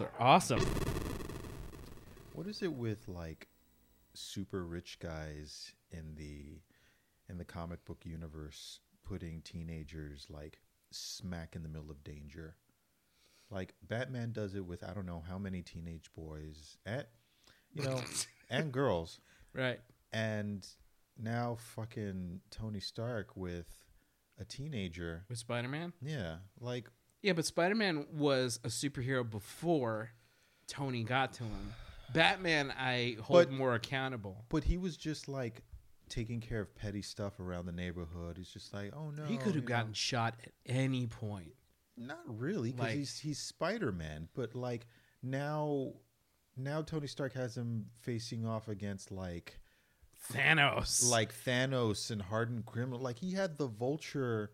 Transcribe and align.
Are 0.00 0.10
awesome. 0.18 0.60
What 2.34 2.46
is 2.46 2.62
it 2.62 2.72
with 2.72 3.08
like 3.08 3.48
super 4.14 4.64
rich 4.64 4.98
guys 5.00 5.72
in 5.90 6.14
the 6.16 6.60
in 7.28 7.38
the 7.38 7.44
comic 7.44 7.84
book 7.84 8.02
universe 8.04 8.80
putting 9.04 9.40
teenagers 9.42 10.26
like 10.28 10.58
smack 10.90 11.56
in 11.56 11.62
the 11.62 11.68
middle 11.68 11.90
of 11.90 12.04
danger? 12.04 12.56
Like 13.50 13.74
Batman 13.82 14.32
does 14.32 14.54
it 14.54 14.66
with 14.66 14.84
I 14.84 14.92
don't 14.92 15.06
know 15.06 15.22
how 15.26 15.38
many 15.38 15.62
teenage 15.62 16.10
boys 16.14 16.76
and 16.84 17.04
you 17.72 17.82
know 17.84 18.00
and 18.50 18.72
girls 18.72 19.20
Right. 19.54 19.80
and 20.12 20.66
now 21.18 21.56
fucking 21.74 22.40
Tony 22.50 22.80
Stark 22.80 23.34
with 23.36 23.66
a 24.38 24.44
teenager. 24.44 25.24
With 25.30 25.38
Spider 25.38 25.68
Man? 25.68 25.94
Yeah, 26.02 26.36
like 26.60 26.88
Yeah, 27.26 27.32
but 27.32 27.44
Spider 27.44 27.74
Man 27.74 28.06
was 28.12 28.60
a 28.62 28.68
superhero 28.68 29.28
before 29.28 30.10
Tony 30.68 31.02
got 31.02 31.32
to 31.34 31.42
him. 31.42 31.74
Batman, 32.14 32.70
I 32.70 33.16
hold 33.20 33.48
But- 33.48 33.50
more 33.50 33.74
accountable. 33.74 34.44
but 34.48 34.62
he 34.62 34.76
was 34.78 34.96
just 34.96 35.26
like 35.26 35.62
taking 36.08 36.40
care 36.40 36.60
of 36.60 36.72
petty 36.76 37.02
stuff 37.02 37.40
around 37.40 37.66
the 37.66 37.72
neighborhood. 37.72 38.36
He's 38.38 38.48
just 38.52 38.72
like, 38.72 38.94
"Oh 38.94 39.10
no." 39.10 39.24
he 39.24 39.36
could 39.38 39.54
you 39.56 39.60
have 39.60 39.64
know. 39.64 39.68
gotten 39.76 39.92
shot 39.92 40.36
at 40.44 40.52
any 40.66 41.08
point. 41.08 41.52
Not 41.96 42.20
really, 42.26 42.70
because 42.70 42.86
Like- 42.90 42.94
he's 42.96 43.18
he's 43.18 43.38
Spider 43.40 43.90
Man. 43.90 44.28
But 44.32 44.54
like 44.54 44.86
now, 45.20 45.94
now 46.56 46.82
Tony 46.82 47.08
Stark 47.08 47.32
has 47.32 47.56
him 47.56 47.90
facing 48.02 48.46
off 48.46 48.68
against 48.68 49.10
like 49.10 49.58
Thanos. 50.32 51.08
like 51.10 51.34
Thanos 51.34 52.12
and 52.12 52.22
hardened 52.22 52.66
criminal. 52.66 53.00
Like 53.00 53.18
he 53.18 53.32
had 53.32 53.58
the 53.58 53.66
Vulture, 53.66 54.52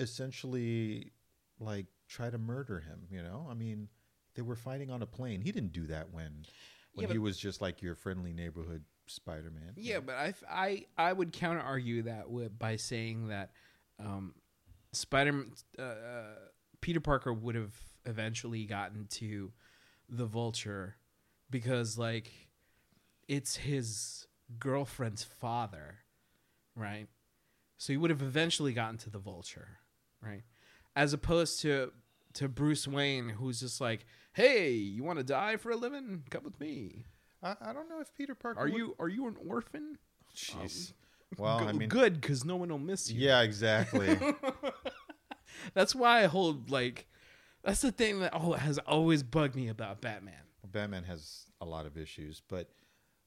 essentially, 0.00 1.12
like 1.62 1.86
try 2.08 2.30
to 2.30 2.38
murder 2.38 2.80
him. 2.80 3.06
You 3.10 3.22
know, 3.22 3.46
I 3.50 3.54
mean, 3.54 3.88
they 4.34 4.42
were 4.42 4.56
fighting 4.56 4.90
on 4.90 5.02
a 5.02 5.06
plane. 5.06 5.40
He 5.40 5.52
didn't 5.52 5.72
do 5.72 5.86
that 5.88 6.10
when 6.12 6.46
when 6.94 7.06
Yeah, 7.06 7.12
he 7.12 7.18
was 7.18 7.38
just 7.38 7.60
like 7.60 7.82
your 7.82 7.94
friendly 7.94 8.32
neighborhood 8.32 8.84
Spider 9.06 9.50
Man. 9.50 9.72
Yeah, 9.76 10.00
but 10.00 10.14
I, 10.16 10.34
I, 10.50 10.86
I 10.98 11.12
would 11.12 11.32
counter 11.32 11.60
argue 11.60 12.02
that 12.02 12.30
with, 12.30 12.58
by 12.58 12.76
saying 12.76 13.28
that 13.28 13.52
um, 13.98 14.34
Spider 14.92 15.46
uh, 15.78 15.82
uh, 15.82 16.24
Peter 16.80 17.00
Parker 17.00 17.32
would 17.32 17.54
have 17.54 17.74
eventually 18.04 18.64
gotten 18.64 19.06
to 19.06 19.52
the 20.08 20.26
Vulture 20.26 20.96
because 21.50 21.98
like 21.98 22.30
it's 23.28 23.56
his 23.56 24.26
girlfriend's 24.58 25.24
father, 25.24 25.98
right? 26.76 27.06
So 27.78 27.92
he 27.92 27.96
would 27.96 28.10
have 28.10 28.22
eventually 28.22 28.72
gotten 28.72 28.98
to 28.98 29.10
the 29.10 29.18
Vulture, 29.18 29.78
right? 30.22 30.42
As 30.94 31.12
opposed 31.12 31.60
to 31.62 31.92
to 32.34 32.48
Bruce 32.48 32.86
Wayne, 32.88 33.28
who's 33.30 33.60
just 33.60 33.80
like, 33.80 34.04
"Hey, 34.32 34.72
you 34.72 35.02
want 35.04 35.18
to 35.18 35.24
die 35.24 35.56
for 35.56 35.70
a 35.70 35.76
living? 35.76 36.22
Come 36.30 36.44
with 36.44 36.58
me." 36.60 37.04
I, 37.42 37.56
I 37.60 37.72
don't 37.72 37.88
know 37.88 38.00
if 38.00 38.14
Peter 38.14 38.34
Parker. 38.34 38.60
Are 38.60 38.64
would- 38.64 38.74
you 38.74 38.96
are 38.98 39.08
you 39.08 39.26
an 39.26 39.36
orphan? 39.46 39.98
Jeez. 40.36 40.92
well, 41.38 41.60
Go- 41.60 41.66
I 41.66 41.72
mean, 41.72 41.88
good 41.88 42.20
because 42.20 42.44
no 42.44 42.56
one 42.56 42.68
will 42.70 42.78
miss 42.78 43.10
you. 43.10 43.20
yeah, 43.20 43.42
exactly. 43.42 44.18
That's 45.74 45.94
why 45.94 46.22
I 46.24 46.26
hold 46.26 46.70
like 46.70 47.06
that's 47.62 47.82
the 47.82 47.92
thing 47.92 48.20
that 48.20 48.32
oh 48.34 48.52
has 48.52 48.78
always 48.78 49.22
bugged 49.22 49.54
me 49.54 49.68
about 49.68 50.00
Batman. 50.00 50.34
Batman 50.66 51.04
has 51.04 51.46
a 51.60 51.64
lot 51.66 51.86
of 51.86 51.96
issues, 51.96 52.40
but 52.48 52.68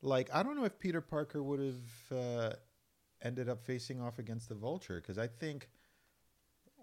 like 0.01 0.29
I 0.33 0.43
don't 0.43 0.55
know 0.57 0.65
if 0.65 0.77
Peter 0.79 1.01
Parker 1.01 1.41
would 1.43 1.59
have 1.59 2.17
uh, 2.17 2.53
ended 3.21 3.47
up 3.49 3.61
facing 3.63 4.01
off 4.01 4.19
against 4.19 4.49
the 4.49 4.55
Vulture 4.55 4.99
because 5.01 5.17
I 5.17 5.27
think 5.27 5.69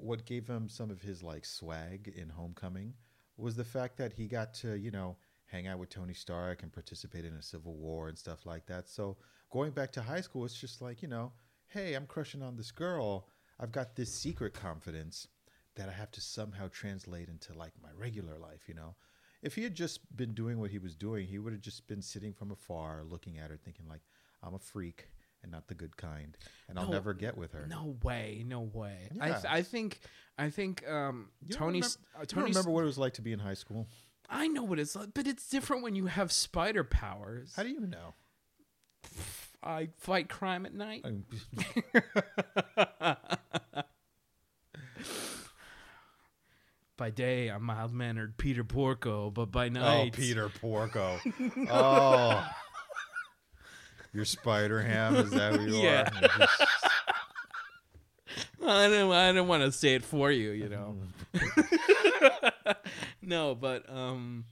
what 0.03 0.27
gave 0.27 0.49
him 0.49 0.69
some 0.69 0.91
of 0.91 1.01
his 1.01 1.23
like 1.23 1.45
swag 1.45 2.13
in 2.17 2.29
Homecoming 2.29 2.95
was 3.37 3.57
the 3.57 3.65
fact 3.65 3.97
that 3.99 4.13
he 4.13 4.27
got 4.27 4.53
to 4.55 4.75
you 4.75 4.91
know 4.91 5.17
hang 5.47 5.67
out 5.67 5.79
with 5.79 5.91
Tony 5.91 6.15
Stark 6.15 6.63
and 6.63 6.73
participate 6.73 7.25
in 7.25 7.35
a 7.35 7.43
civil 7.43 7.75
war 7.75 8.09
and 8.09 8.19
stuff 8.19 8.47
like 8.47 8.67
that. 8.67 8.89
So 8.89 9.17
going 9.51 9.71
back 9.71 9.93
to 9.93 10.03
high 10.03 10.23
school, 10.23 10.45
it's 10.45 10.59
just 10.59 10.83
like 10.83 11.03
you 11.03 11.09
know, 11.09 11.33
hey, 11.69 11.95
I'm 11.95 12.07
crushing 12.07 12.43
on 12.43 12.57
this 12.57 12.71
girl. 12.71 13.29
I've 13.61 13.73
got 13.73 13.95
this 13.95 14.13
secret 14.13 14.55
confidence 14.55 15.29
that 15.77 15.89
I 15.89 15.93
have 15.93 16.11
to 16.13 16.21
somehow 16.21 16.69
translate 16.69 17.29
into 17.29 17.57
like 17.57 17.73
my 17.83 17.91
regular 17.97 18.39
life, 18.39 18.69
you 18.69 18.75
know. 18.75 18.95
If 19.43 19.55
he 19.55 19.63
had 19.63 19.75
just 19.75 20.01
been 20.17 20.35
doing 20.35 20.59
what 20.59 20.71
he 20.71 20.79
was 20.79 20.95
doing, 20.95 21.27
he 21.27 21.39
would 21.39 21.53
have 21.53 21.63
just 21.63 21.87
been 21.89 22.03
sitting 22.03 22.33
from 22.33 22.51
afar 22.51 23.03
looking 23.05 23.39
at 23.39 23.51
her 23.51 23.57
thinking 23.57 23.87
like 23.89 24.03
I'm 24.43 24.55
a 24.55 24.59
freak 24.59 25.09
and 25.43 25.51
not 25.53 25.67
the 25.69 25.75
good 25.75 25.97
kind 25.97 26.37
and 26.69 26.79
I'll 26.79 26.87
No. 26.87 26.93
never 26.93 27.15
get 27.15 27.37
with 27.37 27.53
her. 27.53 27.67
No 27.67 27.97
way, 28.03 28.45
no 28.47 28.61
way. 28.61 29.09
I 29.21 29.29
Yeah. 29.29 29.43
I 29.49 29.63
think 29.63 30.01
I 30.39 30.51
think 30.51 30.87
um 30.89 31.31
You 31.43 31.51
don't 31.51 31.59
Tony's 31.59 31.99
remember- 31.99 32.09
uh, 32.15 32.19
don't 32.21 32.29
Tony's 32.43 32.55
remember 32.57 32.71
what 32.71 32.83
it 32.83 32.87
was 32.87 32.99
like 32.99 33.15
to 33.15 33.23
be 33.23 33.33
in 33.33 33.39
high 33.41 33.55
school? 33.55 33.89
I 34.31 34.49
know 34.49 34.63
what 34.63 34.79
it's 34.79 34.95
like, 34.97 35.13
but 35.15 35.27
it's 35.27 35.49
different 35.49 35.83
when 35.83 35.95
you 35.95 36.07
have 36.07 36.33
spider 36.33 36.85
powers. 36.85 37.53
How 37.55 37.63
do 37.65 37.69
you 37.69 37.81
know? 37.81 38.15
I 39.63 39.91
fight 39.99 40.29
crime 40.29 40.65
at 40.65 40.73
night. 40.75 41.05
By 46.97 47.11
day, 47.11 47.49
I'm 47.49 47.65
mild 47.65 47.93
mannered 47.93 48.37
Peter 48.37 48.65
Porker, 48.65 49.31
but 49.33 49.47
by 49.51 49.69
night, 49.69 49.83
oh, 49.83 50.03
night, 50.05 50.13
Peter 50.13 50.49
Porker. 50.49 51.21
Oh. 51.71 52.47
Your 54.13 54.25
Spider 54.25 54.83
Ham, 54.83 55.17
is 55.17 55.31
that 55.31 55.55
who 55.57 55.67
you 55.67 55.77
Yeah. 55.83 56.09
are? 56.41 56.49
I 58.69 58.89
don't. 58.89 59.11
I 59.13 59.33
don't 59.33 59.49
want 59.49 59.63
to 59.65 59.73
say 59.73 59.95
it 59.95 60.05
for 60.05 60.31
you. 60.31 60.51
You 60.51 60.69
know. 60.69 60.97
no, 63.23 63.55
but 63.55 63.89
um, 63.91 64.45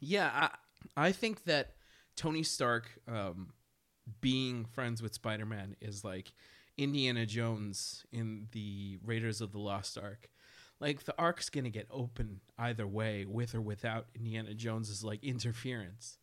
yeah, 0.00 0.30
I 0.96 1.06
I 1.08 1.12
think 1.12 1.44
that 1.44 1.74
Tony 2.16 2.42
Stark 2.42 2.90
um, 3.08 3.50
being 4.20 4.64
friends 4.64 5.00
with 5.02 5.14
Spider 5.14 5.46
Man 5.46 5.76
is 5.80 6.04
like 6.04 6.32
Indiana 6.76 7.24
Jones 7.26 8.04
in 8.12 8.48
the 8.52 8.98
Raiders 9.04 9.40
of 9.40 9.52
the 9.52 9.58
Lost 9.60 9.96
Ark. 9.96 10.28
Like 10.80 11.04
the 11.04 11.14
ark's 11.18 11.48
gonna 11.50 11.70
get 11.70 11.86
open 11.90 12.40
either 12.58 12.86
way, 12.86 13.24
with 13.26 13.54
or 13.54 13.60
without 13.60 14.06
Indiana 14.16 14.54
Jones's 14.54 15.04
like 15.04 15.22
interference. 15.22 16.18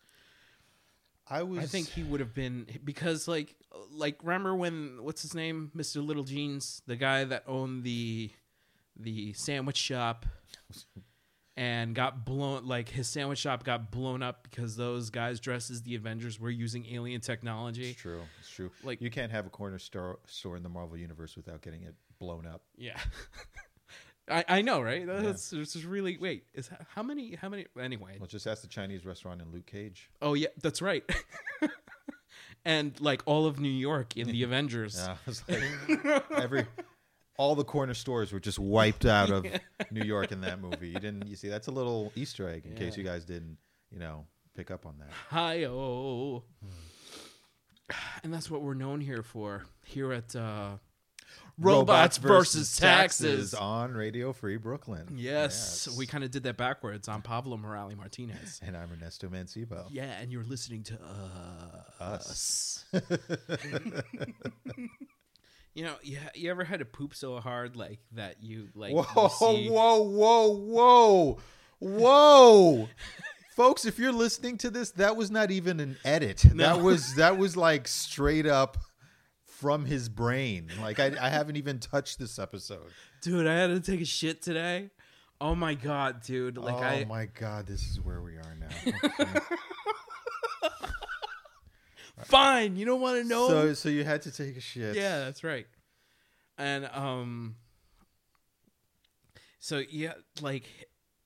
I 1.31 1.43
was 1.43 1.59
I 1.59 1.65
think 1.65 1.87
he 1.87 2.03
would 2.03 2.19
have 2.19 2.33
been 2.33 2.67
because 2.83 3.27
like 3.27 3.55
like 3.93 4.19
remember 4.21 4.53
when 4.53 4.97
what's 5.01 5.21
his 5.21 5.33
name 5.33 5.71
Mr. 5.75 6.05
Little 6.05 6.25
Jeans 6.25 6.81
the 6.87 6.97
guy 6.97 7.23
that 7.23 7.43
owned 7.47 7.83
the 7.83 8.31
the 8.99 9.31
sandwich 9.33 9.77
shop 9.77 10.25
and 11.55 11.95
got 11.95 12.25
blown 12.25 12.65
like 12.65 12.89
his 12.89 13.07
sandwich 13.07 13.39
shop 13.39 13.63
got 13.63 13.91
blown 13.91 14.21
up 14.21 14.43
because 14.43 14.75
those 14.75 15.09
guys 15.09 15.39
dressed 15.39 15.71
as 15.71 15.81
the 15.83 15.95
Avengers 15.95 16.39
were 16.39 16.49
using 16.49 16.85
alien 16.91 17.21
technology. 17.21 17.91
It's 17.91 18.01
true. 18.01 18.21
It's 18.39 18.49
true. 18.49 18.71
Like- 18.83 19.01
you 19.01 19.09
can't 19.09 19.31
have 19.31 19.45
a 19.45 19.49
corner 19.49 19.79
store 19.79 20.19
store 20.27 20.57
in 20.57 20.63
the 20.63 20.69
Marvel 20.69 20.97
universe 20.97 21.35
without 21.37 21.61
getting 21.61 21.83
it 21.83 21.95
blown 22.19 22.45
up. 22.45 22.63
Yeah. 22.77 22.97
I, 24.29 24.45
I 24.47 24.61
know, 24.61 24.81
right? 24.81 25.05
That's 25.05 25.49
this 25.49 25.75
is 25.75 25.85
really 25.85 26.17
wait. 26.17 26.45
Is 26.53 26.69
how 26.95 27.03
many? 27.03 27.35
How 27.35 27.49
many? 27.49 27.65
Anyway, 27.79 28.17
Well, 28.19 28.27
just 28.27 28.47
ask 28.47 28.61
the 28.61 28.67
Chinese 28.67 29.05
restaurant 29.05 29.41
in 29.41 29.51
Luke 29.51 29.65
Cage. 29.65 30.09
oh 30.21 30.33
yeah, 30.33 30.47
that's 30.61 30.81
right. 30.81 31.03
and 32.65 32.99
like 33.01 33.21
all 33.25 33.45
of 33.45 33.59
New 33.59 33.69
York 33.69 34.15
in 34.17 34.27
the 34.27 34.43
Avengers. 34.47 34.95
Yeah, 34.97 35.15
it's 35.27 35.43
like 35.47 36.25
every 36.35 36.65
all 37.37 37.55
the 37.55 37.63
corner 37.63 37.93
stores 37.93 38.31
were 38.31 38.39
just 38.39 38.59
wiped 38.59 39.05
out 39.05 39.31
of 39.31 39.45
New 39.91 40.03
York 40.03 40.31
in 40.31 40.41
that 40.41 40.61
movie. 40.61 40.89
You 40.89 40.99
didn't. 40.99 41.27
You 41.27 41.35
see, 41.35 41.49
that's 41.49 41.67
a 41.67 41.71
little 41.71 42.11
Easter 42.15 42.47
egg 42.47 42.65
in 42.65 42.75
case 42.75 42.95
you 42.97 43.03
guys 43.03 43.25
didn't, 43.25 43.57
you 43.89 43.99
know, 43.99 44.25
pick 44.55 44.69
up 44.71 44.85
on 44.85 44.97
that. 44.99 45.09
Hi 45.29 45.63
oh. 45.65 46.43
And 48.23 48.33
that's 48.33 48.49
what 48.49 48.61
we're 48.61 48.75
known 48.75 49.01
here 49.01 49.23
for. 49.23 49.63
Here 49.85 50.13
at 50.13 50.35
uh 50.35 50.77
Robots, 51.61 52.17
versus 52.17 52.75
taxes. 52.77 53.53
on 53.53 53.93
Radio 53.93 54.33
Free 54.33 54.57
Brooklyn. 54.57 55.07
Yes, 55.15 55.87
we 55.97 56.05
kind 56.05 56.23
of 56.23 56.31
did 56.31 56.43
that 56.43 56.57
backwards 56.57 57.07
on 57.07 57.21
Pablo 57.21 57.57
Morales 57.57 57.95
Martinez. 57.95 58.59
And 58.63 58.75
I'm 58.75 58.89
Ernesto 58.91 59.27
Mancebo. 59.29 59.87
Yeah, 59.89 60.19
and 60.19 60.31
you're 60.31 60.43
listening 60.43 60.83
to 60.83 60.97
uh, 61.99 62.03
Us. 62.03 62.85
You 65.73 65.85
know, 65.85 65.93
you, 66.03 66.17
you 66.35 66.51
ever 66.51 66.65
had 66.65 66.79
to 66.79 66.85
poop 66.85 67.15
so 67.15 67.39
hard 67.39 67.77
like 67.77 67.99
that 68.11 68.43
you 68.43 68.67
like 68.75 68.93
Whoa, 68.93 69.57
you 69.57 69.71
whoa, 69.71 70.01
whoa, 70.01 70.47
whoa, 70.49 71.37
whoa. 71.79 72.89
Folks, 73.55 73.85
if 73.85 73.97
you're 73.97 74.11
listening 74.11 74.57
to 74.59 74.69
this, 74.69 74.91
that 74.91 75.15
was 75.15 75.31
not 75.31 75.49
even 75.49 75.79
an 75.79 75.97
edit. 76.03 76.43
No. 76.53 76.63
That 76.63 76.83
was 76.83 77.15
that 77.15 77.37
was 77.37 77.55
like 77.55 77.87
straight 77.87 78.45
up 78.45 78.79
from 79.61 79.85
his 79.85 80.09
brain. 80.09 80.69
Like 80.81 80.99
I, 80.99 81.11
I 81.21 81.29
haven't 81.29 81.55
even 81.55 81.77
touched 81.79 82.17
this 82.17 82.39
episode. 82.39 82.89
dude, 83.21 83.45
I 83.45 83.53
had 83.53 83.67
to 83.67 83.79
take 83.79 84.01
a 84.01 84.05
shit 84.05 84.41
today. 84.41 84.89
Oh 85.39 85.55
my 85.55 85.75
god, 85.75 86.21
dude! 86.23 86.57
Like 86.57 86.73
oh 86.73 86.77
I, 86.77 87.05
my 87.05 87.27
god, 87.27 87.67
this 87.67 87.83
is 87.87 88.01
where 88.01 88.21
we 88.21 88.33
are 88.33 88.57
now. 88.59 88.91
Okay. 92.19 92.27
fine. 92.27 92.75
You 92.75 92.85
don't 92.85 93.01
want 93.01 93.19
to 93.21 93.27
know? 93.27 93.47
So 93.47 93.73
so 93.73 93.89
you 93.89 94.03
had 94.03 94.21
to 94.23 94.31
take 94.31 94.55
a 94.55 94.59
shit. 94.59 94.95
Yeah, 94.95 95.19
that's 95.19 95.43
right. 95.43 95.65
And 96.57 96.87
um 96.93 97.55
so 99.59 99.81
yeah, 99.89 100.13
like 100.39 100.65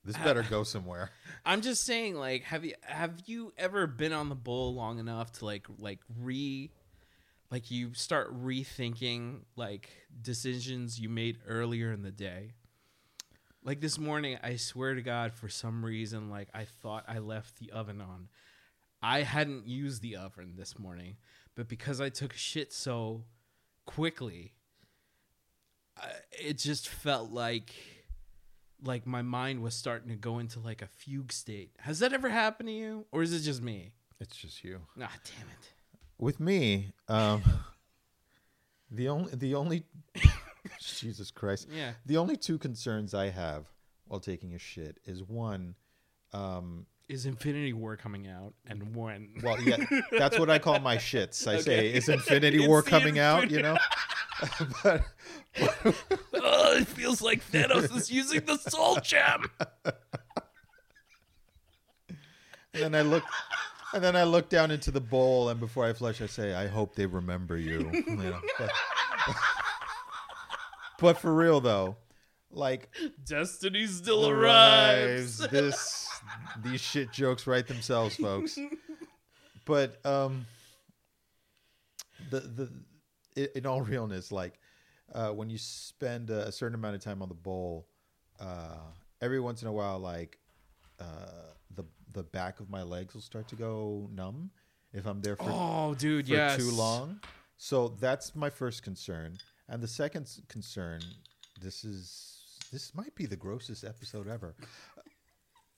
This 0.05 0.15
better 0.17 0.43
go 0.49 0.63
somewhere. 0.63 1.09
I'm 1.45 1.59
just 1.61 1.85
saying, 1.85 2.15
like, 2.15 2.43
have 2.43 2.63
you 2.63 2.75
have 2.83 3.23
you 3.25 3.51
ever 3.57 3.87
been 3.87 4.13
on 4.13 4.29
the 4.29 4.35
bowl 4.35 4.73
long 4.73 4.99
enough 4.99 5.33
to 5.33 5.45
like 5.45 5.67
like 5.79 5.99
re 6.17 6.71
like 7.56 7.72
you 7.72 7.94
start 7.94 8.38
rethinking 8.44 9.40
like 9.56 9.90
decisions 10.22 11.00
you 11.00 11.07
made 11.07 11.38
earlier 11.48 11.94
in 11.94 12.02
the 12.02 12.12
day? 12.12 12.52
Like 13.63 13.80
this 13.80 13.98
morning, 13.98 14.38
I 14.44 14.57
swear 14.57 14.94
to 14.94 15.02
God, 15.02 15.31
for 15.31 15.48
some 15.48 15.86
reason, 15.86 16.30
like 16.30 16.50
I 16.54 16.66
thought 16.66 17.06
I 17.07 17.19
left 17.19 17.57
the 17.57 17.72
oven 17.72 18.02
on. 18.02 18.28
I 19.02 19.22
hadn't 19.22 19.68
used 19.68 20.02
the 20.02 20.18
oven 20.18 20.56
this 20.57 20.78
morning, 20.78 21.16
but 21.56 21.69
because 21.69 22.02
I 22.02 22.10
took 22.10 22.34
shit 22.34 22.74
so 22.74 23.24
quickly, 23.86 24.56
I, 25.98 26.10
it 26.31 26.57
just 26.57 26.90
felt 26.90 27.31
like 27.31 27.74
like 28.84 29.07
my 29.07 29.22
mind 29.22 29.63
was 29.63 29.75
starting 29.75 30.10
to 30.10 30.18
go 30.18 30.40
into 30.40 30.60
like 30.60 30.81
a 30.81 30.88
fugue 30.88 31.31
state. 31.31 31.72
Has 31.80 32.00
that 32.00 32.12
ever 32.12 32.28
happened 32.28 32.68
to 32.68 32.75
you, 32.75 33.06
or 33.13 33.24
is 33.24 33.31
it 33.31 33.44
just 33.44 33.62
me? 33.62 33.94
It's 34.19 34.36
just 34.36 34.62
you. 34.62 34.81
Ah, 35.02 35.10
damn 35.24 35.48
it. 35.48 35.75
With 36.17 36.39
me, 36.39 36.94
um, 37.07 37.44
the 38.91 39.09
only 39.09 39.35
the 39.35 39.56
only 39.56 39.83
Jesus 40.79 41.29
Christ, 41.31 41.67
Yeah. 41.71 41.91
the 42.06 42.17
only 42.17 42.38
two 42.38 42.57
concerns 42.57 43.13
I 43.13 43.29
have 43.29 43.65
while 44.07 44.19
taking 44.19 44.53
a 44.53 44.59
shit 44.59 45.00
is 45.06 45.21
one, 45.23 45.75
um, 46.31 46.85
Is 47.09 47.25
Infinity 47.25 47.73
War 47.73 47.97
coming 47.97 48.27
out, 48.27 48.53
and 48.67 48.95
when? 48.95 49.29
well, 49.44 49.59
yeah, 49.62 49.77
that's 50.12 50.39
what 50.39 50.50
I 50.50 50.57
call 50.59 50.79
my 50.79 50.95
shits. 50.97 51.47
I 51.47 51.59
say, 51.62 51.91
is 51.94 52.07
Infinity 52.07 52.65
War 52.68 52.81
coming 52.81 53.19
out? 53.19 53.51
You 53.51 53.61
know, 53.61 53.77
but 54.83 55.03
oh, 56.33 56.77
it 56.77 56.88
feels 56.88 57.21
like 57.21 57.44
Thanos 57.51 57.95
is 57.95 58.09
using 58.11 58.45
the 58.45 58.57
Soul 58.57 58.97
Gem. 59.03 59.45
and 62.73 62.83
then 62.83 62.95
I 62.95 63.01
look. 63.01 63.23
And 63.95 64.03
then 64.03 64.18
I 64.18 64.24
look 64.24 64.50
down 64.50 64.71
into 64.71 64.92
the 64.92 65.00
bowl, 65.00 65.47
and 65.47 65.57
before 65.57 65.86
I 65.86 65.94
flush, 65.94 66.21
I 66.21 66.25
say, 66.25 66.53
"I 66.53 66.68
hope 66.68 66.95
they 66.95 67.06
remember 67.06 67.56
you." 67.56 67.89
you 68.07 68.15
know, 68.18 68.42
but, 68.59 68.71
but 71.00 71.18
for 71.18 71.33
real 71.33 71.62
though, 71.62 71.95
like 72.51 72.89
Destiny 73.25 73.88
still 73.88 74.27
arrives. 74.30 75.47
This 75.51 76.09
these 76.62 76.81
shit 76.81 77.13
jokes 77.13 77.47
write 77.47 77.68
themselves, 77.68 78.18
folks. 78.18 78.59
But 79.63 80.06
um, 80.06 80.45
the 82.30 82.69
the 83.36 83.57
in 83.57 83.65
all 83.65 83.81
realness, 83.81 84.30
like 84.30 84.59
uh, 85.13 85.30
when 85.30 85.50
you 85.50 85.57
spend 85.57 86.31
a 86.31 86.51
certain 86.51 86.75
amount 86.75 86.95
of 86.95 87.01
time 87.01 87.21
on 87.21 87.30
the 87.30 87.33
bowl, 87.33 87.88
uh, 88.42 88.75
every 89.21 89.39
once 89.39 89.62
in 89.62 89.69
a 89.69 89.71
while, 89.71 90.00
like 90.00 90.38
uh, 91.00 91.53
the 92.15 92.23
back 92.23 92.59
of 92.59 92.69
my 92.69 92.81
legs 92.81 93.13
will 93.13 93.21
start 93.21 93.47
to 93.50 93.56
go 93.56 94.09
numb 94.12 94.50
if 94.91 95.06
I'm 95.06 95.21
there 95.21 95.35
for 95.35 95.45
Oh, 95.47 95.94
dude, 95.95 96.25
for 96.27 96.33
yes. 96.33 96.57
too 96.57 96.71
long. 96.71 97.19
So 97.57 97.89
that's 98.00 98.35
my 98.35 98.50
first 98.50 98.81
concern. 98.83 99.38
And 99.69 99.81
the 99.83 99.88
second 99.88 100.27
concern, 100.50 101.01
this 101.62 101.83
is 101.83 102.31
this 102.71 102.95
might 102.95 103.13
be 103.15 103.25
the 103.27 103.35
grossest 103.35 103.83
episode 103.83 104.27
ever. 104.27 104.56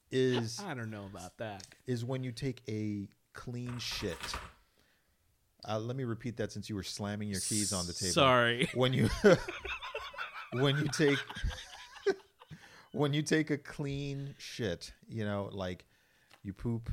Is 0.10 0.62
I 0.66 0.74
don't 0.74 0.90
know 0.90 1.06
about 1.06 1.38
that. 1.40 1.64
is 1.86 2.06
when 2.06 2.24
you 2.24 2.32
take 2.32 2.62
a 2.70 3.10
clean 3.34 3.78
shit. 3.78 4.16
Uh, 5.68 5.78
let 5.80 5.98
me 5.98 6.06
repeat 6.06 6.38
that 6.38 6.50
since 6.54 6.70
you 6.70 6.76
were 6.76 6.84
slamming 6.84 7.28
your 7.28 7.42
keys 7.42 7.74
on 7.74 7.86
the 7.88 7.92
table. 7.94 8.14
Sorry. 8.14 8.70
When 8.74 8.94
you 8.94 9.10
when 10.54 10.78
you 10.78 10.88
take 10.88 11.18
when 12.94 13.12
you 13.14 13.22
take 13.22 13.50
a 13.50 13.58
clean 13.58 14.34
shit, 14.38 14.94
you 15.10 15.26
know, 15.26 15.50
like 15.52 15.84
you 16.48 16.54
poop 16.54 16.90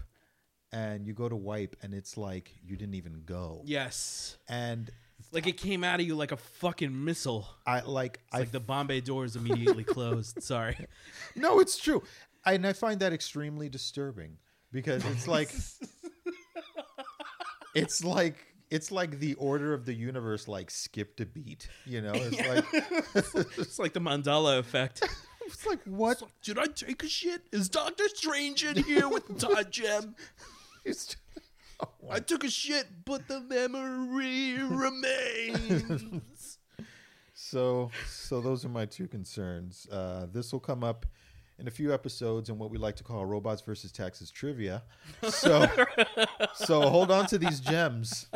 and 0.73 1.07
you 1.07 1.15
go 1.15 1.29
to 1.29 1.37
wipe 1.37 1.77
and 1.83 1.95
it's 1.95 2.17
like 2.17 2.53
you 2.63 2.77
didn't 2.77 2.95
even 2.97 3.23
go. 3.25 3.63
Yes. 3.65 4.37
And 4.49 4.91
Like 5.33 5.47
it 5.47 5.57
came 5.57 5.85
out 5.85 6.01
of 6.01 6.07
you 6.07 6.15
like 6.17 6.33
a 6.33 6.37
fucking 6.37 7.05
missile. 7.05 7.47
I 7.67 7.81
like 7.81 8.21
It's 8.27 8.35
I 8.35 8.39
like 8.41 8.51
the 8.53 8.61
bomb 8.61 8.87
bay 8.89 9.01
doors 9.01 9.37
immediately 9.37 9.85
closed. 9.97 10.43
Sorry. 10.43 10.77
No, 11.37 11.61
it's 11.61 11.79
true. 11.79 12.03
I, 12.45 12.55
and 12.55 12.67
I 12.67 12.73
find 12.75 13.01
that 13.01 13.13
extremely 13.13 13.69
disturbing 13.71 14.37
because 14.73 15.05
it's 15.07 15.27
like 15.29 15.55
it's 17.75 18.05
like 18.05 18.37
it's 18.71 18.91
like 18.91 19.19
the 19.21 19.35
order 19.35 19.73
of 19.75 19.85
the 19.87 19.95
universe 19.95 20.49
like 20.49 20.71
skipped 20.71 21.21
a 21.21 21.27
beat, 21.27 21.69
you 21.87 22.01
know? 22.01 22.13
It's 22.15 22.49
like 22.49 22.65
It's 23.59 23.79
like 23.79 23.93
the 23.93 24.01
Mandela 24.01 24.59
effect. 24.59 25.05
It's 25.55 25.67
like 25.67 25.79
what? 25.85 26.21
Did 26.43 26.59
I 26.59 26.67
take 26.67 27.05
a 27.05 27.09
shit? 27.09 27.43
Is 27.53 27.69
Doctor 27.69 28.09
Strange 28.09 28.65
in 28.65 28.83
here 28.83 29.09
with 29.09 29.29
the 29.29 29.35
Todd 29.47 29.71
Gem? 29.71 30.17
It's, 30.85 31.15
I 32.11 32.19
took 32.19 32.43
a 32.43 32.51
shit, 32.51 32.87
but 33.05 33.29
the 33.29 33.41
memory 33.41 34.59
remains. 34.63 36.59
so 37.35 37.91
so 38.09 38.41
those 38.41 38.65
are 38.65 38.69
my 38.69 38.85
two 38.85 39.07
concerns. 39.07 39.87
Uh, 39.91 40.27
this 40.33 40.53
will 40.53 40.61
come 40.61 40.83
up 40.83 41.07
in 41.61 41.69
a 41.69 41.71
few 41.71 41.95
episodes 41.95 42.49
in 42.49 42.59
what 42.59 42.73
we 42.73 42.79
like 42.79 42.97
to 42.97 43.05
call 43.05 43.25
robots 43.25 43.63
versus 43.63 43.93
taxes 43.93 44.33
trivia. 44.33 44.83
So 45.29 45.69
so 46.55 46.81
hold 46.91 47.13
on 47.13 47.27
to 47.27 47.39
these 47.39 47.61
gems. 47.61 48.27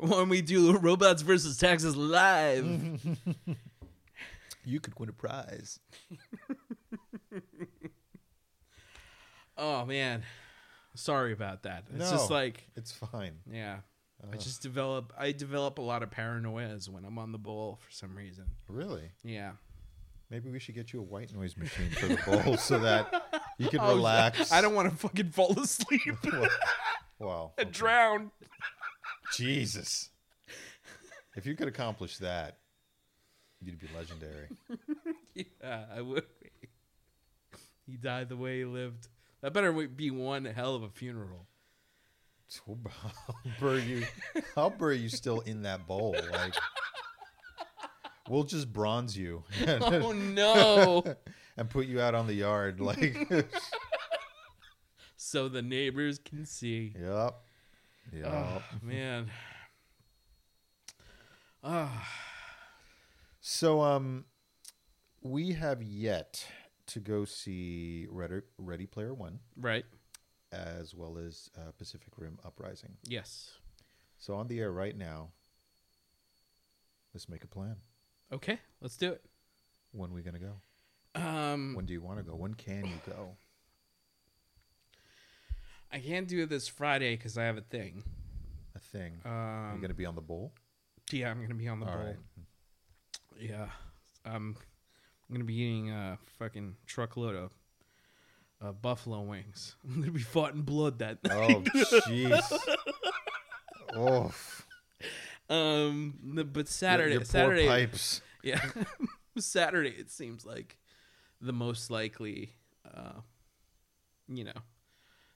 when 0.00 0.28
we 0.28 0.42
do 0.42 0.76
Robots 0.76 1.22
versus 1.22 1.56
Taxes 1.56 1.96
live. 1.96 3.00
You 4.64 4.80
could 4.80 4.98
win 4.98 5.08
a 5.08 5.12
prize. 5.12 5.78
oh 9.56 9.84
man, 9.84 10.22
sorry 10.94 11.32
about 11.32 11.62
that. 11.64 11.84
It's 11.94 12.10
No. 12.10 12.16
just 12.16 12.30
like 12.30 12.68
It's 12.76 12.92
fine. 12.92 13.38
yeah. 13.50 13.78
I 14.32 14.36
just 14.38 14.62
develop 14.62 15.12
I 15.18 15.32
develop 15.32 15.78
a 15.78 15.82
lot 15.82 16.02
of 16.02 16.10
paranoias 16.10 16.88
when 16.88 17.04
I'm 17.04 17.18
on 17.18 17.32
the 17.32 17.38
bowl 17.38 17.78
for 17.84 17.90
some 17.90 18.16
reason. 18.16 18.44
Really? 18.68 19.10
Yeah. 19.22 19.52
Maybe 20.30 20.50
we 20.50 20.58
should 20.58 20.74
get 20.74 20.92
you 20.94 21.00
a 21.00 21.02
white 21.02 21.32
noise 21.34 21.56
machine 21.56 21.90
for 21.90 22.06
the 22.06 22.16
bowl 22.24 22.56
so 22.58 22.78
that 22.78 23.44
you 23.58 23.68
can 23.68 23.80
Oh, 23.82 23.88
relax. 23.94 24.50
I 24.50 24.62
don't 24.62 24.74
want 24.74 24.90
to 24.90 24.96
fucking 24.96 25.30
fall 25.30 25.58
asleep 25.60 26.00
Wow. 27.18 27.52
and 27.58 27.66
okay. 27.68 27.78
drown. 27.78 28.30
Jesus. 29.34 30.08
If 31.36 31.44
you 31.46 31.54
could 31.54 31.68
accomplish 31.68 32.18
that, 32.18 32.58
you'd 33.64 33.78
be 33.80 33.88
legendary. 33.96 34.48
Yeah, 35.34 35.86
I 35.92 36.00
would. 36.00 36.24
be. 36.40 36.68
He 37.86 37.96
died 37.96 38.28
the 38.28 38.36
way 38.36 38.58
he 38.58 38.64
lived. 38.64 39.08
That 39.40 39.52
better 39.52 39.72
be 39.72 40.10
one 40.12 40.44
hell 40.44 40.76
of 40.76 40.84
a 40.84 40.88
funeral. 40.88 41.48
I'll 42.68 42.78
bury 43.60 43.82
you. 43.82 44.04
I'll 44.56 44.70
bury 44.70 44.98
you 44.98 45.08
still 45.08 45.40
in 45.40 45.62
that 45.62 45.88
bowl. 45.88 46.14
Like 46.30 46.54
we'll 48.28 48.44
just 48.44 48.72
bronze 48.72 49.18
you 49.18 49.42
Oh 49.66 50.12
no! 50.12 51.02
and 51.56 51.68
put 51.68 51.86
you 51.86 52.00
out 52.00 52.14
on 52.14 52.28
the 52.28 52.34
yard. 52.34 52.80
Like, 52.80 53.16
so 55.16 55.48
the 55.48 55.62
neighbors 55.62 56.18
can 56.24 56.46
see. 56.46 56.94
yep, 56.96 57.34
yep. 58.12 58.26
Oh 58.26 58.62
man. 58.82 59.30
Ah, 61.62 62.06
So 63.46 63.82
um, 63.82 64.24
we 65.20 65.52
have 65.52 65.82
yet 65.82 66.46
to 66.86 66.98
go 66.98 67.26
see 67.26 68.06
Ready, 68.10 68.40
Ready 68.56 68.86
Player 68.86 69.12
One. 69.12 69.38
right. 69.54 69.84
as 70.50 70.94
well 70.94 71.18
as 71.18 71.50
uh, 71.54 71.72
Pacific 71.76 72.08
Rim 72.16 72.38
Uprising. 72.42 72.96
Yes. 73.06 73.58
So 74.16 74.32
on 74.32 74.48
the 74.48 74.60
air 74.60 74.72
right 74.72 74.96
now, 74.96 75.28
let's 77.12 77.28
make 77.28 77.44
a 77.44 77.46
plan. 77.46 77.76
Okay, 78.32 78.58
let's 78.80 78.96
do 78.96 79.12
it. 79.12 79.22
When 79.92 80.08
are 80.10 80.14
we 80.14 80.22
gonna 80.22 80.38
go? 80.38 80.54
Um, 81.14 81.74
When 81.74 81.84
do 81.84 81.92
you 81.92 82.00
want 82.00 82.20
to 82.20 82.24
go? 82.24 82.34
When 82.36 82.54
can 82.54 82.86
you 82.86 83.12
go? 83.12 83.36
I 85.92 85.98
can't 85.98 86.26
do 86.26 86.44
it 86.44 86.48
this 86.48 86.66
Friday 86.66 87.14
because 87.14 87.36
I 87.36 87.44
have 87.44 87.58
a 87.58 87.60
thing. 87.60 88.04
A 88.74 88.78
thing. 88.78 89.20
Um, 89.26 89.72
you 89.74 89.82
gonna 89.82 89.92
be 89.92 90.06
on 90.06 90.14
the 90.14 90.22
bowl? 90.22 90.54
yeah, 91.12 91.30
I'm 91.30 91.42
gonna 91.42 91.54
be 91.54 91.68
on 91.68 91.80
the 91.80 91.86
All 91.86 91.92
bowl. 91.94 92.06
right. 92.06 92.16
Yeah, 93.40 93.68
um, 94.24 94.56
I'm 95.28 95.34
gonna 95.34 95.44
be 95.44 95.54
eating 95.54 95.90
a 95.90 96.18
fucking 96.38 96.76
truckload 96.86 97.36
of 97.36 97.50
uh, 98.62 98.72
buffalo 98.72 99.20
wings. 99.22 99.76
I'm 99.84 100.00
gonna 100.00 100.12
be 100.12 100.20
fought 100.20 100.54
in 100.54 100.62
blood 100.62 100.98
that 101.00 101.22
night. 101.24 101.32
Oh 101.32 101.62
jeez. 102.06 102.58
oh, 103.94 104.32
um, 105.50 106.14
but 106.52 106.68
Saturday, 106.68 107.12
your 107.12 107.20
poor 107.20 107.26
Saturday, 107.26 107.66
pipes. 107.66 108.20
yeah, 108.42 108.60
Saturday. 109.38 109.90
It 109.90 110.10
seems 110.10 110.46
like 110.46 110.78
the 111.40 111.52
most 111.52 111.90
likely, 111.90 112.52
uh, 112.94 113.20
you 114.28 114.44
know, 114.44 114.52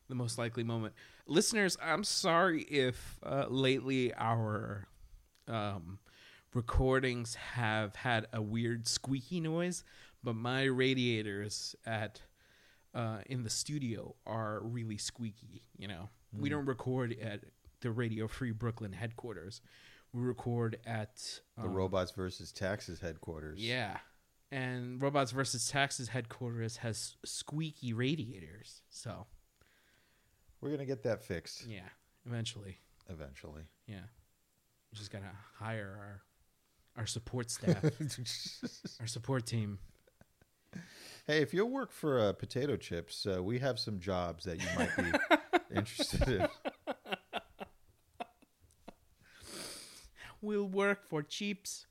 the 0.09 0.14
most 0.14 0.38
likely 0.38 0.64
moment. 0.64 0.95
Listeners, 1.26 1.76
I'm 1.83 2.05
sorry 2.05 2.62
if 2.62 3.19
uh, 3.23 3.47
lately 3.49 4.14
our 4.14 4.88
um, 5.47 5.99
recordings 6.55 7.35
have 7.35 7.97
had 7.97 8.26
a 8.33 8.40
weird 8.43 8.87
squeaky 8.88 9.40
noise, 9.40 9.85
but 10.23 10.35
my 10.35 10.64
radiators 10.64 11.76
at 11.87 12.23
uh, 12.95 13.19
in 13.26 13.43
the 13.45 13.50
studio 13.50 14.14
are 14.26 14.61
really 14.62 14.97
squeaky. 14.99 15.62
You 15.76 15.88
know, 15.88 16.09
we 16.33 16.49
don't 16.49 16.67
record 16.67 17.17
at 17.21 17.40
the 17.81 17.90
Radio 17.90 18.26
Free 18.26 18.50
Brooklyn 18.50 18.93
headquarters. 18.93 19.61
We 20.12 20.23
record 20.23 20.78
at 20.87 21.17
The 21.59 21.64
um, 21.64 21.75
Robots 21.75 22.12
versus 22.12 22.50
Taxes 22.50 22.99
headquarters. 23.00 23.61
Yeah, 23.61 23.99
and 24.50 25.00
Robots 25.02 25.33
versus 25.33 25.69
Taxes 25.69 26.09
headquarters 26.09 26.78
has 26.78 27.17
squeaky 27.25 27.93
radiators. 27.93 28.83
So 28.88 29.26
We're 30.61 30.71
gonna 30.71 30.87
get 30.87 31.02
that 31.02 31.23
fixed 31.23 31.67
yeah, 31.67 31.88
eventually, 32.26 32.78
eventually. 33.11 33.64
yeah, 33.87 34.00
we 34.90 34.97
just 34.99 35.11
gotta 35.12 35.31
hire 35.59 35.95
our 36.00 36.23
our 36.99 37.07
support 37.07 37.50
staff, 37.50 37.83
our 39.00 39.07
support 39.07 39.47
team. 39.47 39.78
hey, 41.26 41.38
if 41.40 41.55
you'll 41.55 41.71
work 41.71 41.93
for 41.93 42.19
uh, 42.21 42.33
Potato 42.33 42.76
Chips, 42.76 43.25
uh, 43.26 43.43
we 43.43 43.61
have 43.61 43.78
some 43.78 44.00
jobs 44.00 44.45
that 44.45 44.61
you 44.61 44.67
might 44.76 44.97
be 44.97 45.37
interested 45.76 46.28
in. 46.28 46.49
We'll 50.40 50.67
work 50.69 51.09
for 51.09 51.23
cheaps. 51.23 51.87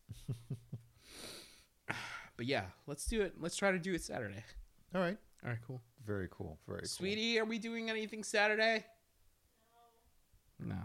but 1.88 2.46
yeah, 2.46 2.66
let's 2.86 3.06
do 3.06 3.22
it. 3.22 3.36
Let's 3.40 3.56
try 3.56 3.72
to 3.72 3.80
do 3.80 3.94
it 3.94 4.02
Saturday. 4.04 4.44
All 4.94 5.02
right, 5.02 5.18
All 5.44 5.50
right, 5.50 5.60
cool. 5.66 5.82
very 6.06 6.28
cool, 6.32 6.58
very 6.68 6.80
cool. 6.82 6.88
Sweetie, 6.88 7.40
are 7.40 7.46
we 7.46 7.60
doing 7.60 7.90
anything 7.90 8.24
Saturday? 8.24 8.86
No. 10.60 10.76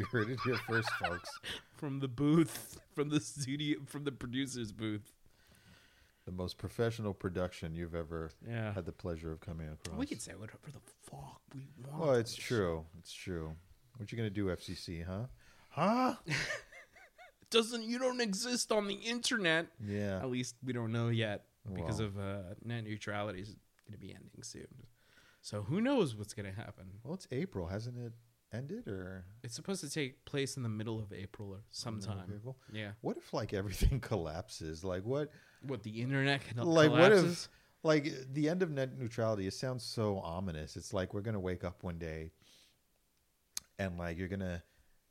You 0.00 0.06
heard 0.06 0.30
it 0.30 0.38
here 0.46 0.56
first, 0.66 0.88
folks. 0.92 1.28
From 1.76 2.00
the 2.00 2.08
booth, 2.08 2.80
from 2.94 3.10
the 3.10 3.20
studio, 3.20 3.80
from 3.84 4.04
the 4.04 4.12
producer's 4.12 4.72
booth. 4.72 5.12
The 6.24 6.32
most 6.32 6.56
professional 6.56 7.12
production 7.12 7.74
you've 7.74 7.94
ever 7.94 8.30
Yeah. 8.48 8.72
had 8.72 8.86
the 8.86 8.92
pleasure 8.92 9.30
of 9.30 9.40
coming 9.40 9.68
across. 9.68 9.98
We 9.98 10.06
can 10.06 10.18
say 10.18 10.32
whatever 10.32 10.70
the 10.72 10.80
fuck 11.10 11.42
we 11.54 11.66
want. 11.86 12.00
Well, 12.00 12.14
it's 12.14 12.34
true. 12.34 12.86
It's 12.98 13.12
true. 13.12 13.54
What 13.98 14.10
you 14.10 14.16
gonna 14.16 14.30
do, 14.30 14.46
FCC? 14.46 15.02
Huh? 15.04 15.26
Huh? 15.68 16.14
It 16.26 16.34
doesn't 17.50 17.82
you 17.84 17.98
don't 17.98 18.22
exist 18.22 18.72
on 18.72 18.88
the 18.88 18.94
internet. 18.94 19.66
Yeah. 19.86 20.16
At 20.20 20.30
least 20.30 20.54
we 20.64 20.72
don't 20.72 20.92
know 20.92 21.08
yet 21.08 21.44
because 21.74 21.98
Well. 21.98 22.08
of 22.08 22.18
uh, 22.18 22.38
net 22.64 22.84
neutrality 22.84 23.42
is 23.42 23.48
going 23.86 23.92
to 23.92 23.98
be 23.98 24.14
ending 24.14 24.42
soon. 24.42 24.66
So 25.42 25.60
who 25.62 25.82
knows 25.82 26.16
what's 26.16 26.32
going 26.32 26.46
to 26.52 26.58
happen? 26.58 26.86
Well, 27.04 27.14
it's 27.14 27.28
April, 27.30 27.66
hasn't 27.66 27.98
it 27.98 28.12
ended 28.52 28.88
or 28.88 29.24
It's 29.42 29.54
supposed 29.54 29.80
to 29.82 29.90
take 29.90 30.24
place 30.24 30.56
in 30.56 30.62
the 30.62 30.68
middle 30.68 30.98
of 30.98 31.12
April 31.12 31.50
or 31.50 31.60
sometime. 31.70 32.32
April? 32.34 32.56
Yeah. 32.72 32.92
What 33.00 33.16
if 33.16 33.32
like 33.32 33.52
everything 33.52 34.00
collapses? 34.00 34.84
Like 34.84 35.04
what? 35.04 35.30
What 35.62 35.82
the 35.82 36.02
internet 36.02 36.42
can 36.46 36.58
Like 36.64 36.90
what 36.90 37.12
if? 37.12 37.48
Like 37.82 38.12
the 38.32 38.48
end 38.48 38.62
of 38.62 38.70
net 38.70 38.98
neutrality. 38.98 39.46
It 39.46 39.54
sounds 39.54 39.82
so 39.84 40.18
ominous. 40.18 40.76
It's 40.76 40.92
like 40.92 41.14
we're 41.14 41.22
gonna 41.22 41.40
wake 41.40 41.64
up 41.64 41.82
one 41.82 41.98
day, 41.98 42.32
and 43.78 43.96
like 43.98 44.18
you're 44.18 44.28
gonna 44.28 44.62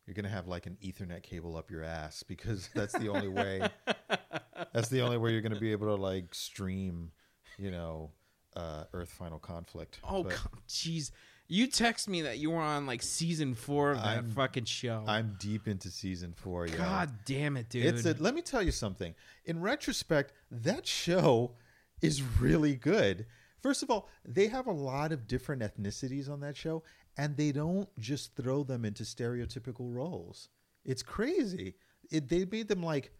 you're 0.05 0.13
gonna 0.13 0.29
have 0.29 0.48
like 0.48 0.65
an 0.67 0.77
Ethernet 0.84 1.24
cable 1.24 1.55
up 1.58 1.72
your 1.72 1.84
ass 1.84 2.24
because 2.24 2.69
that's 2.75 2.93
the 2.93 3.10
only 3.10 3.27
way. 3.27 3.62
that's 4.74 4.89
the 4.89 5.01
only 5.01 5.17
way 5.17 5.31
you're 5.31 5.41
gonna 5.41 5.60
be 5.60 5.72
able 5.72 5.88
to 5.88 6.01
like 6.01 6.34
stream, 6.36 7.12
you 7.58 7.72
know, 7.72 8.12
uh, 8.55 8.84
Earth 8.93 9.10
Final 9.10 9.39
Conflict. 9.39 10.00
Oh, 10.03 10.27
jeez. 10.67 11.12
You 11.51 11.65
text 11.65 12.08
me 12.08 12.22
that 12.22 12.38
you 12.38 12.51
were 12.51 12.62
on 12.62 12.86
like 12.86 13.01
season 13.01 13.56
four 13.56 13.91
of 13.91 13.98
that 13.98 14.06
I'm- 14.06 14.29
fucking 14.29 14.65
show. 14.65 15.03
I'm 15.08 15.36
deep 15.39 15.68
into 15.68 15.89
season 15.89 16.32
four. 16.34 16.68
Yeah. 16.68 16.77
God 16.77 17.12
damn 17.25 17.58
it, 17.58 17.70
dude. 17.70 17.86
It's 17.88 18.06
a, 18.06 18.15
let 18.20 18.36
me 18.36 18.44
tell 18.44 18.62
you 18.62 18.72
something. 18.72 19.15
In 19.46 19.60
retrospect, 19.60 20.32
that 20.51 20.86
show 20.86 21.53
is 22.01 22.22
really 22.22 22.75
good. 22.75 23.25
First 23.63 23.82
of 23.82 23.89
all, 23.89 24.08
they 24.24 24.48
have 24.48 24.68
a 24.68 24.72
lot 24.72 25.12
of 25.12 25.27
different 25.27 25.63
ethnicities 25.63 26.29
on 26.29 26.39
that 26.41 26.56
show, 26.56 26.84
and 27.18 27.36
they 27.36 27.51
don't 27.51 27.89
just 27.98 28.36
throw 28.36 28.63
them 28.63 28.86
into 28.86 29.01
stereotypical 29.03 29.91
roles. 29.94 30.50
It's 30.86 31.01
crazy. 31.01 31.74
It, 32.12 32.29
they 32.29 32.46
made 32.46 32.68
them 32.68 32.84
like 32.84 33.12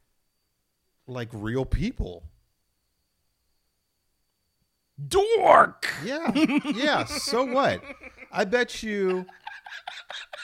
like 1.08 1.30
real 1.34 1.66
people. 1.66 2.24
dork. 5.08 5.88
Yeah, 6.06 6.32
yeah. 6.76 7.06
So 7.06 7.44
what? 7.46 7.82
I 8.32 8.46
bet 8.46 8.84
you. 8.84 9.26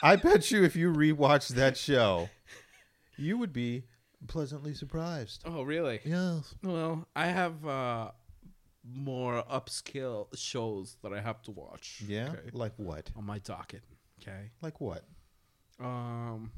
I 0.01 0.15
bet 0.15 0.51
you, 0.51 0.63
if 0.63 0.75
you 0.75 0.91
rewatch 0.91 1.49
that 1.49 1.77
show, 1.77 2.29
you 3.17 3.37
would 3.37 3.53
be 3.53 3.83
pleasantly 4.27 4.73
surprised. 4.73 5.43
Oh, 5.45 5.63
really? 5.63 5.99
Yes. 6.03 6.53
Well, 6.63 7.07
I 7.15 7.27
have 7.27 7.65
uh 7.65 8.11
more 8.87 9.43
upscale 9.51 10.27
shows 10.37 10.97
that 11.01 11.11
I 11.13 11.19
have 11.21 11.41
to 11.43 11.51
watch. 11.51 12.03
Yeah. 12.07 12.29
okay, 12.29 12.49
Like 12.53 12.73
what? 12.77 13.09
on 13.15 13.25
my 13.25 13.39
docket. 13.39 13.81
Okay. 14.21 14.51
Like 14.61 14.79
what? 14.81 15.03
Um. 15.79 16.51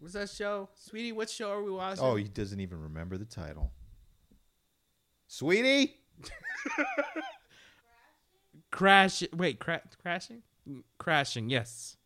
What's 0.00 0.14
that 0.14 0.30
show, 0.30 0.68
sweetie? 0.76 1.10
What 1.10 1.28
show 1.28 1.50
are 1.50 1.62
we 1.62 1.72
watching? 1.72 2.04
Oh, 2.04 2.14
he 2.14 2.24
doesn't 2.24 2.60
even 2.60 2.80
remember 2.80 3.18
the 3.18 3.24
title. 3.24 3.72
Sweetie? 5.26 5.96
Crash. 8.70 9.22
Wait, 9.32 9.58
cra- 9.58 9.82
crashing? 10.00 10.42
Mm, 10.68 10.82
Crashing. 10.98 11.50
Yes. 11.50 11.96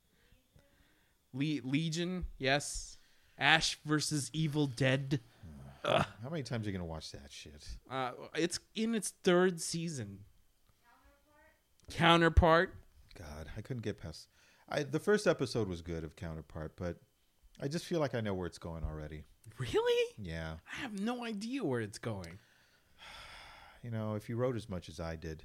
Le- 1.32 1.60
Legion. 1.64 2.26
Yes. 2.38 2.98
Ash 3.38 3.78
versus 3.84 4.30
Evil 4.32 4.66
Dead. 4.66 5.20
How 5.84 6.04
many 6.30 6.44
times 6.44 6.64
are 6.66 6.70
you 6.70 6.76
going 6.78 6.86
to 6.86 6.90
watch 6.90 7.10
that 7.10 7.30
shit? 7.32 7.66
Uh, 7.90 8.12
it's 8.36 8.60
in 8.76 8.94
its 8.94 9.14
third 9.24 9.60
season. 9.60 10.20
Counterpart. 11.90 12.72
God, 13.18 13.48
I 13.56 13.60
couldn't 13.62 13.82
get 13.82 14.00
past. 14.00 14.28
I 14.68 14.84
the 14.84 15.00
first 15.00 15.26
episode 15.26 15.68
was 15.68 15.82
good 15.82 16.04
of 16.04 16.14
Counterpart, 16.16 16.72
but 16.76 16.96
I 17.60 17.68
just 17.68 17.84
feel 17.84 17.98
like 18.00 18.14
I 18.14 18.20
know 18.20 18.32
where 18.32 18.46
it's 18.46 18.58
going 18.58 18.84
already. 18.84 19.24
Really? 19.58 20.14
Yeah. 20.22 20.54
I 20.72 20.80
have 20.82 21.00
no 21.00 21.24
idea 21.24 21.64
where 21.64 21.80
it's 21.80 21.98
going. 21.98 22.38
You 23.84 23.90
know, 23.90 24.14
if 24.14 24.28
you 24.28 24.36
wrote 24.36 24.54
as 24.54 24.68
much 24.68 24.88
as 24.88 25.00
I 25.00 25.16
did, 25.16 25.42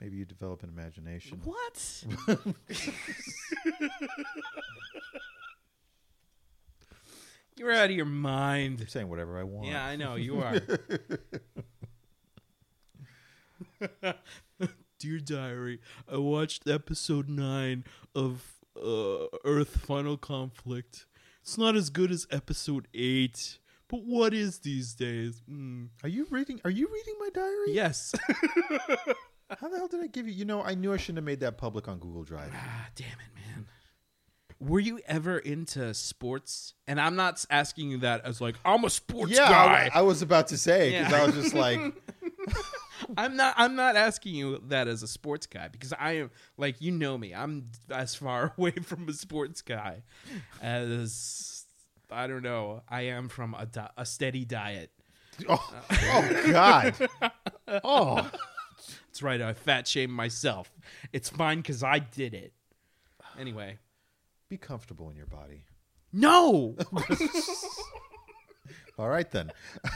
maybe 0.00 0.16
you 0.16 0.24
develop 0.24 0.62
an 0.62 0.68
imagination. 0.68 1.40
What? 1.44 2.04
You're 7.56 7.72
out 7.72 7.86
of 7.86 7.92
your 7.96 8.04
mind. 8.04 8.80
I'm 8.82 8.88
saying 8.88 9.08
whatever 9.08 9.38
I 9.38 9.44
want. 9.44 9.68
Yeah, 9.68 9.84
I 9.84 9.96
know 9.96 10.16
you 10.16 10.42
are. 10.42 10.60
Dear 14.98 15.18
diary, 15.20 15.80
I 16.10 16.16
watched 16.18 16.68
episode 16.68 17.28
9 17.28 17.84
of 18.14 18.44
uh, 18.76 19.26
Earth 19.44 19.76
Final 19.78 20.16
Conflict. 20.16 21.06
It's 21.42 21.56
not 21.56 21.76
as 21.76 21.90
good 21.90 22.10
as 22.10 22.26
episode 22.30 22.88
8, 22.92 23.58
but 23.88 24.02
what 24.04 24.34
is 24.34 24.58
these 24.58 24.94
days? 24.94 25.42
Mm. 25.50 25.88
Are 26.02 26.08
you 26.08 26.26
reading? 26.30 26.60
Are 26.64 26.70
you 26.70 26.88
reading 26.92 27.14
my 27.18 27.28
diary? 27.32 27.74
Yes. 27.74 28.14
How 29.50 29.68
the 29.68 29.76
hell 29.76 29.88
did 29.88 30.02
I 30.02 30.06
give 30.08 30.26
you? 30.26 30.32
You 30.34 30.44
know, 30.44 30.62
I 30.62 30.74
knew 30.74 30.92
I 30.92 30.96
shouldn't 30.96 31.18
have 31.18 31.24
made 31.24 31.40
that 31.40 31.56
public 31.56 31.86
on 31.88 31.98
Google 31.98 32.24
Drive. 32.24 32.50
ah, 32.54 32.88
damn 32.96 33.06
it, 33.06 33.34
man. 33.34 33.66
Were 34.58 34.80
you 34.80 35.00
ever 35.06 35.38
into 35.38 35.92
sports? 35.94 36.74
And 36.88 37.00
I'm 37.00 37.14
not 37.14 37.44
asking 37.50 37.90
you 37.90 37.98
that 37.98 38.24
as 38.24 38.40
like 38.40 38.56
I'm 38.64 38.84
a 38.84 38.90
sports 38.90 39.32
yeah, 39.32 39.48
guy. 39.48 39.90
I, 39.94 39.98
I 39.98 40.02
was 40.02 40.22
about 40.22 40.48
to 40.48 40.58
say 40.58 40.90
because 40.98 41.12
Yeah. 41.12 41.22
I 41.22 41.26
was 41.26 41.34
just 41.34 41.54
like, 41.54 41.78
I'm 43.18 43.36
not. 43.36 43.54
I'm 43.58 43.76
not 43.76 43.96
asking 43.96 44.34
you 44.34 44.62
that 44.68 44.88
as 44.88 45.02
a 45.02 45.06
sports 45.08 45.46
guy 45.46 45.68
because 45.68 45.92
I 45.92 46.12
am 46.12 46.30
like 46.56 46.80
you 46.80 46.90
know 46.90 47.18
me. 47.18 47.34
I'm 47.34 47.70
as 47.90 48.14
far 48.14 48.54
away 48.58 48.70
from 48.72 49.06
a 49.08 49.12
sports 49.12 49.60
guy 49.62 50.02
as 50.62 51.66
I 52.10 52.26
don't 52.26 52.42
know. 52.42 52.82
I 52.88 53.02
am 53.02 53.28
from 53.28 53.54
a 53.54 53.66
di- 53.66 53.90
a 53.96 54.06
steady 54.06 54.44
diet. 54.46 54.90
oh, 55.48 55.74
oh 55.92 56.42
God, 56.50 56.94
oh. 57.84 58.30
That's 59.16 59.22
right. 59.22 59.40
I 59.40 59.54
fat 59.54 59.88
shame 59.88 60.10
myself. 60.10 60.70
It's 61.10 61.30
fine 61.30 61.62
because 61.62 61.82
I 61.82 62.00
did 62.00 62.34
it. 62.34 62.52
Anyway, 63.40 63.78
Be 64.50 64.58
comfortable 64.58 65.08
in 65.08 65.16
your 65.16 65.24
body. 65.24 65.64
no. 66.12 66.76
All 68.98 69.08
right 69.08 69.30
then. 69.30 69.52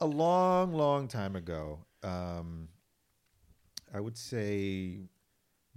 a 0.00 0.06
long, 0.06 0.72
long 0.72 1.08
time 1.08 1.34
ago, 1.34 1.80
um, 2.04 2.68
I 3.92 3.98
would 3.98 4.16
say 4.16 5.08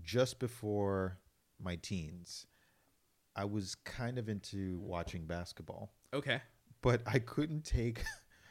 just 0.03 0.37
before 0.37 1.17
my 1.59 1.77
teens, 1.77 2.45
I 3.35 3.45
was 3.45 3.73
kind 3.73 4.19
of 4.19 4.29
into 4.29 4.77
watching 4.77 5.25
basketball, 5.25 5.91
okay. 6.13 6.39
but 6.83 7.01
I 7.07 7.17
couldn't 7.17 7.65
take, 7.65 8.03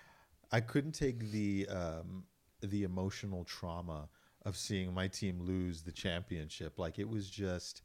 I 0.50 0.58
couldn't 0.58 0.96
take 0.96 1.30
the 1.30 1.68
um, 1.70 2.24
the 2.62 2.84
emotional 2.84 3.44
trauma 3.44 4.08
of 4.44 4.56
seeing 4.56 4.92
my 4.94 5.08
team 5.08 5.40
lose 5.40 5.82
the 5.82 5.92
championship. 5.92 6.78
Like 6.78 6.98
it 6.98 7.08
was 7.08 7.30
just, 7.30 7.82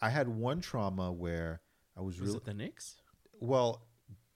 I 0.00 0.10
had 0.10 0.28
one 0.28 0.60
trauma 0.60 1.12
where 1.12 1.60
I 1.96 2.00
was, 2.02 2.20
Was 2.20 2.28
really 2.28 2.40
it 2.40 2.44
the 2.44 2.54
Knicks? 2.54 2.96
well, 3.40 3.86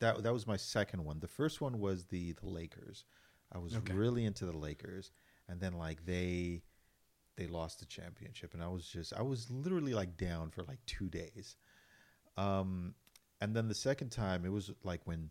that 0.01 0.23
that 0.23 0.33
was 0.33 0.47
my 0.47 0.57
second 0.57 1.05
one. 1.05 1.21
The 1.21 1.29
first 1.29 1.61
one 1.61 1.79
was 1.81 2.05
the 2.07 2.33
the 2.33 2.49
Lakers. 2.49 3.05
I 3.53 3.59
was 3.59 3.77
Okay. 3.77 3.95
really 3.95 4.25
into 4.25 4.45
the 4.47 4.57
Lakers, 4.57 5.11
and 5.49 5.61
then 5.61 5.75
like 5.75 6.05
they 6.05 6.63
they 7.37 7.47
lost 7.47 7.81
the 7.81 7.87
championship, 7.87 8.55
and 8.55 8.63
I 8.63 8.69
was 8.69 8.87
just 8.87 9.13
I 9.15 9.23
was 9.23 9.51
literally 9.51 9.95
like 9.95 10.17
down 10.17 10.51
for 10.51 10.63
like 10.65 10.85
two 10.87 11.09
days. 11.09 11.57
Um, 12.37 12.95
and 13.41 13.55
then 13.55 13.69
the 13.69 13.75
second 13.75 14.11
time, 14.11 14.45
it 14.45 14.53
was 14.53 14.71
like 14.85 15.01
when 15.05 15.31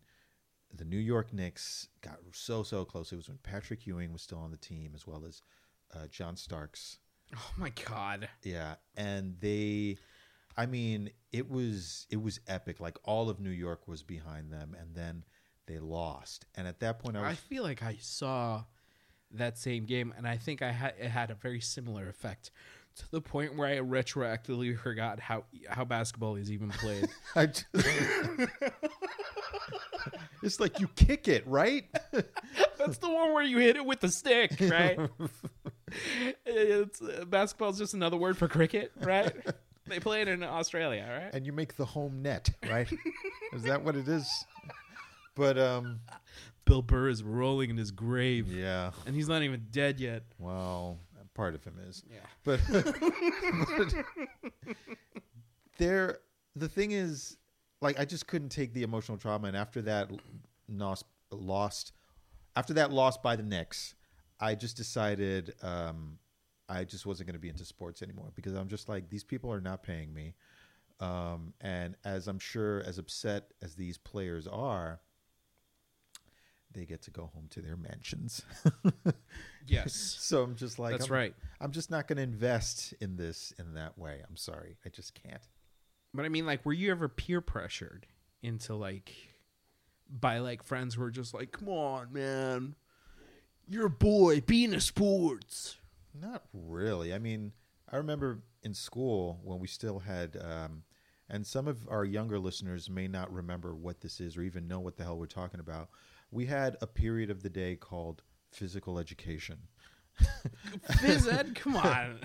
the 0.74 0.84
New 0.84 0.98
York 0.98 1.32
Knicks 1.32 1.88
got 2.02 2.18
so 2.32 2.62
so 2.62 2.84
close. 2.84 3.12
It 3.12 3.16
was 3.16 3.28
when 3.28 3.38
Patrick 3.38 3.86
Ewing 3.86 4.12
was 4.12 4.22
still 4.22 4.38
on 4.38 4.50
the 4.50 4.56
team, 4.56 4.92
as 4.94 5.06
well 5.06 5.24
as 5.26 5.42
uh, 5.94 6.06
John 6.08 6.36
Starks. 6.36 6.98
Oh 7.34 7.52
my 7.56 7.72
god. 7.84 8.28
Yeah, 8.42 8.76
and 8.96 9.36
they, 9.40 9.96
I 10.56 10.66
mean, 10.66 11.10
it 11.32 11.50
was 11.50 12.06
it 12.10 12.22
was 12.22 12.40
epic. 12.46 12.80
Like 12.80 12.98
all 13.04 13.28
of 13.28 13.40
New 13.40 13.50
York 13.50 13.88
was 13.88 14.02
behind 14.02 14.52
them, 14.52 14.76
and 14.78 14.94
then 14.94 15.24
they 15.66 15.78
lost. 15.78 16.46
And 16.54 16.68
at 16.68 16.80
that 16.80 16.98
point, 16.98 17.16
I 17.16 17.30
I 17.30 17.34
feel 17.34 17.62
like 17.62 17.82
I 17.82 17.96
saw 18.00 18.64
that 19.32 19.58
same 19.58 19.86
game, 19.86 20.14
and 20.16 20.26
I 20.26 20.36
think 20.36 20.62
I 20.62 20.72
had 20.72 20.94
it 20.98 21.08
had 21.08 21.30
a 21.30 21.34
very 21.34 21.60
similar 21.60 22.08
effect 22.08 22.50
to 22.96 23.10
the 23.10 23.20
point 23.20 23.56
where 23.56 23.68
I 23.68 23.76
retroactively 23.78 24.78
forgot 24.78 25.20
how 25.20 25.44
how 25.68 25.84
basketball 25.84 26.36
is 26.36 26.50
even 26.50 26.70
played. 26.70 27.08
I 27.34 27.46
just, 27.46 27.66
it's 30.42 30.60
like 30.60 30.80
you 30.80 30.88
kick 30.88 31.28
it 31.28 31.46
right. 31.46 31.84
That's 32.78 32.98
the 32.98 33.08
one 33.08 33.32
where 33.32 33.42
you 33.42 33.58
hit 33.58 33.76
it 33.76 33.84
with 33.84 34.00
the 34.00 34.08
stick, 34.08 34.52
right? 34.60 34.98
it's 36.46 37.00
uh, 37.02 37.24
basketball's 37.26 37.78
just 37.78 37.94
another 37.94 38.16
word 38.16 38.36
for 38.36 38.48
cricket, 38.48 38.92
right? 39.00 39.32
they 39.86 40.00
play 40.00 40.22
it 40.22 40.28
in 40.28 40.42
Australia, 40.42 41.06
right? 41.08 41.34
and 41.34 41.46
you 41.46 41.52
make 41.52 41.76
the 41.76 41.84
home 41.84 42.22
net, 42.22 42.50
right? 42.68 42.90
is 43.52 43.62
that 43.62 43.82
what 43.82 43.96
it 43.96 44.08
is? 44.08 44.28
But 45.34 45.58
um, 45.58 46.00
Bill 46.64 46.82
Burr 46.82 47.08
is 47.08 47.22
rolling 47.22 47.70
in 47.70 47.76
his 47.76 47.90
grave, 47.90 48.50
yeah. 48.50 48.92
and 49.06 49.14
he's 49.14 49.28
not 49.28 49.42
even 49.42 49.66
dead 49.70 50.00
yet. 50.00 50.22
Well, 50.38 50.98
part 51.34 51.54
of 51.54 51.62
him 51.62 51.78
is. 51.86 52.02
Yeah. 52.10 52.18
but, 52.44 52.60
but 52.70 53.94
there 55.78 56.18
the 56.56 56.68
thing 56.68 56.92
is 56.92 57.36
like 57.86 57.98
i 58.00 58.04
just 58.04 58.26
couldn't 58.26 58.50
take 58.50 58.72
the 58.74 58.82
emotional 58.82 59.16
trauma 59.16 59.48
and 59.48 59.56
after 59.56 59.80
that 59.82 60.10
lost 60.68 61.04
lost 61.30 61.92
after 62.54 62.72
that 62.74 62.90
loss 62.90 63.16
by 63.18 63.36
the 63.36 63.42
Knicks, 63.42 63.94
i 64.40 64.54
just 64.54 64.76
decided 64.76 65.54
um 65.62 66.18
i 66.68 66.84
just 66.84 67.06
wasn't 67.06 67.26
going 67.26 67.34
to 67.34 67.40
be 67.40 67.48
into 67.48 67.64
sports 67.64 68.02
anymore 68.02 68.30
because 68.34 68.54
i'm 68.54 68.68
just 68.68 68.88
like 68.88 69.08
these 69.08 69.24
people 69.24 69.52
are 69.52 69.60
not 69.60 69.82
paying 69.82 70.12
me 70.12 70.34
um 71.00 71.52
and 71.60 71.94
as 72.04 72.26
i'm 72.28 72.38
sure 72.38 72.82
as 72.86 72.98
upset 72.98 73.52
as 73.62 73.74
these 73.74 73.98
players 73.98 74.46
are 74.46 75.00
they 76.72 76.84
get 76.84 77.02
to 77.02 77.10
go 77.10 77.30
home 77.34 77.46
to 77.50 77.60
their 77.60 77.76
mansions 77.76 78.42
Yes, 79.68 79.94
so 79.94 80.42
i'm 80.44 80.54
just 80.54 80.78
like 80.78 80.92
that's 80.92 81.06
I'm- 81.06 81.12
right. 81.12 81.34
I'm 81.60 81.72
just 81.72 81.90
not 81.90 82.06
going 82.06 82.18
to 82.18 82.22
invest 82.22 82.94
in 83.00 83.16
this 83.16 83.52
in 83.58 83.74
that 83.74 83.98
way. 83.98 84.20
I'm 84.28 84.36
sorry. 84.36 84.76
I 84.84 84.90
just 84.90 85.20
can't. 85.20 85.42
But 86.16 86.24
I 86.24 86.28
mean, 86.28 86.46
like, 86.46 86.64
were 86.64 86.72
you 86.72 86.90
ever 86.90 87.08
peer 87.08 87.40
pressured 87.40 88.06
into 88.42 88.74
like 88.74 89.12
by 90.08 90.38
like 90.38 90.62
friends 90.62 90.94
who 90.94 91.02
were 91.02 91.10
just 91.10 91.34
like, 91.34 91.52
"Come 91.52 91.68
on, 91.68 92.12
man, 92.12 92.74
you're 93.68 93.86
a 93.86 93.90
boy, 93.90 94.40
be 94.40 94.64
into 94.64 94.80
sports." 94.80 95.76
Not 96.18 96.44
really. 96.52 97.12
I 97.12 97.18
mean, 97.18 97.52
I 97.90 97.96
remember 97.96 98.40
in 98.62 98.72
school 98.72 99.40
when 99.44 99.58
we 99.58 99.66
still 99.66 99.98
had, 99.98 100.38
um, 100.42 100.84
and 101.28 101.46
some 101.46 101.68
of 101.68 101.86
our 101.88 102.04
younger 102.04 102.38
listeners 102.38 102.88
may 102.88 103.06
not 103.06 103.30
remember 103.30 103.74
what 103.74 104.00
this 104.00 104.20
is 104.20 104.36
or 104.36 104.42
even 104.42 104.66
know 104.66 104.80
what 104.80 104.96
the 104.96 105.04
hell 105.04 105.18
we're 105.18 105.26
talking 105.26 105.60
about. 105.60 105.90
We 106.30 106.46
had 106.46 106.76
a 106.80 106.86
period 106.86 107.30
of 107.30 107.42
the 107.42 107.50
day 107.50 107.76
called 107.76 108.22
physical 108.50 108.98
education. 108.98 109.58
Phys 110.90 111.30
ed, 111.30 111.54
come 111.54 111.76
on. 111.76 112.20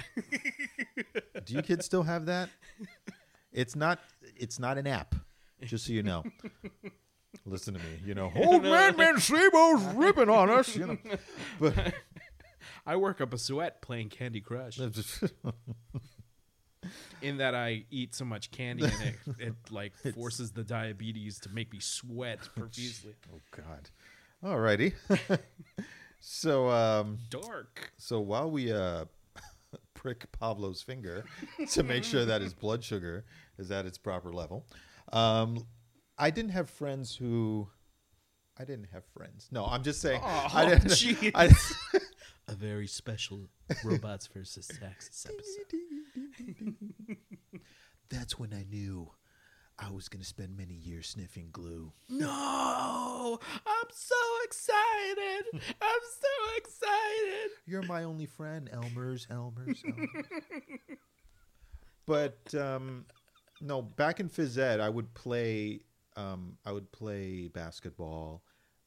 Do 1.46 1.54
you 1.54 1.62
kids 1.62 1.86
still 1.86 2.04
have 2.04 2.26
that? 2.28 2.50
It's 3.52 3.76
not. 3.76 4.00
It's 4.36 4.60
not 4.60 4.78
an 4.78 4.88
app. 4.88 5.16
Just 5.64 5.86
so 5.86 5.94
you 5.94 6.04
know. 6.04 6.24
Listen 7.46 7.74
to 7.74 7.80
me. 7.80 8.00
You 8.06 8.14
know, 8.14 8.32
old 8.36 8.64
man 8.64 8.96
Mancebo's 8.96 9.84
ripping 9.96 10.30
on 10.30 10.50
us. 10.50 10.76
You 10.76 10.88
know, 10.88 10.98
but 11.60 11.94
I 12.86 12.96
work 12.96 13.22
up 13.22 13.34
a 13.34 13.38
sweat 13.38 13.82
playing 13.82 14.10
Candy 14.10 14.42
Crush. 14.42 14.80
In 17.22 17.38
that 17.38 17.54
I 17.54 17.86
eat 17.92 18.16
so 18.16 18.26
much 18.26 18.50
candy 18.50 18.86
and 18.86 18.94
it, 19.04 19.16
it 19.38 19.54
like 19.70 19.94
forces 20.16 20.52
the 20.52 20.64
diabetes 20.64 21.40
to 21.42 21.50
make 21.50 21.72
me 21.72 21.80
sweat 21.80 22.40
profusely. 22.56 23.14
oh 23.32 23.40
God. 23.56 23.92
Alrighty. 24.44 24.94
so 26.20 26.70
um, 26.70 27.20
Dark. 27.30 27.92
so 27.98 28.20
while 28.20 28.50
we 28.50 28.72
uh 28.72 29.06
prick 30.02 30.32
Pablo's 30.32 30.82
finger 30.82 31.24
to 31.70 31.84
make 31.84 32.04
sure 32.04 32.26
that 32.26 32.42
his 32.42 32.54
blood 32.56 32.84
sugar 32.84 33.24
is 33.60 33.70
at 33.70 33.86
its 33.86 34.00
proper 34.00 34.34
level, 34.34 34.66
um, 35.14 35.68
I 36.18 36.32
didn't 36.32 36.52
have 36.52 36.70
friends 36.70 37.16
who. 37.16 37.68
I 38.60 38.66
didn't 38.66 38.90
have 38.92 39.06
friends. 39.06 39.48
No, 39.52 39.66
I'm 39.66 39.82
just 39.82 40.02
saying. 40.02 40.22
Oh, 40.24 40.48
I 40.54 40.66
didn't. 40.66 41.32
I, 41.36 41.52
A 42.48 42.54
very 42.54 42.88
special 42.88 43.48
Robots 43.84 44.28
versus 44.28 44.68
Taxes 44.68 45.26
episode. 45.30 46.76
That's 48.10 48.38
when 48.38 48.54
I 48.54 48.64
knew 48.64 49.10
I 49.80 49.90
was 49.90 50.10
going 50.10 50.22
to 50.22 50.28
spend 50.28 50.56
many 50.56 50.76
years 50.76 51.10
sniffing 51.10 51.50
glue. 51.52 51.92
No, 52.10 53.40
I'm 53.66 53.88
so 53.92 54.16
excited. 54.44 55.46
I'm 55.54 56.02
so 56.20 56.58
excited. 56.58 57.52
You're 57.66 57.82
my 57.84 58.04
only 58.04 58.26
friend, 58.28 58.70
Elmer's, 58.72 59.28
Elmer's. 59.30 59.84
Elmer's. 59.84 60.20
but 62.06 62.54
um, 62.56 63.06
no, 63.60 63.82
back 63.82 64.20
in 64.20 64.30
phys 64.30 64.58
ed, 64.58 64.80
I 64.80 64.90
would 64.90 65.14
play. 65.14 65.82
Um, 66.18 66.58
I 66.66 66.74
would 66.74 66.92
play 66.92 67.48
basketball 67.48 68.44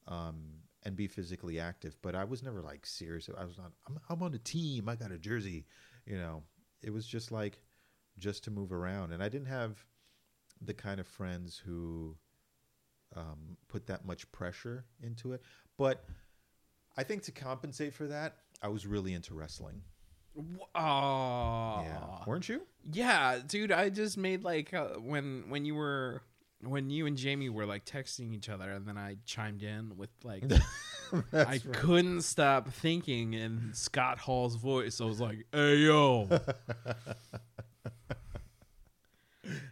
um, 0.06 0.36
and 0.82 0.94
be 0.94 1.06
physically 1.06 1.58
active, 1.58 1.96
but 2.02 2.14
I 2.14 2.24
was 2.24 2.42
never 2.42 2.60
like 2.60 2.84
serious. 2.86 3.28
I 3.36 3.44
was 3.44 3.56
not. 3.56 3.72
I'm, 3.88 3.98
I'm 4.10 4.22
on 4.22 4.34
a 4.34 4.38
team. 4.38 4.88
I 4.88 4.96
got 4.96 5.10
a 5.10 5.18
jersey. 5.18 5.64
You 6.06 6.18
know, 6.18 6.42
it 6.82 6.90
was 6.90 7.06
just 7.06 7.32
like 7.32 7.58
just 8.18 8.44
to 8.44 8.50
move 8.50 8.72
around, 8.72 9.12
and 9.12 9.22
I 9.22 9.28
didn't 9.28 9.48
have 9.48 9.84
the 10.60 10.74
kind 10.74 11.00
of 11.00 11.06
friends 11.06 11.60
who 11.64 12.16
um, 13.16 13.56
put 13.68 13.86
that 13.86 14.04
much 14.04 14.30
pressure 14.32 14.84
into 15.02 15.32
it. 15.32 15.42
But 15.76 16.04
I 16.96 17.02
think 17.04 17.22
to 17.24 17.32
compensate 17.32 17.94
for 17.94 18.06
that, 18.06 18.36
I 18.62 18.68
was 18.68 18.86
really 18.86 19.12
into 19.12 19.34
wrestling. 19.34 19.82
Oh, 20.36 20.40
Yeah, 20.74 22.24
weren't 22.26 22.48
you? 22.48 22.62
Yeah, 22.92 23.38
dude, 23.46 23.70
I 23.70 23.88
just 23.88 24.16
made 24.16 24.42
like 24.42 24.74
uh, 24.74 24.88
when 24.98 25.44
when 25.48 25.64
you 25.64 25.74
were 25.74 26.22
when 26.60 26.90
you 26.90 27.06
and 27.06 27.16
Jamie 27.16 27.50
were 27.50 27.66
like 27.66 27.84
texting 27.84 28.32
each 28.34 28.48
other, 28.48 28.70
and 28.70 28.86
then 28.86 28.98
I 28.98 29.16
chimed 29.24 29.62
in 29.62 29.96
with 29.96 30.10
like 30.24 30.44
I 31.32 31.58
couldn't 31.58 32.22
stop 32.22 32.68
thinking 32.70 33.34
in 33.34 33.70
Scott 33.74 34.18
Hall's 34.18 34.56
voice. 34.56 35.00
I 35.00 35.04
was 35.04 35.20
like, 35.20 35.46
"Hey 35.52 35.76
yo." 35.76 36.28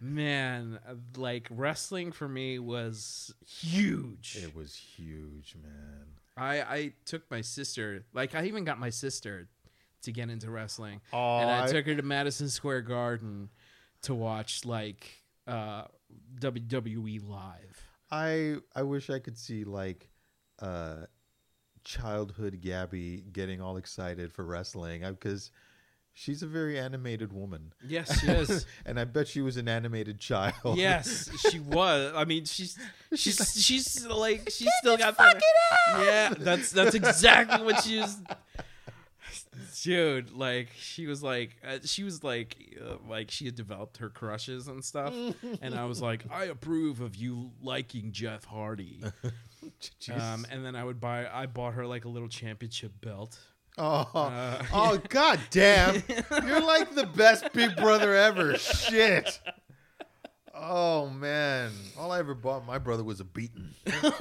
Man, 0.03 0.81
like 1.17 1.47
wrestling 1.49 2.11
for 2.11 2.29
me 2.29 2.59
was 2.59 3.33
huge. 3.47 4.37
It 4.43 4.55
was 4.57 4.75
huge, 4.75 5.55
man. 5.62 6.07
I 6.37 6.61
I 6.62 6.93
took 7.05 7.31
my 7.31 7.41
sister, 7.41 8.05
like 8.12 8.35
I 8.35 8.47
even 8.47 8.65
got 8.65 8.81
my 8.81 8.91
sister 8.91 9.49
to 10.03 10.11
get 10.11 10.29
into 10.29 10.51
wrestling, 10.51 11.01
Oh, 11.12 11.38
and 11.38 11.49
I, 11.49 11.65
I- 11.65 11.69
took 11.71 11.87
her 11.87 11.95
to 11.95 12.03
Madison 12.03 12.49
Square 12.49 12.83
Garden 12.83 13.49
to 14.03 14.15
watch 14.15 14.65
like 14.65 15.23
uh, 15.47 15.85
WWE 16.41 17.21
live. 17.29 17.81
I 18.11 18.57
I 18.75 18.83
wish 18.83 19.09
I 19.09 19.21
could 19.21 19.38
see 19.38 19.62
like 19.62 20.09
uh 20.59 21.07
childhood 21.85 22.61
Gabby 22.61 23.25
getting 23.33 23.61
all 23.61 23.77
excited 23.77 24.33
for 24.33 24.45
wrestling 24.45 25.03
because 25.03 25.51
she's 26.14 26.42
a 26.42 26.46
very 26.46 26.79
animated 26.79 27.33
woman. 27.33 27.72
Yes, 27.87 28.20
she 28.20 28.29
is. 28.29 28.66
and 28.87 28.98
I 28.98 29.05
bet 29.05 29.29
she 29.29 29.40
was 29.40 29.57
an 29.57 29.68
animated 29.68 30.18
child. 30.20 30.77
yes, 30.77 31.31
she 31.51 31.59
was. 31.59 32.12
I 32.14 32.25
mean, 32.25 32.44
she's 32.44 32.79
she's 33.14 33.62
she's 33.62 34.07
like 34.07 34.51
she's 34.51 34.70
still 34.81 34.96
got 34.96 35.16
that. 35.18 35.40
Yeah, 35.98 36.35
that's 36.38 36.70
that's 36.70 36.94
exactly 36.94 37.64
what 37.64 37.83
she 37.83 38.01
was. 38.01 38.18
Dude, 39.83 40.31
like 40.31 40.68
she 40.79 41.07
was 41.07 41.22
like 41.22 41.57
uh, 41.66 41.79
she 41.85 42.05
was 42.05 42.22
like 42.22 42.79
uh, 42.81 42.96
like 43.09 43.31
she 43.31 43.44
had 43.46 43.55
developed 43.55 43.96
her 43.98 44.09
crushes 44.09 44.68
and 44.68 44.85
stuff, 44.85 45.12
and 45.61 45.75
I 45.75 45.87
was 45.87 46.01
like, 46.09 46.25
I 46.31 46.44
approve 46.44 47.01
of 47.01 47.16
you 47.16 47.51
liking 47.61 48.12
Jeff 48.12 48.44
Hardy. 48.44 49.03
Um, 50.11 50.46
and 50.51 50.64
then 50.64 50.77
I 50.77 50.85
would 50.85 51.01
buy. 51.01 51.27
I 51.29 51.46
bought 51.46 51.75
her 51.75 51.87
like 51.87 52.05
a 52.05 52.09
little 52.09 52.29
championship 52.29 52.92
belt. 53.01 53.38
Oh, 53.79 54.11
uh, 54.15 54.63
oh 54.73 55.01
god 55.09 55.41
damn. 55.51 56.03
You're 56.47 56.63
like 56.63 56.95
the 56.95 57.07
best 57.07 57.53
big 57.53 57.77
brother 57.77 58.15
ever. 58.15 58.57
Shit. 58.59 59.41
Oh 60.55 61.09
man, 61.09 61.73
all 61.99 62.13
I 62.13 62.19
ever 62.19 62.35
bought 62.35 62.67
my 62.67 62.79
brother 62.79 63.03
was 63.03 63.21
a 63.21 63.25
beating. 63.25 63.71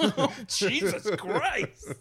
Jesus 0.48 1.10
Christ! 1.18 1.94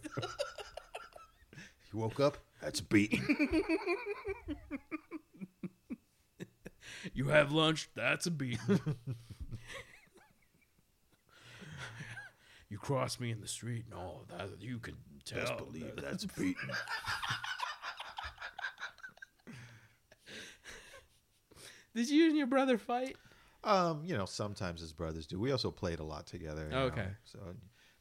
He 1.90 1.96
woke 1.96 2.20
up. 2.20 2.38
That's 2.62 2.80
a 2.80 2.84
beating. 2.84 3.64
You 7.14 7.28
have 7.28 7.52
lunch. 7.52 7.88
That's 7.94 8.26
a 8.26 8.30
beat. 8.30 8.58
you 12.68 12.78
cross 12.78 13.18
me 13.18 13.30
in 13.30 13.40
the 13.40 13.48
street. 13.48 13.84
No, 13.90 14.22
that 14.28 14.60
you 14.60 14.78
can 14.78 14.96
tell. 15.24 15.40
Best 15.40 15.56
believe 15.58 15.92
that's 15.96 16.24
a 16.24 16.28
beating. 16.28 16.54
Did 21.94 22.08
you 22.08 22.28
and 22.28 22.36
your 22.36 22.46
brother 22.46 22.78
fight? 22.78 23.16
Um, 23.64 24.02
you 24.04 24.16
know, 24.16 24.24
sometimes 24.24 24.82
as 24.82 24.92
brothers 24.92 25.26
do. 25.26 25.38
We 25.38 25.52
also 25.52 25.70
played 25.70 25.98
a 25.98 26.04
lot 26.04 26.26
together. 26.26 26.68
know, 26.68 26.84
Okay. 26.84 27.08
so 27.24 27.38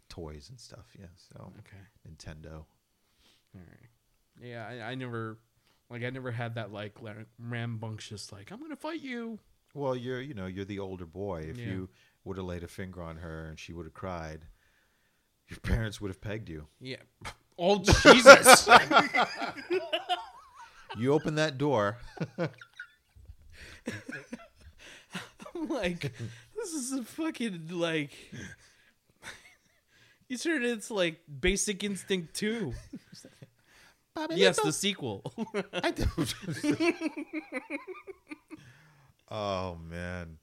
toys 0.09 0.49
and 0.49 0.59
stuff. 0.59 0.85
Yeah. 0.97 1.07
So 1.15 1.51
Okay. 1.59 1.77
Nintendo. 2.07 2.53
All 3.55 3.61
right. 3.67 3.89
Yeah, 4.41 4.65
I, 4.67 4.91
I 4.91 4.95
never, 4.95 5.37
like, 5.89 6.03
I 6.03 6.09
never 6.11 6.31
had 6.31 6.55
that 6.55 6.71
like 6.71 6.95
rambunctious 7.39 8.31
like 8.31 8.51
I'm 8.51 8.61
gonna 8.61 8.75
fight 8.77 9.01
you. 9.01 9.39
Well, 9.73 9.95
you're 9.95 10.21
you 10.21 10.33
know 10.33 10.45
you're 10.45 10.65
the 10.65 10.79
older 10.79 11.05
boy. 11.05 11.41
If 11.49 11.57
Yeah. 11.57 11.65
you 11.65 11.89
would 12.23 12.37
have 12.37 12.45
laid 12.45 12.63
a 12.63 12.67
finger 12.67 13.01
on 13.01 13.17
her 13.17 13.47
and 13.49 13.59
she 13.59 13.73
would 13.73 13.85
have 13.85 13.93
cried, 13.93 14.45
your 15.49 15.59
parents 15.61 15.99
would 15.99 16.09
have 16.09 16.21
pegged 16.21 16.49
you. 16.49 16.67
Yeah. 16.79 16.97
Oh 17.57 17.79
Jesus! 17.79 18.69
You 20.97 21.13
open 21.13 21.35
that 21.35 21.57
door. 21.57 21.97
I'm 22.37 22.47
like, 25.67 26.11
this 26.55 26.73
is 26.73 26.91
a 26.93 27.03
fucking 27.03 27.67
like. 27.71 28.11
You 30.27 30.37
turned 30.37 30.63
it 30.63 30.71
into 30.71 30.93
like 30.93 31.21
Basic 31.41 31.83
Instinct 31.83 32.33
2. 32.35 32.73
Yes, 34.31 34.59
the 34.59 34.73
sequel. 34.73 35.21
I 35.73 35.91
don't. 35.91 36.35
oh 39.31 39.77
man. 39.89 40.37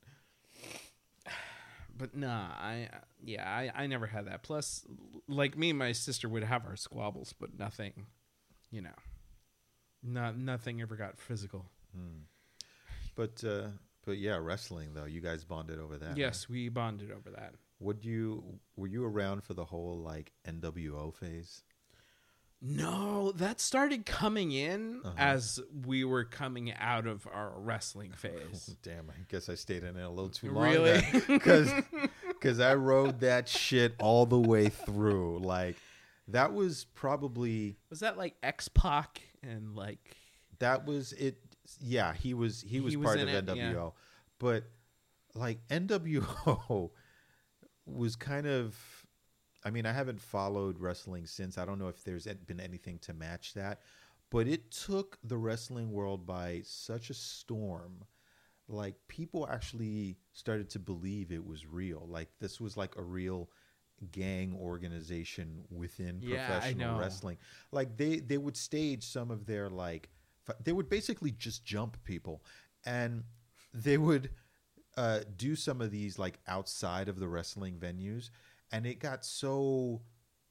but 1.96 2.16
nah, 2.16 2.48
I 2.58 2.88
yeah, 3.26 3.48
I, 3.48 3.70
I 3.74 3.86
never 3.86 4.06
had 4.06 4.26
that. 4.26 4.42
Plus, 4.42 4.86
like 5.28 5.56
me 5.58 5.70
and 5.70 5.78
my 5.78 5.92
sister 5.92 6.28
would 6.28 6.44
have 6.44 6.64
our 6.64 6.76
squabbles, 6.76 7.34
but 7.38 7.58
nothing, 7.58 8.06
you 8.70 8.80
know, 8.80 8.96
not 10.02 10.38
nothing 10.38 10.80
ever 10.80 10.96
got 10.96 11.18
physical. 11.18 11.66
But 13.14 13.42
uh 13.44 13.68
but 14.04 14.18
yeah, 14.18 14.38
wrestling 14.40 14.94
though. 14.94 15.04
You 15.04 15.20
guys 15.20 15.44
bonded 15.44 15.80
over 15.80 15.96
that. 15.98 16.16
Yes, 16.16 16.48
we 16.48 16.68
bonded 16.68 17.10
over 17.10 17.30
that. 17.30 17.54
Would 17.80 18.04
you 18.04 18.60
were 18.76 18.86
you 18.86 19.04
around 19.04 19.42
for 19.42 19.54
the 19.54 19.64
whole 19.64 19.98
like 19.98 20.32
NWO 20.48 21.14
phase? 21.14 21.62
No, 22.62 23.32
that 23.32 23.60
started 23.60 24.06
coming 24.06 24.50
in 24.52 25.00
Uh-huh. 25.04 25.14
as 25.18 25.60
we 25.84 26.04
were 26.04 26.24
coming 26.24 26.72
out 26.72 27.06
of 27.06 27.26
our 27.32 27.52
wrestling 27.56 28.12
phase. 28.16 28.74
Damn, 28.82 29.10
I 29.10 29.14
guess 29.28 29.48
I 29.48 29.54
stayed 29.54 29.84
in 29.84 29.96
it 29.96 30.02
a 30.02 30.08
little 30.08 30.30
too 30.30 30.50
long. 30.52 30.64
Really? 30.64 31.02
Because 31.28 31.70
because 32.28 32.58
I 32.60 32.74
rode 32.74 33.20
that 33.20 33.48
shit 33.48 33.94
all 33.98 34.24
the 34.26 34.38
way 34.40 34.68
through. 34.70 35.38
Like 35.40 35.76
that 36.28 36.54
was 36.54 36.86
probably 36.94 37.76
Was 37.90 38.00
that 38.00 38.16
like 38.16 38.34
X 38.42 38.68
Pac 38.68 39.20
and 39.42 39.76
like 39.76 40.16
that 40.58 40.86
was 40.86 41.12
it. 41.12 41.36
Yeah, 41.80 42.14
he 42.14 42.32
was 42.32 42.62
he 42.62 42.80
was 42.80 42.94
He 42.94 42.96
part 43.00 43.18
in 43.18 43.28
of 43.28 43.34
it, 43.34 43.46
NWO, 43.46 43.56
yeah. 43.74 43.88
but 44.38 44.64
like 45.34 45.58
NWO 45.68 46.90
was 47.86 48.16
kind 48.16 48.46
of. 48.46 48.74
I 49.66 49.70
mean, 49.70 49.86
I 49.86 49.92
haven't 49.92 50.20
followed 50.20 50.78
wrestling 50.80 51.26
since. 51.26 51.58
I 51.58 51.66
don't 51.66 51.80
know 51.80 51.88
if 51.88 52.04
there's 52.04 52.26
been 52.26 52.60
anything 52.60 53.00
to 53.00 53.14
match 53.14 53.54
that, 53.54 53.82
but 54.30 54.48
it 54.48 54.70
took 54.70 55.18
the 55.24 55.38
wrestling 55.38 55.92
world 55.92 56.26
by 56.26 56.62
such 56.64 57.10
a 57.10 57.14
storm. 57.14 58.04
Like 58.68 58.96
people 59.08 59.48
actually 59.50 60.18
started 60.32 60.70
to 60.70 60.80
believe 60.80 61.32
it 61.32 61.46
was 61.46 61.66
real. 61.66 62.06
Like 62.08 62.28
this 62.40 62.60
was 62.60 62.76
like 62.76 62.96
a 62.96 63.02
real 63.02 63.50
gang 64.12 64.54
organization 64.60 65.64
within 65.70 66.20
Yeah, 66.20 66.58
professional 66.58 66.98
wrestling. 66.98 67.38
Like 67.72 67.96
they 67.96 68.18
they 68.20 68.38
would 68.38 68.56
stage 68.56 69.04
some 69.04 69.30
of 69.30 69.46
their 69.46 69.70
like 69.70 70.10
they 70.64 70.72
would 70.72 70.88
basically 70.88 71.32
just 71.32 71.64
jump 71.64 71.96
people 72.04 72.44
and 72.84 73.24
they 73.74 73.98
would 73.98 74.30
uh, 74.96 75.20
do 75.36 75.56
some 75.56 75.80
of 75.80 75.90
these 75.90 76.18
like 76.18 76.38
outside 76.48 77.08
of 77.08 77.18
the 77.20 77.28
wrestling 77.28 77.78
venues 77.78 78.30
and 78.72 78.86
it 78.86 78.98
got 78.98 79.24
so 79.24 80.02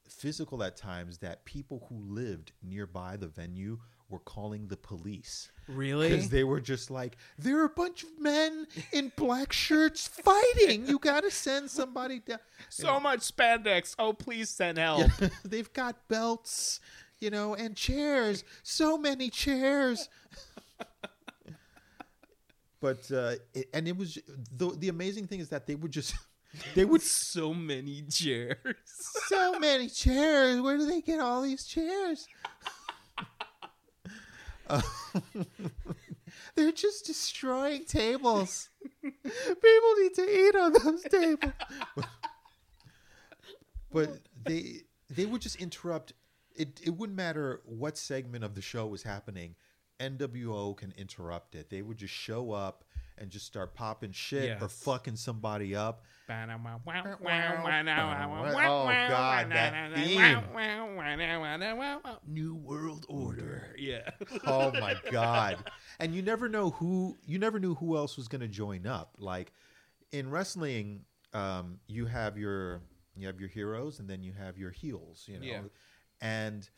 physical 0.07 0.63
at 0.63 0.77
times 0.77 1.17
that 1.19 1.45
people 1.45 1.85
who 1.89 1.95
lived 2.07 2.51
nearby 2.63 3.17
the 3.17 3.27
venue 3.27 3.79
were 4.09 4.19
calling 4.19 4.67
the 4.67 4.77
police. 4.77 5.51
Really? 5.67 6.09
Because 6.09 6.29
they 6.29 6.43
were 6.43 6.61
just 6.61 6.91
like 6.91 7.17
there 7.39 7.59
are 7.59 7.65
a 7.65 7.69
bunch 7.69 8.03
of 8.03 8.19
men 8.19 8.67
in 8.91 9.11
black 9.15 9.51
shirts 9.51 10.07
fighting. 10.07 10.85
You 10.85 10.99
gotta 10.99 11.31
send 11.31 11.71
somebody 11.71 12.19
down. 12.19 12.39
So 12.69 12.99
much 12.99 13.21
spandex. 13.21 13.95
Oh, 13.97 14.13
please 14.13 14.49
send 14.49 14.77
help. 14.77 15.09
they've 15.43 15.71
got 15.73 16.07
belts 16.07 16.79
you 17.19 17.29
know 17.29 17.55
and 17.55 17.75
chairs. 17.75 18.43
So 18.63 18.97
many 18.97 19.29
chairs. 19.29 20.09
But 22.81 23.09
uh 23.11 23.35
it, 23.55 23.69
and 23.73 23.87
it 23.87 23.97
was 23.97 24.19
the, 24.51 24.69
the 24.77 24.89
amazing 24.89 25.25
thing 25.25 25.39
is 25.39 25.49
that 25.49 25.65
they 25.65 25.73
would 25.73 25.91
just 25.91 26.13
they 26.73 26.85
would 26.85 27.01
so 27.03 27.53
many 27.53 28.01
chairs. 28.03 28.57
so 28.85 29.59
many 29.59 29.89
chairs. 29.89 30.61
Where 30.61 30.77
do 30.77 30.85
they 30.85 31.01
get 31.01 31.19
all 31.19 31.41
these 31.41 31.65
chairs? 31.65 32.27
Uh, 34.67 34.81
they're 36.55 36.71
just 36.71 37.05
destroying 37.05 37.85
tables. 37.85 38.69
People 39.01 39.95
need 39.99 40.13
to 40.15 40.47
eat 40.47 40.55
on 40.55 40.73
those 40.73 41.03
tables. 41.03 41.53
But 43.91 44.19
they 44.43 44.81
they 45.09 45.25
would 45.25 45.41
just 45.41 45.57
interrupt. 45.57 46.13
It 46.55 46.81
it 46.83 46.89
wouldn't 46.89 47.17
matter 47.17 47.61
what 47.65 47.97
segment 47.97 48.43
of 48.43 48.55
the 48.55 48.61
show 48.61 48.87
was 48.87 49.03
happening. 49.03 49.55
NWO 49.99 50.75
can 50.75 50.93
interrupt 50.97 51.55
it. 51.55 51.69
They 51.69 51.81
would 51.81 51.97
just 51.97 52.13
show 52.13 52.51
up 52.51 52.83
and 53.17 53.29
just 53.29 53.45
start 53.45 53.73
popping 53.73 54.11
shit 54.11 54.61
or 54.61 54.67
fucking 54.67 55.15
somebody 55.15 55.75
up. 55.75 56.03
Oh 58.69 58.85
God, 59.09 59.51
that 59.51 59.73
theme. 59.95 60.17
New 62.27 62.55
World 62.55 63.05
Order. 63.09 63.75
Yeah. 63.77 64.09
Oh 64.45 64.71
my 64.71 64.95
god. 65.11 65.63
And 65.99 66.13
you 66.15 66.21
never 66.21 66.49
know 66.49 66.71
who 66.71 67.17
you 67.25 67.39
never 67.39 67.59
knew 67.59 67.75
who 67.75 67.95
else 67.97 68.17
was 68.17 68.27
going 68.27 68.41
to 68.41 68.47
join 68.47 68.85
up. 68.87 69.15
Like 69.17 69.51
in 70.11 70.29
wrestling, 70.29 71.01
um, 71.33 71.79
you 71.87 72.05
have 72.05 72.37
your 72.37 72.81
you 73.15 73.27
have 73.27 73.39
your 73.39 73.49
heroes 73.49 73.99
and 73.99 74.09
then 74.09 74.23
you 74.23 74.33
have 74.33 74.57
your 74.57 74.71
heels, 74.71 75.25
you 75.27 75.39
know. 75.39 75.45
Yeah. 75.45 75.61
And 76.21 76.69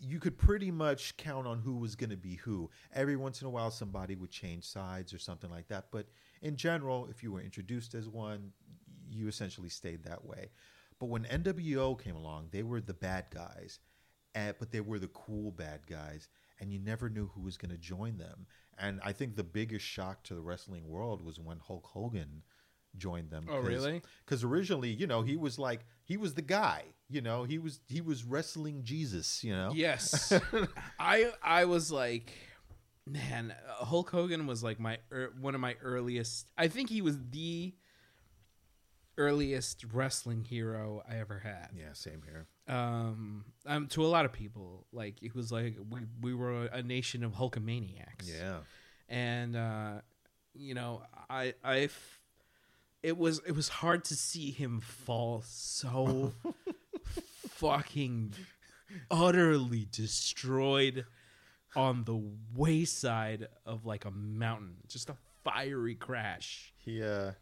you 0.00 0.18
could 0.18 0.36
pretty 0.36 0.70
much 0.70 1.16
count 1.16 1.46
on 1.46 1.60
who 1.60 1.76
was 1.76 1.94
going 1.96 2.10
to 2.10 2.16
be 2.16 2.34
who. 2.36 2.70
Every 2.92 3.16
once 3.16 3.40
in 3.40 3.46
a 3.46 3.50
while 3.50 3.70
somebody 3.70 4.16
would 4.16 4.30
change 4.30 4.64
sides 4.64 5.14
or 5.14 5.18
something 5.18 5.50
like 5.50 5.68
that, 5.68 5.86
but 5.90 6.06
in 6.42 6.56
general, 6.56 7.06
if 7.10 7.22
you 7.22 7.32
were 7.32 7.40
introduced 7.40 7.94
as 7.94 8.08
one, 8.08 8.52
you 9.14 9.28
essentially 9.28 9.68
stayed 9.68 10.04
that 10.04 10.24
way. 10.24 10.50
But 10.98 11.06
when 11.06 11.24
NWO 11.24 12.00
came 12.00 12.16
along, 12.16 12.48
they 12.50 12.62
were 12.62 12.80
the 12.80 12.94
bad 12.94 13.26
guys, 13.30 13.80
and, 14.34 14.54
but 14.58 14.70
they 14.70 14.80
were 14.80 14.98
the 14.98 15.08
cool 15.08 15.50
bad 15.50 15.86
guys, 15.88 16.28
and 16.60 16.72
you 16.72 16.78
never 16.78 17.08
knew 17.08 17.30
who 17.34 17.42
was 17.42 17.56
going 17.56 17.72
to 17.72 17.78
join 17.78 18.16
them. 18.16 18.46
And 18.78 19.00
I 19.04 19.12
think 19.12 19.34
the 19.36 19.44
biggest 19.44 19.84
shock 19.84 20.22
to 20.24 20.34
the 20.34 20.40
wrestling 20.40 20.88
world 20.88 21.24
was 21.24 21.38
when 21.38 21.58
Hulk 21.58 21.86
Hogan 21.86 22.42
joined 22.96 23.30
them. 23.30 23.46
Oh, 23.50 23.58
really? 23.58 24.02
Because 24.24 24.44
originally, 24.44 24.90
you 24.90 25.06
know, 25.06 25.22
he 25.22 25.36
was 25.36 25.58
like 25.58 25.80
he 26.04 26.16
was 26.16 26.34
the 26.34 26.42
guy. 26.42 26.84
You 27.08 27.20
know, 27.20 27.44
he 27.44 27.58
was 27.58 27.80
he 27.88 28.00
was 28.00 28.24
wrestling 28.24 28.82
Jesus. 28.82 29.42
You 29.44 29.54
know, 29.54 29.72
Yes. 29.74 30.32
I 30.98 31.32
I 31.42 31.64
was 31.64 31.90
like, 31.90 32.32
man, 33.06 33.54
Hulk 33.68 34.10
Hogan 34.10 34.46
was 34.46 34.62
like 34.62 34.80
my 34.80 34.98
er, 35.12 35.32
one 35.40 35.54
of 35.54 35.60
my 35.60 35.76
earliest. 35.82 36.46
I 36.56 36.68
think 36.68 36.88
he 36.88 37.02
was 37.02 37.18
the 37.30 37.74
earliest 39.16 39.84
wrestling 39.92 40.44
hero 40.44 41.02
I 41.08 41.16
ever 41.18 41.38
had. 41.40 41.68
yeah, 41.76 41.92
same 41.92 42.22
here. 42.24 42.46
Um, 42.66 43.44
um, 43.66 43.86
to 43.88 44.04
a 44.04 44.08
lot 44.08 44.24
of 44.24 44.32
people, 44.32 44.86
like 44.92 45.22
it 45.22 45.34
was 45.34 45.52
like 45.52 45.76
we 45.90 46.00
we 46.20 46.34
were 46.34 46.66
a 46.66 46.82
nation 46.82 47.22
of 47.24 47.32
Hulkamaniacs. 47.34 48.26
Yeah, 48.26 48.58
and 49.08 49.56
uh, 49.56 49.92
you 50.54 50.74
know, 50.74 51.02
I 51.28 51.54
I 51.62 51.80
f- 51.80 52.20
it 53.02 53.16
was 53.18 53.40
it 53.46 53.52
was 53.52 53.68
hard 53.68 54.04
to 54.06 54.14
see 54.16 54.50
him 54.50 54.80
fall 54.80 55.42
so 55.46 56.32
fucking 57.48 58.34
utterly 59.10 59.86
destroyed 59.90 61.04
on 61.76 62.04
the 62.04 62.20
wayside 62.54 63.48
of 63.66 63.84
like 63.84 64.04
a 64.04 64.10
mountain, 64.10 64.76
just 64.88 65.10
a 65.10 65.16
fiery 65.44 65.94
crash. 65.94 66.72
he 66.76 67.02
uh 67.02 67.32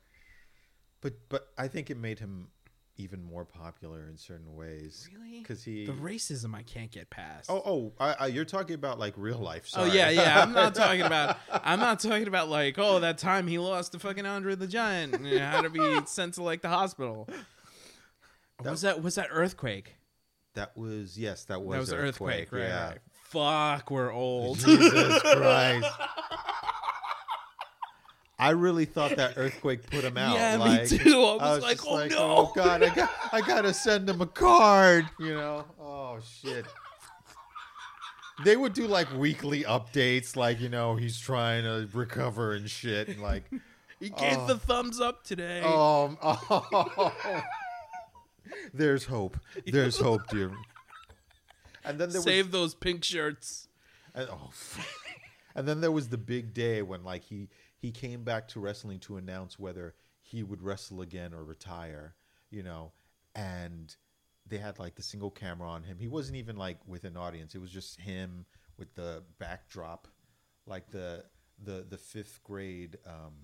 but 1.03 1.13
but 1.29 1.49
I 1.59 1.69
think 1.69 1.91
it 1.91 1.99
made 1.99 2.19
him 2.19 2.49
even 2.97 3.23
more 3.23 3.45
popular 3.45 4.07
in 4.09 4.17
certain 4.17 4.55
ways. 4.55 5.09
Really? 5.13 5.41
Because 5.41 5.65
he. 5.65 5.85
The 5.85 5.93
racism 5.93 6.55
I 6.55 6.63
can't 6.63 6.91
get 6.91 7.11
past. 7.11 7.51
oh 7.51 7.63
oh, 7.65 7.93
I, 7.99 8.17
I, 8.21 8.27
you're 8.29 8.45
talking 8.47 8.75
about 8.75 8.99
like 8.99 9.15
real 9.17 9.39
life. 9.39 9.69
Oh 9.77 9.85
yeah, 9.85 10.09
yeah. 10.09 10.43
I'm 10.43 10.53
not 10.53 10.75
talking 10.77 11.03
about. 11.03 11.37
I'm 11.51 11.81
not 11.81 12.01
talking 12.01 12.29
about 12.29 12.49
like, 12.49 12.79
oh, 12.79 13.01
that 13.01 13.19
time 13.19 13.47
he 13.47 13.59
lost 13.59 13.93
to 13.93 13.99
fucking 13.99 14.25
Andre 14.25 14.55
the 14.55 14.67
Giant 14.67 15.15
and 15.15 15.27
had 15.27 15.63
to 15.63 15.71
be 15.71 16.01
sent 16.07 16.35
to 16.35 16.43
like 16.43 16.63
the 16.63 16.69
hospital. 16.69 17.29
Or 18.59 18.71
was 18.71 18.83
that 18.83 19.03
was 19.03 19.17
that 19.17 19.29
earthquake? 19.31 19.97
that 20.55 20.77
was 20.77 21.19
yes, 21.19 21.45
that 21.45 21.63
was 21.63 21.75
that 21.75 21.81
was 21.81 21.93
earthquake. 21.93 22.43
earthquake. 22.43 22.61
right, 22.61 22.69
yeah. 22.69 22.89
right. 22.89 22.99
Fuck, 23.25 23.91
we're 23.91 24.13
old. 24.13 24.59
Jesus 24.59 25.23
Christ. 25.23 25.89
I 28.43 28.51
really 28.51 28.87
thought 28.87 29.15
that 29.17 29.35
earthquake 29.37 29.89
put 29.89 30.03
him 30.03 30.19
out. 30.19 30.35
Yeah, 30.35 30.57
me 30.57 30.85
too. 30.85 31.23
I 31.41 31.55
was 31.55 31.63
like, 31.63 31.77
just 31.77 31.89
oh, 31.89 32.07
no. 32.09 32.17
oh 32.19 32.53
god, 32.57 32.83
I 32.83 32.93
got, 32.93 33.11
I 33.31 33.41
gotta 33.41 33.73
send 33.73 34.09
him 34.09 34.21
a 34.21 34.27
card. 34.27 35.09
You 35.21 35.35
know? 35.35 35.65
Oh 35.81 36.19
shit. 36.41 36.67
They 38.45 38.57
would 38.57 38.73
do 38.73 38.89
like 38.89 39.13
weekly 39.15 39.63
updates, 39.63 40.35
like 40.35 40.61
you 40.61 40.69
know 40.69 40.97
he's 40.97 41.21
trying 41.21 41.63
to 41.63 41.89
recover 41.97 42.55
and 42.55 42.69
shit, 42.69 43.07
and 43.07 43.21
like, 43.21 43.45
he 44.01 44.09
gave 44.11 44.39
Oh. 44.39 44.47
the 44.49 44.59
thumbs 44.59 45.01
up 45.01 45.23
today. 45.23 45.61
um, 45.61 46.19
oh, 46.21 47.13
there's 48.75 49.05
hope, 49.05 49.39
there's 49.67 50.01
hope, 50.01 50.27
dear. 50.31 50.51
And 51.85 51.97
then 52.01 52.11
there 52.11 52.19
was 52.19 52.25
Save 52.25 52.51
those 52.51 52.75
pink 52.75 53.05
shirts. 53.05 53.69
And, 54.17 54.29
oh, 54.29 54.51
and 55.55 55.69
then 55.69 55.81
there 55.81 55.93
was 55.93 56.09
the 56.09 56.19
big 56.19 56.53
day 56.53 56.83
when 56.83 57.05
like 57.05 57.23
he 57.23 57.49
he 57.83 57.91
came 57.91 58.23
back 58.23 58.47
to 58.49 58.61
wrestling 58.61 59.01
to 59.01 59.17
announce 59.17 59.59
whether 59.59 59.95
he 60.23 60.43
would 60.45 60.63
wrestle 60.63 61.01
again 61.03 61.35
or 61.35 61.43
retire, 61.45 62.15
you 62.49 62.63
know, 62.63 62.93
and 63.35 63.95
they 64.47 64.57
had 64.59 64.79
like 64.79 64.95
the 64.95 65.03
single 65.03 65.31
camera 65.33 65.69
on 65.69 65.83
him. 65.83 65.99
He 65.99 66.07
wasn't 66.07 66.37
even 66.37 66.57
like 66.57 66.79
with 66.87 67.03
an 67.05 67.17
audience. 67.17 67.55
It 67.57 67.61
was 67.61 67.71
just 67.71 68.01
him 68.01 68.47
with 68.79 68.95
the 68.95 69.25
backdrop, 69.41 70.07
like 70.65 70.91
the 70.91 71.25
the 71.63 71.85
the 71.89 71.99
fifth 71.99 72.41
grade 72.45 72.99
um, 73.05 73.35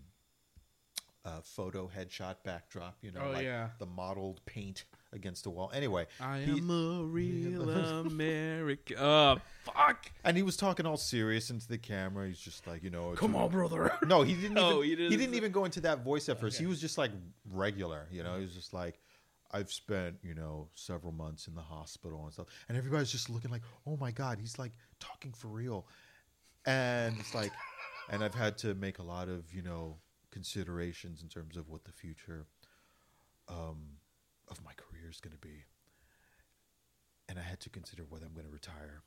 uh, 1.24 1.40
photo 1.42 1.90
headshot 1.94 2.36
backdrop. 2.44 2.96
You 3.02 3.10
know, 3.12 3.22
Oh, 3.26 3.32
like 3.32 3.44
yeah. 3.44 3.70
the 3.80 3.86
modeled 3.86 4.40
paint 4.46 4.84
against 5.12 5.44
the 5.44 5.50
wall. 5.50 5.70
Anyway, 5.74 6.06
I 6.20 6.40
he- 6.40 6.58
am 6.58 6.70
a 6.70 7.04
real 7.04 7.70
American. 8.06 8.96
Oh, 8.98 9.38
fuck. 9.64 10.10
and 10.24 10.36
he 10.36 10.42
was 10.42 10.56
talking 10.56 10.86
all 10.86 10.96
serious 10.96 11.50
into 11.50 11.66
the 11.68 11.78
camera. 11.78 12.26
He's 12.28 12.38
just 12.38 12.66
like, 12.66 12.82
you 12.82 12.90
know, 12.90 13.12
Come 13.16 13.34
on, 13.36 13.50
brother. 13.50 13.92
No, 14.06 14.22
he 14.22 14.34
didn't. 14.34 14.58
Oh, 14.58 14.82
even, 14.84 14.84
he 14.84 14.88
he 14.88 14.96
didn't 14.96 15.10
He 15.12 15.16
didn't, 15.16 15.34
even 15.34 15.52
go 15.52 15.64
into 15.64 15.80
that 15.82 16.04
voice 16.04 16.28
at 16.28 16.40
first. 16.40 16.56
Okay. 16.56 16.64
He 16.64 16.68
was 16.68 16.80
just 16.80 16.98
like 16.98 17.10
regular, 17.50 18.06
you 18.10 18.22
know. 18.22 18.36
He 18.36 18.42
was 18.42 18.54
just 18.54 18.72
like, 18.74 18.98
I've 19.50 19.72
spent 19.72 20.16
you 20.22 20.34
know 20.34 20.68
several 20.74 21.12
months 21.12 21.48
in 21.48 21.54
the 21.54 21.62
hospital 21.62 22.24
and 22.24 22.32
stuff, 22.32 22.48
and 22.68 22.76
everybody's 22.76 23.10
just 23.10 23.30
looking 23.30 23.50
like, 23.50 23.62
oh 23.86 23.96
my 23.96 24.10
god, 24.10 24.38
he's 24.38 24.58
like 24.58 24.72
talking 25.00 25.32
for 25.32 25.48
real, 25.48 25.86
and 26.66 27.16
it's 27.18 27.34
like, 27.34 27.52
and 28.10 28.22
I've 28.22 28.34
had 28.34 28.58
to 28.58 28.74
make 28.74 28.98
a 28.98 29.02
lot 29.02 29.28
of 29.28 29.52
you 29.54 29.62
know 29.62 29.96
considerations 30.30 31.22
in 31.22 31.28
terms 31.28 31.56
of 31.56 31.68
what 31.70 31.84
the 31.84 31.92
future 31.92 32.44
um, 33.48 33.96
of 34.48 34.62
my 34.62 34.72
career 34.74 34.87
is 35.10 35.20
going 35.20 35.32
to 35.32 35.38
be, 35.38 35.64
and 37.28 37.38
I 37.38 37.42
had 37.42 37.60
to 37.60 37.70
consider 37.70 38.04
whether 38.08 38.26
I'm 38.26 38.32
going 38.32 38.46
to 38.46 38.52
retire. 38.52 39.02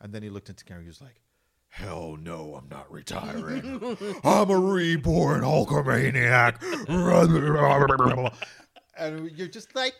And 0.00 0.12
then 0.12 0.22
he 0.22 0.30
looked 0.30 0.48
into 0.48 0.64
camera. 0.64 0.82
He 0.82 0.88
was 0.88 1.00
like, 1.00 1.20
"Hell 1.68 2.16
no, 2.20 2.54
I'm 2.54 2.68
not 2.68 2.90
retiring. 2.90 3.96
I'm 4.24 4.50
a 4.50 4.58
reborn 4.58 5.42
Hulkamaniac." 5.42 6.62
and 8.96 9.30
you're 9.32 9.48
just 9.48 9.74
like, 9.74 9.94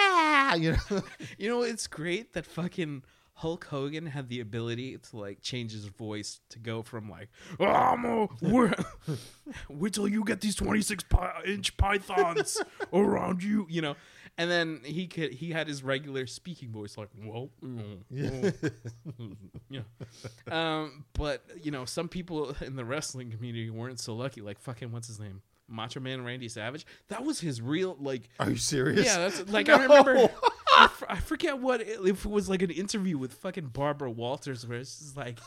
"Yeah," 0.00 0.54
you 0.54 0.72
know. 0.72 1.02
You 1.38 1.48
know, 1.48 1.62
it's 1.62 1.86
great 1.86 2.32
that 2.32 2.46
fucking 2.46 3.02
Hulk 3.36 3.64
Hogan 3.64 4.06
had 4.06 4.28
the 4.28 4.40
ability 4.40 4.96
to 4.96 5.16
like 5.16 5.42
change 5.42 5.72
his 5.72 5.86
voice 5.86 6.40
to 6.50 6.58
go 6.58 6.82
from 6.82 7.10
like, 7.10 7.28
"Oh, 7.58 7.64
I'm 7.66 8.04
a, 8.04 8.28
wait 9.68 9.92
till 9.92 10.06
you 10.08 10.24
get 10.24 10.40
these 10.40 10.54
26 10.54 11.04
pi- 11.04 11.42
inch 11.46 11.76
pythons 11.76 12.62
around 12.92 13.42
you, 13.42 13.66
you 13.68 13.82
know. 13.82 13.96
And 14.36 14.50
then 14.50 14.80
he 14.84 15.06
could 15.06 15.32
he 15.32 15.50
had 15.50 15.68
his 15.68 15.82
regular 15.84 16.26
speaking 16.26 16.70
voice 16.72 16.96
like, 16.96 17.08
well, 17.24 17.50
yeah. 18.10 19.82
Um, 20.50 21.04
but 21.12 21.44
you 21.62 21.70
know, 21.70 21.84
some 21.84 22.08
people 22.08 22.54
in 22.60 22.76
the 22.76 22.84
wrestling 22.84 23.30
community 23.30 23.70
weren't 23.70 24.00
so 24.00 24.14
lucky. 24.14 24.40
Like 24.40 24.58
fucking 24.60 24.90
what's 24.92 25.06
his 25.06 25.20
name, 25.20 25.42
Macho 25.68 26.00
Man 26.00 26.24
Randy 26.24 26.48
Savage. 26.48 26.86
That 27.08 27.24
was 27.24 27.40
his 27.40 27.60
real 27.62 27.96
like 28.00 28.28
Are 28.38 28.50
you 28.50 28.56
serious? 28.56 29.06
yeah, 29.06 29.18
that's 29.18 29.48
like 29.50 29.68
I 29.68 29.82
remember. 29.82 30.28
I, 30.76 30.84
f- 30.84 31.04
I 31.08 31.16
forget 31.20 31.58
what 31.58 31.80
it, 31.80 32.00
if 32.04 32.24
it 32.24 32.30
was 32.30 32.48
like 32.48 32.62
an 32.62 32.70
interview 32.70 33.16
with 33.16 33.32
fucking 33.34 33.68
Barbara 33.68 34.10
Walters, 34.10 34.66
where 34.66 34.78
it's 34.78 34.98
just 34.98 35.16
like, 35.16 35.38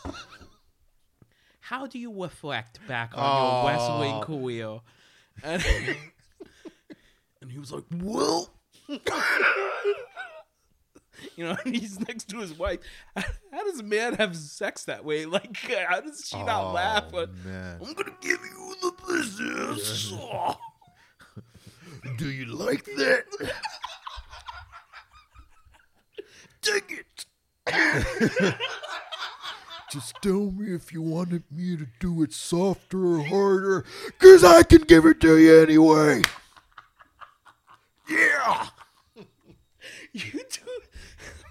"How 1.60 1.86
do 1.86 2.00
you 2.00 2.14
reflect 2.22 2.80
back 2.88 3.12
on 3.16 3.64
your 3.64 3.70
wrestling 3.72 4.22
career?" 4.22 4.80
And, 5.44 5.62
and 7.42 7.52
he 7.52 7.60
was 7.60 7.72
like, 7.74 7.84
"Well." 7.92 8.50
You 11.36 11.46
know, 11.46 11.58
and 11.66 11.76
he's 11.76 12.00
next 12.00 12.30
to 12.30 12.40
his 12.40 12.54
wife. 12.58 12.80
How 13.16 13.64
does 13.64 13.80
a 13.80 13.84
man 13.84 14.14
have 14.16 14.36
sex 14.36 14.84
that 14.86 15.04
way? 15.06 15.26
Like, 15.38 15.58
how 15.58 16.00
does 16.02 16.24
she 16.28 16.38
not 16.44 16.66
Oh, 16.66 16.72
laugh? 16.74 17.06
But. 17.12 17.30
I'm 17.46 17.94
gonna 17.94 18.16
give 18.22 18.40
you 18.40 18.76
the 18.82 18.92
business. 19.08 20.14
Do 22.18 22.30
you 22.30 22.46
like 22.46 22.86
that? 22.86 23.26
Take 26.62 26.92
it. 26.92 27.26
Just 29.92 30.16
tell 30.22 30.52
me 30.52 30.74
if 30.74 30.92
you 30.92 31.02
wanted 31.02 31.44
me 31.52 31.78
to 31.78 31.88
do 32.00 32.22
it 32.24 32.34
softer 32.34 33.16
or 33.18 33.24
harder, 33.24 33.86
because 34.08 34.44
I 34.44 34.64
can 34.64 34.82
give 34.82 35.06
it 35.06 35.22
to 35.22 35.38
you 35.38 35.60
anyway. 35.62 36.22
Yeah. 38.10 38.68
You 40.14 40.32
do. 40.52 40.72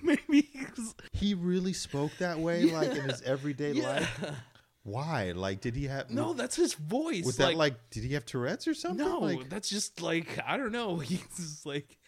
Maybe. 0.29 0.49
it's- 0.55 0.95
He 1.13 1.35
really 1.35 1.73
spoke 1.73 2.13
that 2.19 2.39
way, 2.39 2.65
like 2.73 2.91
in 2.91 3.09
his 3.09 3.23
everyday 3.23 3.73
Yeah. 3.73 3.89
life. 4.01 4.31
Why? 4.83 5.33
Like, 5.33 5.61
did 5.61 5.75
he 5.75 5.87
have? 5.87 6.11
No, 6.11 6.33
that's 6.33 6.55
his 6.55 6.75
voice. 6.75 7.25
Was 7.25 7.39
like, 7.41 7.49
that 7.55 7.59
like? 7.59 7.91
Did 7.91 8.05
he 8.05 8.15
have 8.15 8.25
Tourette's 8.25 8.69
or 8.69 8.75
something? 8.75 9.05
no, 9.05 9.19
Like, 9.19 9.49
that's 9.49 9.69
just 9.69 10.01
like 10.01 10.39
I 10.47 10.57
don't 10.57 10.71
know. 10.73 10.99
He's 11.01 11.63
like 11.65 11.99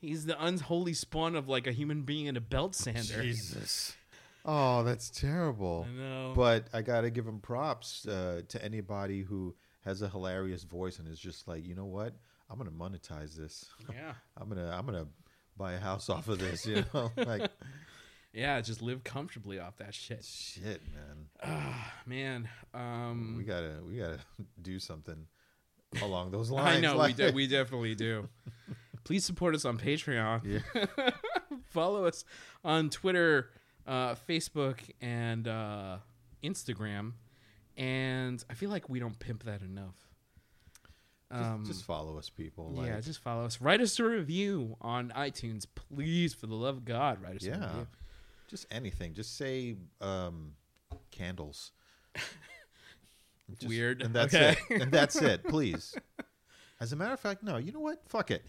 he's 0.00 0.26
the 0.26 0.40
unholy 0.44 0.92
spawn 0.94 1.34
of 1.34 1.48
like 1.48 1.66
a 1.66 1.72
human 1.72 2.02
being 2.02 2.26
in 2.26 2.36
a 2.36 2.40
belt 2.40 2.76
sander. 2.76 3.22
Jesus. 3.22 3.96
Oh, 4.44 4.84
that's 4.84 5.10
terrible. 5.10 5.84
I 5.88 5.92
know. 5.92 6.32
But 6.36 6.68
I 6.72 6.82
gotta 6.82 7.10
give 7.10 7.26
him 7.26 7.40
props 7.40 8.06
uh, 8.06 8.42
to 8.48 8.64
anybody 8.64 9.22
who 9.22 9.56
has 9.84 10.00
a 10.02 10.08
hilarious 10.08 10.62
voice 10.62 11.00
and 11.00 11.08
is 11.08 11.18
just 11.18 11.48
like, 11.48 11.66
you 11.66 11.74
know 11.74 11.86
what? 11.86 12.14
I'm 12.48 12.56
gonna 12.56 12.70
monetize 12.70 13.34
this. 13.36 13.66
yeah, 13.92 14.14
I'm 14.40 14.48
gonna 14.48 14.70
I'm 14.70 14.86
gonna 14.86 15.08
buy 15.58 15.72
a 15.74 15.80
house 15.80 16.08
off 16.08 16.28
of 16.28 16.38
this. 16.38 16.64
You 16.66 16.84
know, 16.94 17.10
like 17.16 17.50
yeah, 18.32 18.60
just 18.60 18.80
live 18.82 19.04
comfortably 19.04 19.58
off 19.58 19.76
that 19.78 19.94
shit. 19.94 20.24
shit, 20.24 20.80
man. 20.94 21.26
Ah, 21.42 21.92
man. 22.06 22.48
Um, 22.72 23.34
We 23.36 23.44
gotta 23.44 23.80
we 23.86 23.96
gotta 23.98 24.20
do 24.62 24.78
something 24.78 25.26
along 26.02 26.30
those 26.30 26.50
lines. 26.50 26.78
I 26.78 26.80
know 26.80 26.96
like- 26.96 27.16
we 27.18 27.24
de- 27.26 27.32
we 27.32 27.46
definitely 27.46 27.94
do. 27.94 28.28
Please 29.04 29.24
support 29.24 29.54
us 29.54 29.64
on 29.64 29.78
Patreon. 29.78 30.42
Yeah. 30.44 31.10
Follow 31.64 32.04
us 32.06 32.24
on 32.62 32.90
Twitter, 32.90 33.50
uh, 33.86 34.14
Facebook, 34.28 34.80
and 35.00 35.48
uh, 35.48 35.98
Instagram. 36.44 37.12
And 37.76 38.44
I 38.50 38.54
feel 38.54 38.68
like 38.70 38.88
we 38.90 38.98
don't 38.98 39.18
pimp 39.18 39.44
that 39.44 39.62
enough. 39.62 39.94
Just, 41.32 41.44
Um, 41.44 41.64
just 41.66 41.84
follow 41.84 42.16
us, 42.18 42.30
people. 42.30 42.70
Like, 42.72 42.86
yeah, 42.86 43.00
just 43.00 43.20
follow 43.20 43.44
us. 43.44 43.60
Write 43.60 43.80
us 43.82 43.98
a 43.98 44.04
review 44.04 44.76
on 44.80 45.10
iTunes, 45.10 45.66
please. 45.74 46.32
For 46.34 46.46
the 46.46 46.54
love 46.54 46.78
of 46.78 46.84
God, 46.86 47.20
write 47.22 47.36
us 47.36 47.42
a 47.44 47.48
yeah, 47.48 47.66
review. 47.66 47.86
just 48.48 48.66
anything. 48.70 49.12
Just 49.14 49.36
say 49.36 49.76
um, 50.00 50.52
candles. 51.10 51.72
Just- 53.58 53.66
Weird. 53.68 54.02
and 54.02 54.14
that's 54.14 54.34
Okay. 54.34 54.56
it. 54.70 54.82
And 54.82 54.92
that's 54.92 55.16
it. 55.16 55.42
Please. 55.48 55.94
As 56.80 56.92
a 56.92 56.96
matter 56.96 57.14
of 57.14 57.20
fact, 57.20 57.42
no. 57.42 57.56
You 57.56 57.72
know 57.72 57.80
what? 57.80 58.02
Fuck 58.06 58.30
it. 58.30 58.44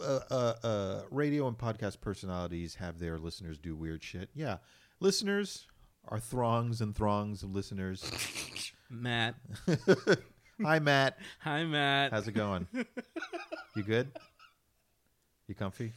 Uh, 0.00 0.18
uh, 0.30 0.54
uh, 0.64 1.02
radio 1.12 1.46
and 1.46 1.56
podcast 1.56 2.00
personalities 2.00 2.74
have 2.76 2.98
their 2.98 3.18
listeners 3.18 3.56
do 3.58 3.76
weird 3.76 4.02
shit. 4.02 4.30
Yeah, 4.34 4.56
listeners 4.98 5.66
are 6.08 6.18
throngs 6.18 6.80
and 6.80 6.92
throngs 6.96 7.42
of 7.44 7.54
listeners. 7.54 8.72
Matt. 8.90 9.36
Hi, 10.60 10.78
Matt. 10.78 11.18
Hi, 11.40 11.64
Matt. 11.64 12.12
How's 12.12 12.28
it 12.28 12.32
going? 12.32 12.66
You 13.74 13.82
good? 13.82 14.12
You 15.48 15.54
comfy? 15.54 15.94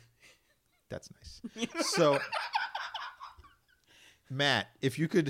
That's 0.89 1.09
nice. 1.11 1.67
So, 1.83 2.19
Matt, 4.29 4.67
if 4.81 4.97
you 4.97 5.09
could, 5.09 5.27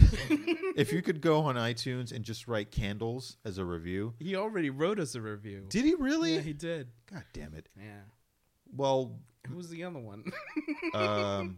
if 0.77 0.93
you 0.93 1.01
could 1.01 1.21
go 1.21 1.39
on 1.41 1.55
iTunes 1.55 2.11
and 2.11 2.23
just 2.23 2.47
write 2.47 2.69
candles 2.69 3.37
as 3.43 3.57
a 3.57 3.65
review. 3.65 4.13
He 4.19 4.35
already 4.35 4.69
wrote 4.69 4.99
us 4.99 5.15
a 5.15 5.21
review. 5.21 5.65
Did 5.69 5.85
he 5.85 5.95
really? 5.95 6.35
Yeah, 6.35 6.41
he 6.41 6.53
did. 6.53 6.89
God 7.11 7.23
damn 7.33 7.55
it. 7.55 7.67
Yeah. 7.75 8.01
Well, 8.75 9.17
Who 9.47 9.55
was 9.57 9.69
the 9.69 9.83
other 9.83 9.99
one? 9.99 10.23
um, 10.93 11.57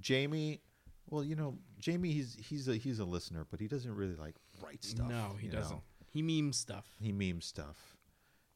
Jamie. 0.00 0.62
Well, 1.08 1.22
you 1.22 1.36
know, 1.36 1.58
Jamie, 1.78 2.10
he's 2.10 2.36
he's 2.44 2.66
a 2.66 2.74
he's 2.76 2.98
a 2.98 3.04
listener, 3.04 3.46
but 3.50 3.60
he 3.60 3.68
doesn't 3.68 3.94
really 3.94 4.16
like 4.16 4.34
write 4.60 4.82
stuff. 4.82 5.08
no, 5.08 5.36
he 5.40 5.46
you 5.46 5.52
know. 5.52 5.82
Doesn't. 6.14 6.26
He 6.28 6.42
memes 6.42 6.56
stuff. 6.56 6.86
He 7.00 7.12
memes 7.12 7.44
stuff. 7.46 7.96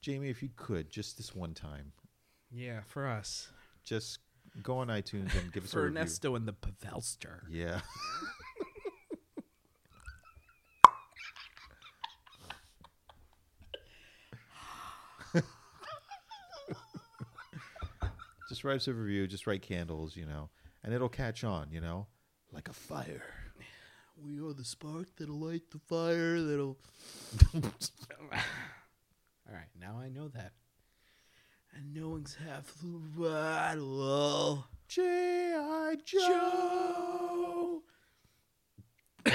Jamie, 0.01 0.29
if 0.31 0.43
you 0.43 0.51
could, 0.57 0.91
just 0.91 1.17
this 1.17 1.35
one 1.35 1.55
time, 1.55 1.93
Yeah, 2.51 2.81
for 2.87 3.07
us. 3.07 3.49
just 3.85 4.21
go 4.63 4.79
on 4.79 4.89
iTunes 4.89 5.35
and 5.39 5.53
give 5.53 5.65
us 5.65 5.71
a 5.71 5.73
For 5.75 5.83
review. 5.85 5.99
Ernesto 5.99 6.35
and 6.37 6.47
the 6.47 6.53
Pavelster. 6.53 7.41
Yeah. 7.51 7.81
just 18.49 18.65
write 18.65 18.77
us 18.77 18.89
a 18.89 18.95
review, 18.95 19.27
just 19.27 19.47
write 19.47 19.63
candles, 19.63 20.17
you 20.17 20.25
know, 20.27 20.49
and 20.83 20.95
it'll 20.95 21.09
catch 21.09 21.45
on, 21.45 21.69
you 21.71 21.81
know, 21.81 22.07
like 22.53 22.69
a 22.69 22.73
fire. 22.73 23.23
We 24.25 24.41
are 24.41 24.53
the 24.53 24.65
spark 24.65 25.09
that'll 25.17 25.39
light 25.39 25.71
the 25.71 25.79
fire 25.79 26.41
that'll. 26.43 26.77
All 27.55 27.63
right, 29.53 29.69
now 29.79 29.99
I 30.01 30.09
know 30.09 30.29
that. 30.29 30.53
And 31.75 31.95
knowing's 31.95 32.35
half 32.35 32.75
the 32.83 32.99
battle. 33.23 34.67
G.I. 34.89 35.97
Joe. 36.05 36.19
Joe. 36.19 37.83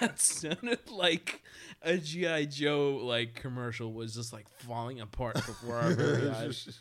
that 0.00 0.18
sounded 0.20 0.90
like 0.90 1.42
a 1.82 1.96
GI 1.98 2.46
Joe 2.46 3.00
like 3.02 3.34
commercial 3.34 3.92
was 3.92 4.14
just 4.14 4.32
like 4.32 4.48
falling 4.48 5.00
apart 5.00 5.34
before 5.34 5.76
our 5.76 5.90
very 5.94 6.28
eyes. 6.30 6.80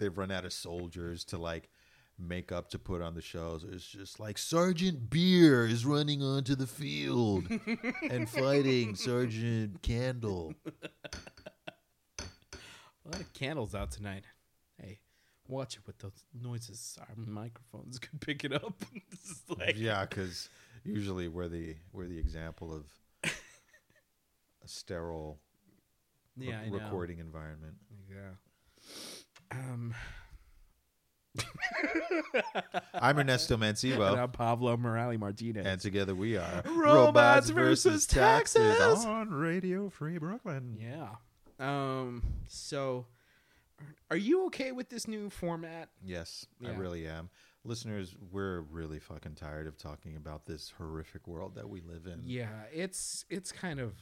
They've 0.00 0.16
run 0.16 0.30
out 0.32 0.44
of 0.44 0.52
soldiers 0.52 1.24
to 1.26 1.38
like 1.38 1.68
make 2.18 2.50
up 2.50 2.70
to 2.70 2.78
put 2.78 3.02
on 3.02 3.14
the 3.14 3.20
shows. 3.22 3.64
It's 3.64 3.86
just 3.86 4.18
like 4.18 4.38
Sergeant 4.38 5.10
Beer 5.10 5.66
is 5.66 5.84
running 5.86 6.22
onto 6.22 6.54
the 6.54 6.66
field 6.66 7.44
and 8.10 8.28
fighting 8.28 8.94
Sergeant 8.94 9.82
Candle. 9.82 10.54
A 12.18 13.08
lot 13.08 13.20
of 13.20 13.32
candles 13.32 13.74
out 13.74 13.90
tonight. 13.90 14.24
Hey, 14.80 15.00
watch 15.48 15.76
it 15.76 15.82
with 15.86 15.98
those 15.98 16.24
noises. 16.34 16.98
Our 17.00 17.14
microphones 17.16 17.98
could 17.98 18.20
pick 18.20 18.44
it 18.44 18.52
up. 18.52 18.74
Like, 19.58 19.76
Yeah, 19.76 20.06
because 20.06 20.48
usually 20.84 21.28
we're 21.28 21.48
the 21.48 21.76
we're 21.92 22.06
the 22.06 22.18
example 22.18 22.72
of 22.72 22.86
a 23.24 24.68
sterile 24.68 25.38
yeah, 26.36 26.60
recording 26.70 27.18
environment. 27.18 27.74
Yeah. 28.08 28.30
Um, 29.50 29.94
I'm 32.94 33.18
Ernesto 33.18 33.54
and 33.54 33.62
Mancebo, 33.62 34.16
I'm 34.18 34.30
Pablo 34.30 34.76
Morales 34.76 35.18
Martinez. 35.18 35.66
and 35.66 35.80
together 35.80 36.14
we 36.14 36.36
are 36.36 36.62
Robots 36.66 37.50
versus 37.50 38.06
Taxes. 38.06 38.80
on 39.04 39.30
Radio 39.30 39.88
Free 39.88 40.18
Brooklyn. 40.18 40.76
yeah. 40.80 41.08
Um. 41.58 42.22
So, 42.48 43.06
are- 43.80 43.86
are 44.12 44.16
you 44.16 44.46
okay 44.46 44.72
with 44.72 44.88
this 44.88 45.06
new 45.08 45.30
format? 45.30 45.88
Yes, 46.02 46.46
I 46.64 46.70
really 46.70 47.06
am. 47.06 47.28
Listeners, 47.64 48.16
we're 48.32 48.60
really 48.62 48.98
fucking 48.98 49.34
tired 49.34 49.66
of 49.66 49.76
talking 49.76 50.16
about 50.16 50.46
this 50.46 50.72
horrific 50.78 51.26
world 51.28 51.56
that 51.56 51.68
we 51.68 51.80
live 51.82 52.06
in. 52.06 52.22
Yeah, 52.24 52.48
it's 52.72 53.24
it's 53.28 53.52
kind 53.52 53.78
of 53.80 53.94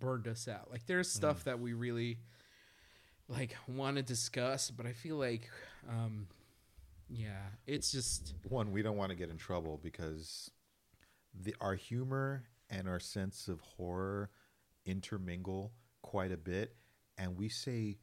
burned 0.00 0.26
us 0.26 0.48
out. 0.48 0.70
Like 0.70 0.86
there's 0.86 1.10
stuff 1.10 1.44
that 1.44 1.60
we 1.60 1.72
really 1.72 2.18
like 3.28 3.56
want 3.66 3.96
to 3.96 4.02
discuss, 4.02 4.70
but 4.70 4.86
I 4.86 4.92
feel 4.92 5.16
like 5.16 5.48
um 5.88 6.26
yeah, 7.10 7.40
it's 7.66 7.90
just 7.90 8.34
One, 8.48 8.72
we 8.72 8.82
don't 8.82 8.96
want 8.96 9.10
to 9.10 9.16
get 9.16 9.30
in 9.30 9.36
trouble 9.36 9.80
because 9.82 10.50
the 11.34 11.54
our 11.60 11.74
humor 11.74 12.44
and 12.70 12.88
our 12.88 13.00
sense 13.00 13.48
of 13.48 13.60
horror 13.60 14.30
intermingle 14.84 15.72
quite 16.02 16.32
a 16.32 16.36
bit, 16.36 16.74
and 17.16 17.36
we 17.36 17.48
say 17.48 17.98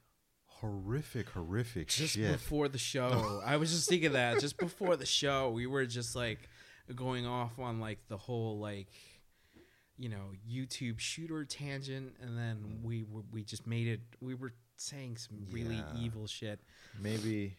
horrific, 0.46 1.30
horrific 1.30 1.88
just 1.88 2.14
shit. 2.14 2.32
before 2.32 2.68
the 2.68 2.78
show. 2.78 3.42
I 3.46 3.58
was 3.58 3.72
just 3.72 3.90
thinking 3.90 4.14
that 4.14 4.40
just 4.40 4.58
before 4.58 4.96
the 4.96 5.06
show, 5.06 5.50
we 5.52 5.68
were 5.68 5.86
just 5.86 6.16
like 6.16 6.40
going 6.96 7.26
off 7.26 7.58
on 7.60 7.80
like 7.80 8.00
the 8.08 8.18
whole 8.18 8.60
like 8.60 8.88
you 9.98 10.10
know 10.10 10.32
YouTube 10.50 11.00
shooter 11.00 11.46
tangent, 11.46 12.16
and 12.22 12.38
then 12.38 12.80
we 12.84 13.04
were, 13.04 13.24
we 13.32 13.44
just 13.44 13.68
made 13.68 13.88
it. 13.88 14.02
We 14.22 14.34
were 14.36 14.54
saying 14.78 15.18
some 15.18 15.46
really 15.52 15.76
Yeah. 15.78 15.98
evil 15.98 16.28
shit. 16.28 16.60
Maybe, 17.02 17.56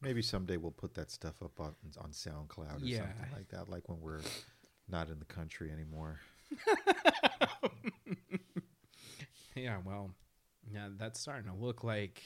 maybe 0.00 0.22
someday 0.22 0.56
we'll 0.56 0.70
put 0.70 0.94
that 0.94 1.10
stuff 1.10 1.42
up 1.42 1.58
on 1.60 1.74
on 1.98 2.10
SoundCloud 2.12 2.82
or 2.82 2.84
Yeah. 2.84 2.98
something 3.00 3.32
like 3.32 3.48
that. 3.48 3.68
Like 3.68 3.88
when 3.88 4.00
we're 4.00 4.22
not 4.88 5.08
in 5.10 5.18
the 5.18 5.24
country 5.24 5.70
anymore. 5.70 6.20
Yeah, 9.56 9.78
well, 9.84 10.12
yeah, 10.70 10.88
that's 10.96 11.18
starting 11.18 11.50
to 11.50 11.56
look 11.56 11.82
like 11.82 12.22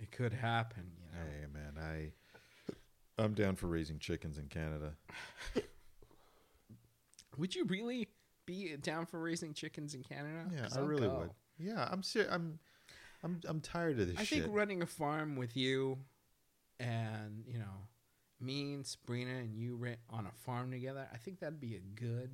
it 0.00 0.10
could 0.10 0.32
happen. 0.32 0.90
You 0.98 1.04
know, 1.18 1.24
Hey 1.26 1.46
man, 1.52 1.76
I 1.78 3.22
I'm 3.22 3.34
down 3.34 3.56
for 3.56 3.66
raising 3.66 3.98
chickens 3.98 4.38
in 4.38 4.46
Canada. 4.46 4.94
would 7.36 7.54
you 7.54 7.66
really 7.66 8.08
be 8.46 8.74
down 8.76 9.04
for 9.04 9.20
raising 9.20 9.52
chickens 9.52 9.94
in 9.94 10.02
Canada? 10.02 10.48
Yeah, 10.50 10.62
'Cause 10.62 10.76
I 10.78 10.80
I'll 10.80 10.86
really 10.86 11.08
go. 11.08 11.18
would. 11.18 11.30
Yeah, 11.58 11.86
I'm 11.90 12.02
ser- 12.02 12.28
I'm 12.30 12.58
I'm 13.22 13.40
I'm 13.46 13.60
tired 13.60 13.98
of 14.00 14.08
this 14.08 14.16
I 14.18 14.24
shit. 14.24 14.42
think 14.44 14.54
running 14.54 14.82
a 14.82 14.86
farm 14.86 15.36
with 15.36 15.56
you, 15.56 15.98
and 16.80 17.44
you 17.46 17.58
know, 17.58 17.86
me 18.40 18.74
and 18.74 18.86
Sabrina 18.86 19.34
and 19.38 19.54
you 19.56 19.76
ra- 19.76 19.90
on 20.10 20.26
a 20.26 20.32
farm 20.44 20.70
together. 20.72 21.06
I 21.12 21.16
think 21.18 21.40
that'd 21.40 21.60
be 21.60 21.76
a 21.76 21.80
good, 21.80 22.30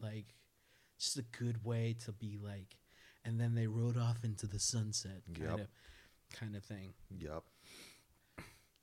like, 0.00 0.34
just 0.98 1.16
a 1.18 1.22
good 1.38 1.64
way 1.64 1.94
to 2.04 2.12
be 2.12 2.38
like, 2.42 2.76
and 3.24 3.40
then 3.40 3.54
they 3.54 3.66
rode 3.68 3.96
off 3.96 4.24
into 4.24 4.46
the 4.48 4.58
sunset, 4.58 5.22
kind 5.34 5.50
Yep. 5.50 5.60
of, 5.60 5.68
kind 6.38 6.56
of 6.56 6.64
thing. 6.64 6.94
Yup. 7.18 7.44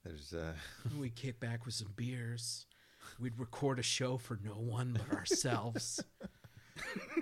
There's 0.05 0.33
uh 0.33 0.53
we 0.97 1.09
kick 1.09 1.39
back 1.39 1.65
with 1.65 1.75
some 1.75 1.91
beers. 1.95 2.65
We'd 3.19 3.37
record 3.37 3.79
a 3.79 3.83
show 3.83 4.17
for 4.17 4.39
no 4.43 4.53
one 4.53 4.97
but 5.07 5.15
ourselves. 5.17 5.99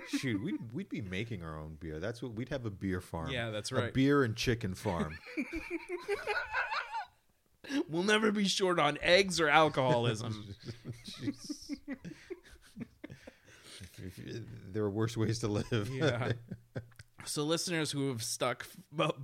shoot, 0.08 0.42
we'd 0.42 0.56
we'd 0.72 0.88
be 0.88 1.00
making 1.00 1.42
our 1.42 1.58
own 1.58 1.76
beer. 1.80 2.00
That's 2.00 2.22
what 2.22 2.34
we'd 2.34 2.48
have 2.50 2.66
a 2.66 2.70
beer 2.70 3.00
farm. 3.00 3.30
Yeah, 3.30 3.50
that's 3.50 3.72
right. 3.72 3.90
A 3.90 3.92
beer 3.92 4.24
and 4.24 4.36
chicken 4.36 4.74
farm. 4.74 5.16
we'll 7.88 8.02
never 8.02 8.32
be 8.32 8.46
short 8.48 8.78
on 8.78 8.98
eggs 9.02 9.40
or 9.40 9.48
alcoholism. 9.48 10.54
Jeez. 11.06 11.76
If 14.04 14.18
you- 14.18 14.44
there 14.72 14.82
are 14.82 14.90
worse 14.90 15.16
ways 15.16 15.38
to 15.40 15.48
live. 15.48 15.88
yeah. 15.92 16.32
So, 17.24 17.44
listeners 17.44 17.92
who 17.92 18.08
have 18.08 18.20
stuck 18.20 18.66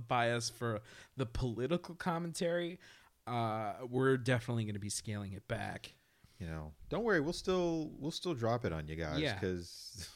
by 0.07 0.31
us 0.31 0.49
for 0.49 0.79
the 1.17 1.25
political 1.25 1.95
commentary, 1.95 2.79
uh, 3.27 3.73
we're 3.89 4.15
definitely 4.15 4.63
going 4.63 4.75
to 4.75 4.79
be 4.79 4.87
scaling 4.89 5.33
it 5.33 5.45
back. 5.49 5.91
you 6.39 6.47
know, 6.47 6.71
don't 6.87 7.03
worry. 7.03 7.19
We'll 7.19 7.33
still 7.33 7.91
we'll 7.99 8.11
still 8.11 8.33
drop 8.33 8.63
it 8.63 8.71
on 8.71 8.87
you 8.87 8.95
guys 8.95 9.19
Yeah. 9.19 9.33
because 9.33 10.07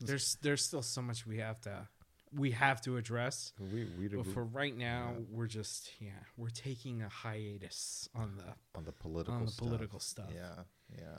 There's 0.00 0.36
there's 0.42 0.64
still 0.64 0.82
so 0.82 1.02
much 1.02 1.26
we 1.26 1.38
have 1.38 1.60
to 1.62 1.88
we 2.32 2.50
have 2.52 2.80
to 2.82 2.96
address. 2.96 3.52
we 3.60 3.84
we 3.98 4.08
But 4.08 4.26
for 4.26 4.44
right 4.44 4.76
now, 4.76 5.12
Yeah. 5.16 5.24
we're 5.30 5.46
just 5.46 5.90
yeah 6.00 6.10
we're 6.36 6.48
taking 6.50 7.02
a 7.02 7.08
hiatus 7.08 8.08
on 8.14 8.36
the 8.36 8.54
on 8.78 8.84
the 8.84 8.92
political 8.92 9.34
on 9.34 9.44
the 9.46 9.50
stuff. 9.52 9.66
political 9.68 10.00
stuff. 10.00 10.30
Yeah, 10.34 10.62
yeah. 10.96 11.18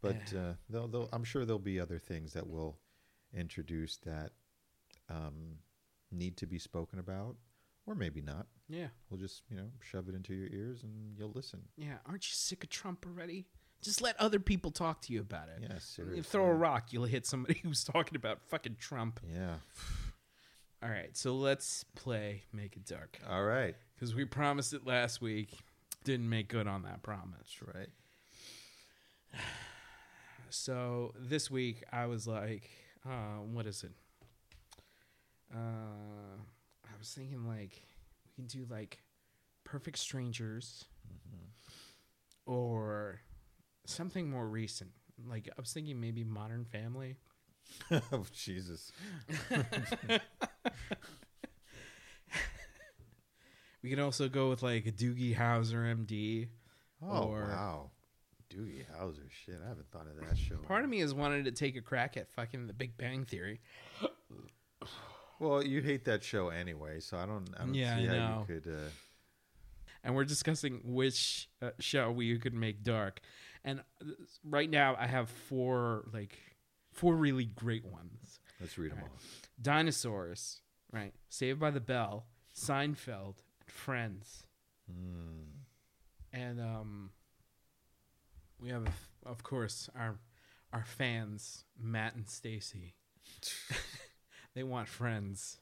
But 0.00 0.32
uh, 0.32 0.52
they'll, 0.70 0.86
they'll, 0.86 1.08
I'm 1.12 1.24
sure 1.24 1.44
there'll 1.44 1.58
be 1.58 1.80
other 1.80 1.98
things 1.98 2.32
that 2.34 2.46
we'll 2.46 2.78
introduce 3.34 3.96
that 3.98 4.30
um, 5.08 5.56
need 6.12 6.36
to 6.36 6.46
be 6.46 6.58
spoken 6.60 7.00
about, 7.00 7.34
or 7.84 7.96
maybe 7.96 8.20
not. 8.22 8.46
Yeah, 8.68 8.88
We'll 9.10 9.18
just 9.18 9.42
you 9.50 9.56
know 9.56 9.70
shove 9.80 10.08
it 10.08 10.14
into 10.14 10.34
your 10.34 10.48
ears 10.52 10.84
and 10.84 11.16
you'll 11.18 11.32
listen. 11.34 11.62
yeah. 11.76 11.96
Aren't 12.06 12.24
you 12.28 12.34
sick 12.34 12.62
of 12.62 12.70
Trump 12.70 13.04
already? 13.06 13.48
Just 13.82 14.00
let 14.02 14.16
other 14.20 14.40
people 14.40 14.70
talk 14.70 15.00
to 15.02 15.12
you 15.12 15.20
about 15.20 15.48
it. 15.48 15.58
Yeah, 15.62 15.74
You 15.74 15.80
seriously. 15.80 16.22
throw 16.22 16.46
a 16.46 16.52
rock, 16.54 16.92
you'll 16.92 17.04
hit 17.04 17.26
somebody 17.26 17.60
who's 17.62 17.84
talking 17.84 18.16
about 18.16 18.40
fucking 18.48 18.76
Trump. 18.80 19.20
Yeah. 19.32 19.54
All 20.82 20.88
right, 20.88 21.16
so 21.16 21.34
let's 21.34 21.84
play 21.96 22.42
Make 22.52 22.76
It 22.76 22.84
Dark 22.86 23.18
All 23.28 23.42
right. 23.44 23.74
because 23.94 24.14
we 24.14 24.24
promised 24.24 24.72
it 24.74 24.86
last 24.86 25.20
week. 25.20 25.50
Didn't 26.04 26.28
make 26.28 26.48
good 26.48 26.66
on 26.68 26.82
that 26.82 27.02
promise. 27.02 27.56
That's 27.62 27.76
right. 27.76 27.88
So 30.50 31.12
this 31.18 31.50
week 31.50 31.84
I 31.92 32.06
was 32.06 32.26
like, 32.26 32.70
uh, 33.06 33.42
what 33.52 33.66
is 33.66 33.84
it? 33.84 33.92
Uh, 35.54 35.58
I 36.86 36.98
was 36.98 37.10
thinking 37.10 37.46
like 37.46 37.82
we 38.24 38.32
can 38.34 38.46
do 38.46 38.66
like 38.70 38.98
Perfect 39.64 39.98
Strangers, 39.98 40.86
or 42.46 43.20
something 43.90 44.28
more 44.30 44.46
recent. 44.48 44.90
Like 45.26 45.48
I 45.56 45.60
was 45.60 45.72
thinking, 45.72 46.00
maybe 46.00 46.24
Modern 46.24 46.64
Family. 46.64 47.16
oh 48.12 48.24
Jesus! 48.32 48.92
We 53.82 53.90
can 53.90 54.00
also 54.00 54.28
go 54.28 54.50
with 54.50 54.62
like 54.62 54.86
a 54.86 54.92
Doogie 54.92 55.36
Howser, 55.36 55.84
MD. 56.04 56.48
Oh 57.00 57.28
Or- 57.28 57.42
wow, 57.48 57.90
Doogie 58.50 58.84
Howser. 58.92 59.30
Shit, 59.30 59.60
I 59.64 59.68
haven't 59.68 59.88
thought 59.92 60.06
of 60.08 60.16
that 60.26 60.36
show. 60.36 60.56
Part 60.56 60.82
of 60.82 60.90
me 60.90 60.98
has 60.98 61.14
wanted 61.14 61.44
to 61.44 61.52
take 61.52 61.76
a 61.76 61.80
crack 61.80 62.16
at 62.16 62.28
fucking 62.32 62.66
The 62.66 62.72
Big 62.72 62.96
Bang 62.98 63.24
Theory. 63.24 63.60
Well, 65.38 65.62
you 65.64 65.80
hate 65.80 66.04
that 66.06 66.24
show 66.24 66.48
anyway, 66.48 66.98
so 66.98 67.16
I 67.18 67.26
don't. 67.26 67.48
I 67.56 67.60
don't 67.60 67.74
Yeah, 67.74 67.96
see 67.96 68.08
I 68.08 68.18
how 68.18 68.44
you 68.48 68.60
could. 68.60 68.72
Uh, 68.72 68.78
and 70.02 70.16
we're 70.16 70.24
discussing 70.24 70.80
which 70.82 71.48
uh, 71.62 71.70
show 71.78 72.10
we 72.10 72.36
could 72.38 72.54
make 72.54 72.82
dark. 72.82 73.20
And 73.64 73.80
uh, 74.00 74.10
right 74.44 74.70
now, 74.70 74.96
I 74.98 75.06
have 75.06 75.28
four 75.28 76.04
like 76.12 76.38
four 76.92 77.14
really 77.14 77.46
great 77.46 77.84
ones: 77.84 78.40
let's 78.60 78.78
read 78.78 78.92
them 78.92 79.00
all. 79.02 79.10
Dinosaurs, 79.60 80.60
right? 80.92 81.12
Saved 81.28 81.60
by 81.60 81.70
the 81.70 81.80
Bell, 81.80 82.26
Seinfeld, 82.54 83.36
and 83.60 83.70
Friends. 83.70 84.44
Hmm. 84.90 85.58
And 86.32 86.60
um, 86.60 87.10
we 88.60 88.68
have, 88.70 88.88
of 89.24 89.42
course, 89.42 89.88
our 89.96 90.18
our 90.72 90.84
fans, 90.84 91.64
Matt 91.80 92.14
and 92.14 92.28
Stacy. 92.28 92.94
they 94.54 94.62
want 94.62 94.88
Friends. 94.88 95.58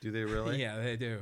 Do 0.00 0.10
they 0.10 0.24
really? 0.24 0.56
Yeah, 0.60 0.78
they 0.78 0.96
do. 0.96 1.20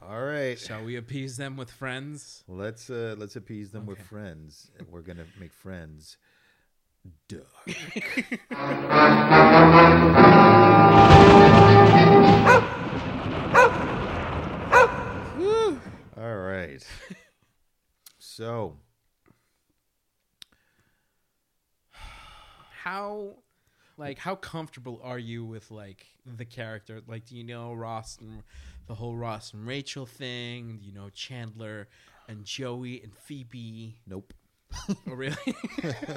All 0.00 0.22
right. 0.22 0.58
Shall 0.58 0.84
we 0.84 0.96
appease 0.96 1.36
them 1.36 1.56
with 1.56 1.70
Friends? 1.70 2.42
Let's 2.48 2.90
uh 2.90 3.14
let's 3.18 3.36
appease 3.36 3.70
them 3.70 3.86
with 3.86 3.98
friends. 3.98 4.70
We're 4.90 5.02
gonna 5.02 5.26
make 5.38 5.52
friends. 5.52 6.16
Duh. 7.28 7.40
All 16.16 16.36
right. 16.36 16.86
So 18.18 18.76
how 22.82 23.41
like 24.02 24.18
how 24.18 24.34
comfortable 24.34 25.00
are 25.04 25.18
you 25.18 25.44
with 25.44 25.70
like 25.70 26.04
the 26.36 26.44
character? 26.44 27.00
Like 27.06 27.26
do 27.26 27.36
you 27.36 27.44
know 27.44 27.72
ross 27.72 28.18
and 28.20 28.42
the 28.88 28.94
whole 28.94 29.16
ross 29.16 29.54
and 29.54 29.64
rachel 29.64 30.06
thing? 30.06 30.78
Do 30.78 30.86
you 30.86 30.92
know 30.92 31.08
chandler 31.10 31.88
and 32.28 32.44
joey 32.44 33.00
and 33.00 33.14
phoebe? 33.14 34.00
Nope. 34.06 34.34
oh 34.88 34.96
really? 35.06 35.36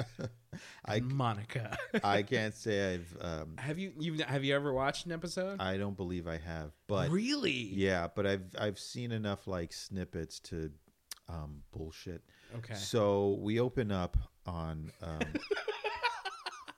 I 0.84 0.98
monica. 0.98 1.76
I 2.02 2.22
can't 2.22 2.54
say 2.54 2.94
I've 2.94 3.16
um 3.20 3.54
have 3.58 3.78
you 3.78 3.92
you 4.00 4.24
have 4.24 4.42
you 4.42 4.56
ever 4.56 4.72
watched 4.72 5.06
an 5.06 5.12
episode? 5.12 5.60
I 5.60 5.76
don't 5.76 5.96
believe 5.96 6.26
I 6.26 6.38
have, 6.38 6.72
but 6.88 7.10
really? 7.10 7.70
Yeah, 7.72 8.08
but 8.12 8.26
I've 8.26 8.46
I've 8.58 8.80
seen 8.80 9.12
enough 9.12 9.46
like 9.46 9.72
snippets 9.72 10.40
to 10.40 10.72
um 11.28 11.62
bullshit. 11.70 12.22
okay. 12.56 12.74
So 12.74 13.38
we 13.40 13.60
open 13.60 13.92
up 13.92 14.16
on 14.44 14.90
um, 15.02 15.20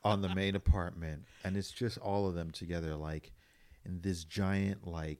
on 0.08 0.22
the 0.22 0.34
main 0.34 0.56
apartment, 0.56 1.24
and 1.44 1.56
it's 1.56 1.70
just 1.70 1.98
all 1.98 2.26
of 2.26 2.34
them 2.34 2.50
together, 2.50 2.94
like 2.94 3.32
in 3.84 4.00
this 4.00 4.24
giant 4.24 4.86
like 4.86 5.18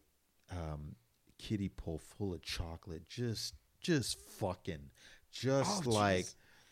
um, 0.50 0.96
kiddie 1.38 1.68
pool 1.68 1.98
full 1.98 2.34
of 2.34 2.42
chocolate, 2.42 3.08
just 3.08 3.54
just 3.80 4.18
fucking, 4.20 4.90
just 5.30 5.86
Oh, 5.86 5.90
like 5.90 6.26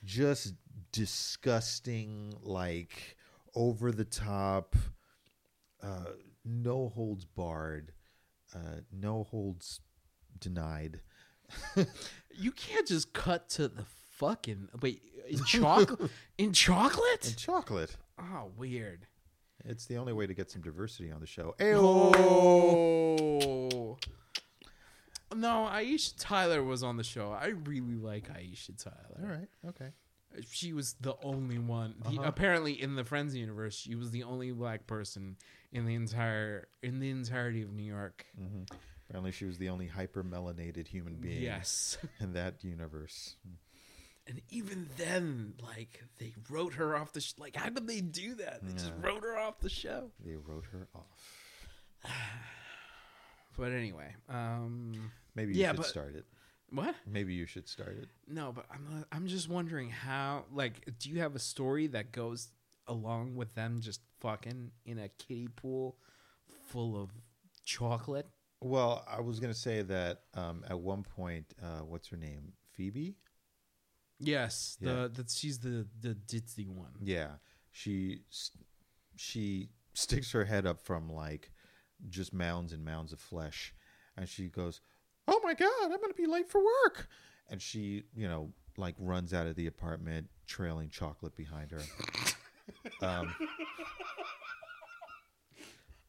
just 0.04 0.54
disgusting, 0.92 2.34
like 2.42 3.16
over 3.54 3.92
the 3.92 4.04
top, 4.04 4.76
uh, 5.82 6.10
no 6.44 6.88
holds 6.88 7.24
barred, 7.24 7.92
uh, 8.54 8.80
no 8.92 9.24
holds 9.24 9.80
denied. 10.38 11.00
you 12.34 12.50
can't 12.52 12.86
just 12.86 13.12
cut 13.12 13.48
to 13.50 13.68
the 13.68 13.84
fucking 14.16 14.68
wait 14.80 15.02
in 15.28 15.44
chocolate 15.46 16.10
in 16.38 16.52
chocolate 16.52 17.26
And 17.26 17.36
chocolate. 17.36 17.96
Oh 18.18 18.50
weird 18.56 19.06
It's 19.64 19.86
the 19.86 19.96
only 19.98 20.12
way 20.12 20.26
to 20.26 20.34
get 20.34 20.50
some 20.50 20.62
diversity 20.62 21.10
on 21.10 21.20
the 21.20 21.26
show. 21.26 21.54
Oh. 21.60 23.98
No, 25.34 25.68
Aisha 25.70 26.14
Tyler 26.18 26.62
was 26.62 26.82
on 26.82 26.96
the 26.96 27.04
show. 27.04 27.32
I 27.32 27.48
really 27.48 27.96
like 27.96 28.28
Aisha 28.32 28.82
Tyler. 28.82 29.20
All 29.22 29.28
right. 29.28 29.48
Okay. 29.68 29.90
She 30.50 30.72
was 30.72 30.94
the 31.00 31.14
only 31.22 31.58
one. 31.58 31.94
The- 32.02 32.10
Uh-huh. 32.20 32.22
apparently, 32.24 32.80
in 32.80 32.94
the 32.94 33.04
Friends 33.04 33.34
universe, 33.34 33.74
she 33.74 33.94
was 33.94 34.10
the 34.12 34.22
only 34.22 34.52
black 34.52 34.86
person 34.86 35.36
in 35.72 35.84
the 35.86 35.94
entire 35.94 36.68
in 36.82 37.00
the 37.00 37.10
entirety 37.10 37.62
of 37.62 37.72
New 37.72 37.82
York. 37.84 38.24
hmm 38.36 38.62
Apparently, 39.08 39.30
she 39.32 39.44
was 39.44 39.58
the 39.58 39.68
only 39.68 39.86
hyper 39.86 40.24
melanated 40.24 40.88
human 40.88 41.14
being 41.16 41.42
Yes, 41.42 41.96
in 42.20 42.32
that 42.34 42.64
universe. 42.64 43.36
And 44.26 44.40
even 44.50 44.88
then, 44.96 45.54
like 45.62 46.02
they 46.18 46.34
wrote 46.50 46.74
her 46.74 46.96
off 46.96 47.12
the. 47.12 47.20
Sh- 47.20 47.34
like, 47.38 47.56
how 47.56 47.68
did 47.70 47.86
they 47.86 48.00
do 48.00 48.34
that? 48.36 48.60
They 48.64 48.72
just 48.72 48.86
Yeah. 48.86 49.06
wrote 49.06 49.22
her 49.22 49.38
off 49.38 49.60
the 49.60 49.68
show. 49.68 50.10
They 50.24 50.36
wrote 50.36 50.64
her 50.72 50.88
off. 50.94 51.06
But 53.58 53.72
anyway, 53.72 54.14
um, 54.28 55.10
Maybe 55.34 55.54
you 55.54 55.60
Yeah, 55.62 55.68
should 55.70 55.76
but- 55.78 55.86
start 55.86 56.14
it. 56.14 56.26
what? 56.70 56.94
Maybe 57.06 57.32
you 57.34 57.46
should 57.46 57.68
start 57.68 57.96
it. 57.96 58.08
No, 58.28 58.52
but 58.52 58.66
I'm 58.70 58.86
not, 58.90 59.08
I'm 59.12 59.26
just 59.28 59.48
wondering 59.48 59.88
how 59.88 60.44
like 60.52 60.84
do 60.98 61.08
you 61.08 61.20
have 61.20 61.34
a 61.34 61.38
story 61.38 61.86
that 61.88 62.12
goes 62.12 62.48
along 62.86 63.34
with 63.36 63.54
them 63.54 63.80
just 63.80 64.00
fucking 64.20 64.72
in 64.84 64.98
a 64.98 65.08
kiddie 65.08 65.48
pool 65.48 65.96
full 66.68 67.00
of 67.00 67.10
chocolate? 67.64 68.28
Well, 68.60 69.04
I 69.08 69.20
was 69.22 69.40
gonna 69.40 69.54
say 69.54 69.80
that 69.82 70.22
um, 70.34 70.62
at 70.68 70.78
one 70.78 71.02
point, 71.02 71.54
uh, 71.62 71.80
what's 71.80 72.08
her 72.08 72.16
name? 72.18 72.52
Phoebe. 72.72 73.16
Yes, 74.18 74.78
Yeah. 74.80 75.08
that 75.12 75.30
she's 75.30 75.58
the 75.58 75.86
the 76.00 76.14
ditzy 76.14 76.68
one. 76.68 76.92
Yeah, 77.02 77.32
she 77.70 78.22
she 79.16 79.68
sticks 79.94 80.32
her 80.32 80.44
head 80.44 80.66
up 80.66 80.80
from 80.80 81.10
like 81.10 81.52
just 82.08 82.32
mounds 82.32 82.72
and 82.72 82.84
mounds 82.84 83.12
of 83.12 83.20
flesh, 83.20 83.74
and 84.16 84.28
she 84.28 84.48
goes, 84.48 84.80
"Oh 85.28 85.40
my 85.42 85.54
god, 85.54 85.70
I'm 85.82 86.00
gonna 86.00 86.14
be 86.14 86.26
late 86.26 86.48
for 86.48 86.62
work!" 86.62 87.08
And 87.48 87.60
she, 87.60 88.04
you 88.14 88.26
know, 88.28 88.52
like 88.76 88.94
runs 88.98 89.32
out 89.34 89.46
of 89.46 89.54
the 89.56 89.66
apartment, 89.66 90.28
trailing 90.46 90.88
chocolate 90.88 91.36
behind 91.36 91.70
her. 91.72 91.82
um, 93.06 93.34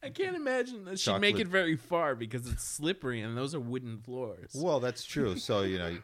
I 0.02 0.10
can't 0.10 0.36
imagine 0.36 0.84
that 0.84 0.98
she'd 0.98 1.18
make 1.18 1.38
it 1.38 1.48
very 1.48 1.76
far 1.76 2.14
because 2.14 2.46
it's 2.46 2.64
slippery 2.64 3.20
and 3.20 3.36
those 3.36 3.54
are 3.54 3.60
wooden 3.60 3.98
floors. 3.98 4.52
well, 4.54 4.80
that's 4.80 5.04
true. 5.04 5.36
So 5.36 5.62
you 5.62 5.78
know, 5.78 5.98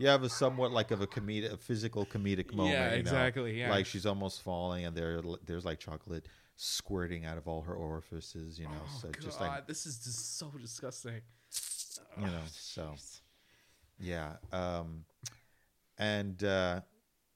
you 0.00 0.08
have 0.08 0.22
a 0.22 0.30
somewhat 0.30 0.72
like 0.72 0.90
of 0.90 1.02
a 1.02 1.06
comedic, 1.06 1.52
a 1.52 1.58
physical 1.58 2.06
comedic 2.06 2.54
moment. 2.54 2.74
Yeah, 2.74 2.84
you 2.86 2.90
know? 2.90 2.96
exactly, 2.96 3.60
yeah. 3.60 3.70
like 3.70 3.84
she's 3.84 4.06
almost 4.06 4.42
falling, 4.42 4.86
and 4.86 4.96
there 4.96 5.20
there's 5.44 5.66
like 5.66 5.78
chocolate 5.78 6.26
squirting 6.56 7.26
out 7.26 7.36
of 7.36 7.46
all 7.46 7.60
her 7.62 7.74
orifices. 7.74 8.58
You 8.58 8.64
know, 8.64 8.82
oh 8.82 8.98
so 9.02 9.08
god, 9.08 9.22
just 9.22 9.40
like 9.40 9.66
this 9.66 9.84
is 9.84 9.98
just 9.98 10.38
so 10.38 10.50
disgusting. 10.58 11.20
you 12.18 12.26
know, 12.26 12.40
so 12.50 12.94
yeah. 13.98 14.36
Um, 14.52 15.04
and 15.98 16.42
uh, 16.42 16.80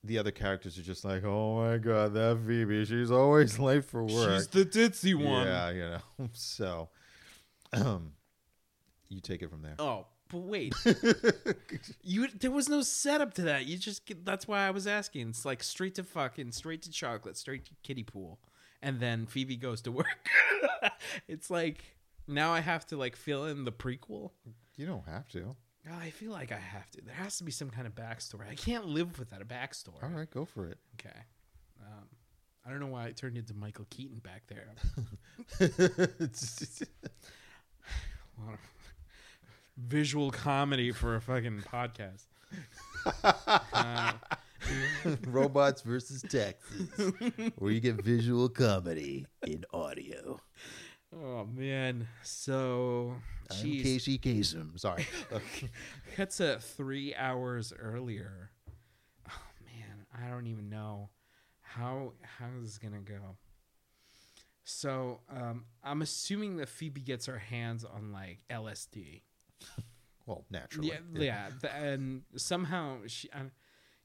the 0.03 0.19
other 0.19 0.31
characters 0.31 0.79
are 0.79 0.83
just 0.83 1.05
like, 1.05 1.23
oh 1.23 1.57
my 1.57 1.77
god, 1.77 2.15
that 2.15 2.41
Phoebe, 2.47 2.87
she's 2.87 3.11
always 3.11 3.59
late 3.59 3.85
for 3.85 4.05
work. 4.05 4.39
She's 4.39 4.49
the 4.49 4.65
ditzy 4.65 5.15
one. 5.15 5.47
Yeah, 5.47 5.71
you 5.71 5.81
know. 5.81 6.29
So, 6.33 6.89
um, 7.75 8.13
you 9.11 9.21
take 9.21 9.43
it 9.43 9.51
from 9.51 9.61
there. 9.61 9.75
Oh, 9.79 10.07
but 10.35 10.43
wait. 10.43 10.75
you 12.03 12.27
there 12.29 12.51
was 12.51 12.69
no 12.69 12.83
setup 12.83 13.35
to 13.35 13.43
that. 13.43 13.67
You 13.67 13.79
just 13.79 14.05
get, 14.05 14.25
that's 14.25 14.49
why 14.49 14.67
I 14.67 14.71
was 14.71 14.87
asking. 14.87 15.29
It's 15.29 15.45
like 15.45 15.63
straight 15.63 15.95
to 15.95 16.03
fucking 16.03 16.51
straight 16.53 16.83
to 16.83 16.91
chocolate, 16.91 17.37
straight 17.37 17.65
to 17.67 17.71
kiddie 17.85 18.03
pool. 18.03 18.41
And 18.83 18.99
then 18.99 19.27
Phoebe 19.27 19.57
goes 19.57 19.81
to 19.83 19.93
work. 19.93 20.29
it's 21.29 21.51
like 21.51 21.85
now 22.27 22.53
I 22.53 22.61
have 22.61 22.85
to 22.89 22.97
like 22.97 23.15
fill 23.15 23.47
in 23.47 23.65
the 23.65 23.73
prequel. 23.73 24.33
You 24.77 24.87
don't 24.87 25.07
have 25.07 25.29
to. 25.29 25.55
Oh, 25.89 25.97
I 25.97 26.11
feel 26.11 26.33
like 26.33 26.51
I 26.51 26.59
have 26.59 26.91
to. 26.93 27.03
There 27.03 27.15
has 27.15 27.39
to 27.39 27.45
be 27.45 27.53
some 27.53 27.71
kind 27.71 27.87
of 27.87 27.95
backstory. 27.95 28.51
I 28.51 28.57
can't 28.57 28.87
live 28.87 29.19
without 29.19 29.41
a 29.41 29.45
backstory. 29.45 30.03
All 30.03 30.09
right, 30.09 30.31
go 30.31 30.45
for 30.45 30.67
it. 30.67 30.79
Okay. 30.99 31.17
Um, 31.81 32.09
I 32.67 32.71
don't 32.71 32.81
know 32.81 32.87
why 32.87 33.07
I 33.07 33.13
turned 33.13 33.37
into 33.37 33.55
Michael 33.55 33.87
Keaton 33.91 34.21
back 34.21 34.45
there. 34.49 34.75
A 39.77 39.81
visual 39.81 40.31
comedy 40.31 40.93
for 40.93 41.17
a 41.17 41.21
fucking 41.21 41.63
podcast. 41.71 42.25
Uh, 43.73 44.13
Robots 45.27 45.83
versus 45.83 46.23
taxes, 46.23 46.89
where 47.59 47.71
you 47.73 47.81
get 47.81 48.03
visual 48.03 48.49
comedy 48.49 49.27
in 49.47 49.65
audio. 49.73 50.41
oh 51.15 51.45
man. 51.45 52.09
So 52.23 53.17
I'm. 53.51 53.57
Casey 53.83 54.19
Kasem. 54.19 54.79
Sorry. 54.79 55.07
Cuts 56.17 56.39
to 56.39 56.59
three 56.61 57.15
hours 57.15 57.73
earlier. 57.79 58.51
Oh 59.29 59.43
man, 59.65 60.07
I 60.17 60.31
don't 60.31 60.47
even 60.47 60.71
know 60.71 61.11
how 61.61 62.13
how 62.39 62.47
this 62.61 62.71
is 62.71 62.79
gonna 62.79 63.01
go. 63.01 63.37
So 64.65 65.21
um, 65.29 65.65
I'm 65.83 66.01
assuming 66.01 66.57
that 66.57 66.69
Phoebe 66.71 67.03
gets 67.03 67.27
her 67.27 67.39
hands 67.39 67.85
on 67.85 68.13
like 68.13 68.39
LSD. 68.51 69.21
Well, 70.27 70.45
naturally. 70.51 70.93
Yeah, 71.13 71.49
yeah, 71.63 71.71
and 71.77 72.23
somehow 72.37 72.99
she, 73.07 73.29
uh, 73.31 73.41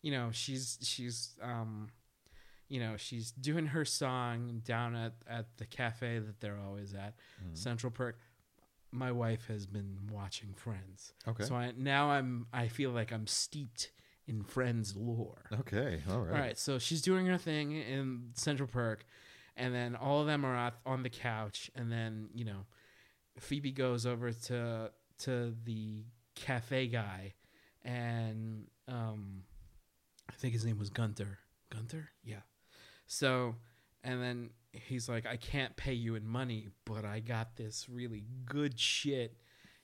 you 0.02 0.12
know, 0.12 0.30
she's 0.32 0.78
she's 0.82 1.36
um, 1.42 1.90
you 2.68 2.80
know, 2.80 2.98
she's 2.98 3.32
doing 3.32 3.68
her 3.68 3.86
song 3.86 4.62
down 4.66 4.96
at 4.96 5.14
at 5.28 5.58
the 5.58 5.66
cafe 5.66 6.20
that 6.20 6.40
they're 6.40 6.60
always 6.60 6.94
at, 6.94 7.16
Mm. 7.44 7.58
Central 7.58 7.92
Perk. 7.92 8.18
My 8.92 9.12
wife 9.12 9.46
has 9.48 9.66
been 9.68 9.98
watching 10.12 10.54
Friends, 10.56 11.14
Okay. 11.28 11.44
so 11.44 11.56
I, 11.56 11.74
now 11.78 12.10
I'm 12.10 12.48
I 12.52 12.68
feel 12.70 12.90
like 12.92 13.12
I'm 13.12 13.28
steeped 13.28 13.92
in 14.28 14.44
Friends 14.44 14.96
lore. 14.96 15.46
okay. 15.60 16.02
All 16.10 16.20
right. 16.22 16.34
All 16.34 16.40
right, 16.40 16.58
so 16.58 16.80
she's 16.80 17.02
doing 17.02 17.26
her 17.28 17.38
thing 17.38 17.72
in 17.72 18.32
Central 18.34 18.68
Perk, 18.68 19.06
and 19.56 19.74
then 19.76 19.96
all 19.96 20.22
of 20.22 20.28
them 20.28 20.44
are 20.46 20.72
on 20.88 21.04
the 21.04 21.10
couch, 21.10 21.70
and 21.76 21.92
then 21.92 22.30
you 22.34 22.46
know, 22.46 22.66
Phoebe 23.40 23.72
goes 23.72 24.06
over 24.08 24.32
to 24.32 24.92
to 25.20 25.54
the 25.64 26.04
cafe 26.36 26.88
guy, 26.88 27.34
and 27.84 28.68
um, 28.88 29.44
I 30.30 30.34
think 30.34 30.54
his 30.54 30.66
name 30.66 30.80
was 30.80 30.90
Gunther. 30.90 31.40
Gunther, 31.70 32.10
yeah. 32.24 32.42
So, 33.08 33.56
and 34.04 34.22
then 34.22 34.50
he's 34.72 35.10
like, 35.10 35.26
"I 35.26 35.38
can't 35.38 35.76
pay 35.76 35.94
you 35.94 36.16
in 36.16 36.26
money, 36.26 36.70
but 36.86 37.06
I 37.06 37.20
got 37.20 37.56
this 37.56 37.88
really 37.90 38.24
good 38.46 38.80
shit." 38.80 39.38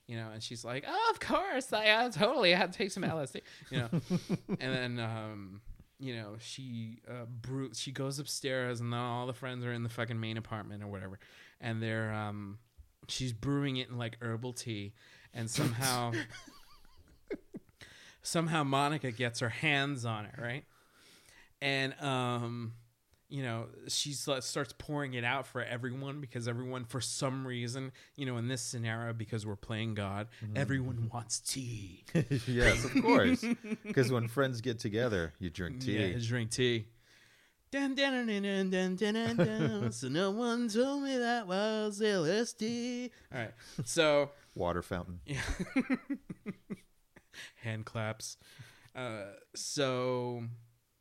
You 0.06 0.16
know, 0.16 0.30
and 0.32 0.42
she's 0.42 0.64
like, 0.64 0.84
"Oh, 0.86 1.08
of 1.10 1.20
course, 1.20 1.72
I 1.72 1.88
uh, 1.88 2.10
totally 2.10 2.52
had 2.52 2.72
to 2.72 2.78
take 2.78 2.90
some 2.90 3.02
LSD." 3.02 3.40
You 3.70 3.78
know, 3.78 3.88
and 4.60 4.74
then 4.74 4.98
um, 5.00 5.60
you 5.98 6.14
know 6.14 6.36
she 6.38 7.00
uh, 7.08 7.24
brew- 7.24 7.72
she 7.74 7.90
goes 7.92 8.18
upstairs 8.18 8.80
and 8.80 8.92
then 8.92 9.00
all 9.00 9.26
the 9.26 9.32
friends 9.32 9.64
are 9.64 9.72
in 9.72 9.82
the 9.82 9.88
fucking 9.88 10.18
main 10.18 10.36
apartment 10.36 10.82
or 10.82 10.88
whatever 10.88 11.18
and 11.60 11.82
they're 11.82 12.12
um 12.12 12.58
she's 13.08 13.32
brewing 13.32 13.76
it 13.76 13.88
in 13.88 13.96
like 13.96 14.16
herbal 14.20 14.52
tea 14.52 14.92
and 15.36 15.48
somehow 15.50 16.10
somehow 18.22 18.64
monica 18.64 19.12
gets 19.12 19.40
her 19.40 19.48
hands 19.48 20.04
on 20.04 20.24
it 20.24 20.34
right 20.36 20.64
and 21.60 21.94
um 22.00 22.72
you 23.28 23.42
know 23.42 23.66
she 23.88 24.12
starts 24.12 24.72
pouring 24.78 25.14
it 25.14 25.24
out 25.24 25.46
for 25.46 25.62
everyone 25.62 26.20
because 26.20 26.48
everyone 26.48 26.84
for 26.84 27.00
some 27.00 27.46
reason 27.46 27.92
you 28.16 28.26
know 28.26 28.36
in 28.36 28.48
this 28.48 28.62
scenario 28.62 29.12
because 29.12 29.46
we're 29.46 29.56
playing 29.56 29.94
god 29.94 30.28
everyone 30.54 31.08
wants 31.12 31.40
tea 31.40 32.04
yes, 32.46 32.84
of 32.84 33.02
course. 33.02 33.44
Because 33.84 34.10
when 34.10 34.28
friends 34.28 34.60
get 34.60 34.78
together, 34.78 35.32
you 35.38 35.50
drink 35.50 35.80
tea. 35.80 35.98
Yeah, 35.98 36.06
you 36.06 36.20
drink 36.20 36.50
tea. 36.50 36.86
Dun, 37.70 37.94
dun, 37.94 38.26
dun, 38.26 38.70
dun, 38.70 38.96
dun, 38.96 39.36
dun. 39.36 39.92
so 39.92 40.08
no 40.08 40.30
one 40.30 40.68
told 40.68 41.02
me 41.02 41.18
that 41.18 41.46
was 41.46 42.00
LSD. 42.00 43.10
All 43.32 43.40
right, 43.40 43.50
so 43.84 44.30
Water 44.56 44.82
fountain. 44.82 45.20
yeah, 45.26 45.40
hand 47.62 47.84
claps. 47.84 48.36
Uh, 48.94 49.24
so 49.54 50.42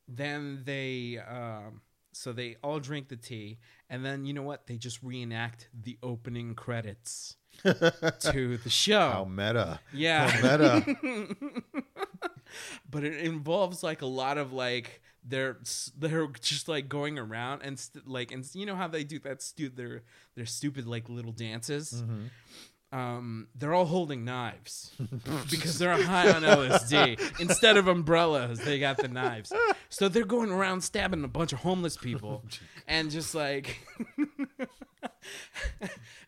then 0.08 0.62
they, 0.66 1.18
um, 1.28 1.82
so 2.12 2.34
they 2.34 2.58
all 2.64 2.80
drink 2.80 3.08
the 3.08 3.16
tea, 3.16 3.60
and 3.90 4.04
then 4.06 4.26
you 4.26 4.34
know 4.34 4.42
what? 4.44 4.68
They 4.68 4.78
just 4.78 5.02
reenact 5.02 5.70
the 5.74 5.98
opening 6.04 6.56
credits 6.56 7.38
to 7.64 8.58
the 8.58 8.70
show. 8.70 9.10
How 9.12 9.26
meta. 9.26 9.80
yeah, 9.94 10.28
How 10.28 10.58
meta. 10.58 11.36
but 12.90 13.04
it 13.04 13.22
involves 13.22 13.82
like 13.84 14.02
a 14.02 14.06
lot 14.06 14.38
of 14.38 14.52
like 14.54 15.02
they're 15.28 15.58
they're 15.98 16.28
just 16.42 16.68
like 16.68 16.88
going 16.88 17.18
around 17.18 17.62
and 17.64 17.80
st- 17.80 18.08
like 18.08 18.32
and 18.32 18.48
you 18.54 18.66
know 18.66 18.76
how 18.76 18.88
they 18.88 19.04
do 19.04 19.18
that 19.20 19.42
stu- 19.42 19.70
their 19.70 20.04
their 20.36 20.46
stupid 20.46 20.86
like 20.86 21.10
little 21.10 21.32
dances 21.32 22.04
um 22.96 23.48
they're 23.56 23.74
all 23.74 23.86
holding 23.86 24.24
knives 24.24 24.92
because 25.52 25.78
they're 25.78 26.02
high 26.02 26.32
on 26.32 26.44
LSD 26.44 27.40
instead 27.40 27.76
of 27.76 27.88
umbrellas 27.88 28.60
they 28.60 28.80
got 28.80 28.98
the 28.98 29.10
knives. 29.10 29.52
So 29.90 30.08
they're 30.08 30.24
going 30.24 30.50
around 30.50 30.82
stabbing 30.82 31.24
a 31.26 31.28
bunch 31.28 31.52
of 31.52 31.60
homeless 31.60 31.98
people 31.98 32.46
and 32.88 33.12
just 33.12 33.36
like 33.36 33.86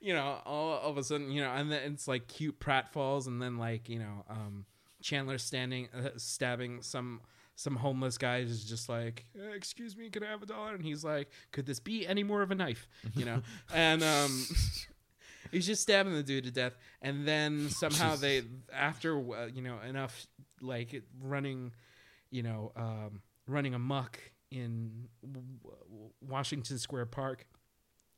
you 0.01 0.13
know 0.13 0.41
all, 0.45 0.74
all 0.74 0.91
of 0.91 0.97
a 0.97 1.03
sudden 1.03 1.32
you 1.32 1.41
know 1.41 1.51
and 1.51 1.72
then 1.72 1.93
it's 1.93 2.07
like 2.07 2.28
cute 2.28 2.59
pratfalls 2.59 3.28
and 3.28 3.41
then 3.41 3.57
like 3.57 3.88
you 3.88 3.99
know 3.99 4.26
um 4.30 4.65
Chandler 5.01 5.38
standing 5.38 5.88
uh, 5.95 6.09
stabbing 6.18 6.82
some 6.82 7.22
some 7.55 7.78
homeless 7.78 8.18
guy 8.18 8.39
is 8.39 8.65
just 8.65 8.89
like 8.89 9.26
"Uh, 9.39 9.53
excuse 9.53 9.95
me 9.95 10.09
can 10.09 10.22
I 10.24 10.28
have 10.28 10.43
a 10.43 10.45
dollar? 10.45 10.76
And 10.76 10.84
he's 10.84 11.03
like 11.05 11.30
could 11.51 11.65
this 11.65 11.80
be 11.80 12.05
any 12.05 12.24
more 12.24 12.41
of 12.41 12.51
a 12.51 12.55
knife? 12.55 12.89
You 13.15 13.24
know? 13.24 13.41
And 13.74 14.03
um 14.03 14.43
he's 15.52 15.66
just 15.66 15.82
stabbing 15.82 16.14
the 16.14 16.24
dude 16.24 16.43
to 16.45 16.52
death 16.52 16.74
and 17.02 17.28
then 17.28 17.70
somehow 17.70 18.16
they 18.16 18.43
after 18.74 19.18
uh, 19.34 19.48
you 19.48 19.62
know 19.62 19.80
enough 19.88 20.28
like 20.62 21.04
running 21.22 21.72
you 22.32 22.43
know 22.43 22.72
um 22.76 23.22
running 23.48 23.74
amok 23.74 24.20
in 24.52 25.08
Washington 26.22 26.78
Square 26.78 27.08
Park 27.08 27.45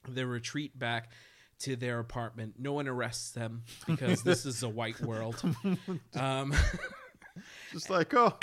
they 0.07 0.23
retreat 0.23 0.77
back 0.77 1.11
to 1.59 1.75
their 1.75 1.99
apartment. 1.99 2.55
No 2.57 2.73
one 2.73 2.87
arrests 2.87 3.31
them 3.31 3.63
because 3.85 4.23
this 4.23 4.45
is 4.45 4.63
a 4.63 4.69
white 4.69 4.99
world. 5.01 5.41
Um, 6.15 6.53
Just 7.71 7.89
like, 7.89 8.13
oh, 8.13 8.33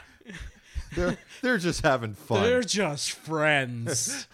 they're 0.95 1.19
they're 1.43 1.59
just 1.59 1.83
having 1.83 2.15
fun. 2.15 2.43
they're 2.43 2.63
just 2.63 3.11
friends. 3.13 4.27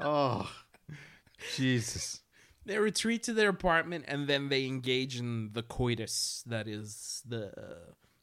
oh, 0.00 0.48
Jesus. 1.54 2.20
they 2.64 2.78
retreat 2.78 3.22
to 3.24 3.32
their 3.32 3.48
apartment 3.48 4.04
and 4.08 4.28
then 4.28 4.48
they 4.48 4.66
engage 4.66 5.18
in 5.18 5.50
the 5.52 5.62
coitus 5.62 6.42
that 6.46 6.68
is 6.68 7.22
the 7.26 7.52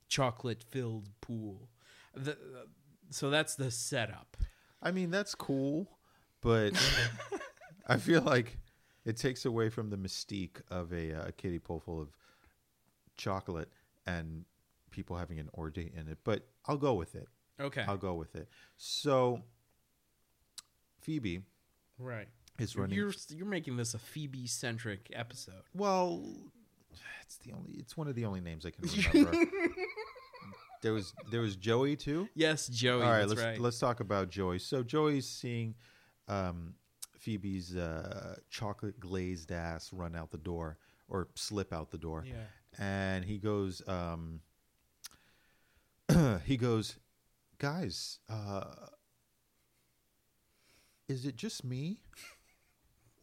chocolate 0.08 0.64
filled 0.64 1.10
pool. 1.22 1.70
The, 2.14 2.38
so 3.10 3.30
that's 3.30 3.56
the 3.56 3.72
setup. 3.72 4.38
I 4.82 4.92
mean, 4.92 5.10
that's 5.10 5.36
cool, 5.36 5.90
but 6.42 6.74
I 7.88 7.98
feel 7.98 8.22
like 8.22 8.58
it 9.06 9.18
takes 9.18 9.46
away 9.46 9.70
from 9.70 9.90
the 9.90 9.98
mystique 9.98 10.62
of 10.70 10.94
a, 10.94 11.14
uh, 11.14 11.32
kiddie 11.38 11.60
pool 11.60 11.80
full 11.80 12.02
of 12.02 12.10
chocolate 13.18 13.72
and 14.06 14.46
people 14.92 15.18
having 15.18 15.40
an 15.40 15.50
orgy 15.54 15.92
in 15.96 16.08
it. 16.08 16.20
But 16.24 16.48
I'll 16.66 16.78
go 16.78 16.94
with 16.94 17.16
it. 17.16 17.28
Okay. 17.60 17.84
I'll 17.88 17.98
go 17.98 18.14
with 18.14 18.36
it. 18.36 18.50
So 18.78 19.42
Phoebe 21.02 21.42
right. 22.00 22.28
Is 22.60 22.76
running. 22.76 22.96
You're 22.96 23.14
you're 23.30 23.46
making 23.46 23.78
this 23.78 23.94
a 23.94 24.00
Phoebe 24.00 24.48
centric 24.48 25.12
episode. 25.14 25.64
Well, 25.74 26.24
it's 27.22 27.38
the 27.38 27.54
only. 27.54 27.72
It's 27.74 27.98
one 27.98 28.08
of 28.08 28.16
the 28.16 28.26
only 28.26 28.42
names 28.42 28.66
I 28.66 28.72
can 28.72 28.88
remember. 29.14 29.52
there 30.82 30.94
was 30.94 31.14
there 31.32 31.42
was 31.42 31.56
Joey 31.56 31.96
too. 31.96 32.30
Yes, 32.36 32.68
Joey. 32.68 33.04
All 33.04 33.12
right, 33.12 33.28
let's 33.28 33.42
right. 33.42 33.60
let's 33.60 33.80
talk 33.80 34.00
about 34.00 34.30
Joey. 34.30 34.60
So 34.60 34.84
Joey's 34.84 35.28
seeing 35.28 35.76
um, 36.28 36.76
Phoebe's 37.18 37.76
uh, 37.76 38.36
chocolate 38.50 39.00
glazed 39.00 39.52
ass 39.52 39.92
run 39.92 40.16
out 40.16 40.32
the 40.32 40.38
door 40.38 40.78
or 41.08 41.28
slip 41.36 41.74
out 41.74 41.92
the 41.92 41.98
door, 41.98 42.24
yeah. 42.26 42.36
and 42.84 43.26
he 43.26 43.38
goes, 43.38 43.82
um, 43.88 44.42
he 46.46 46.58
goes, 46.58 46.98
guys, 47.60 48.20
uh, 48.30 48.64
is 51.08 51.26
it 51.26 51.36
just 51.36 51.64
me, 51.64 52.00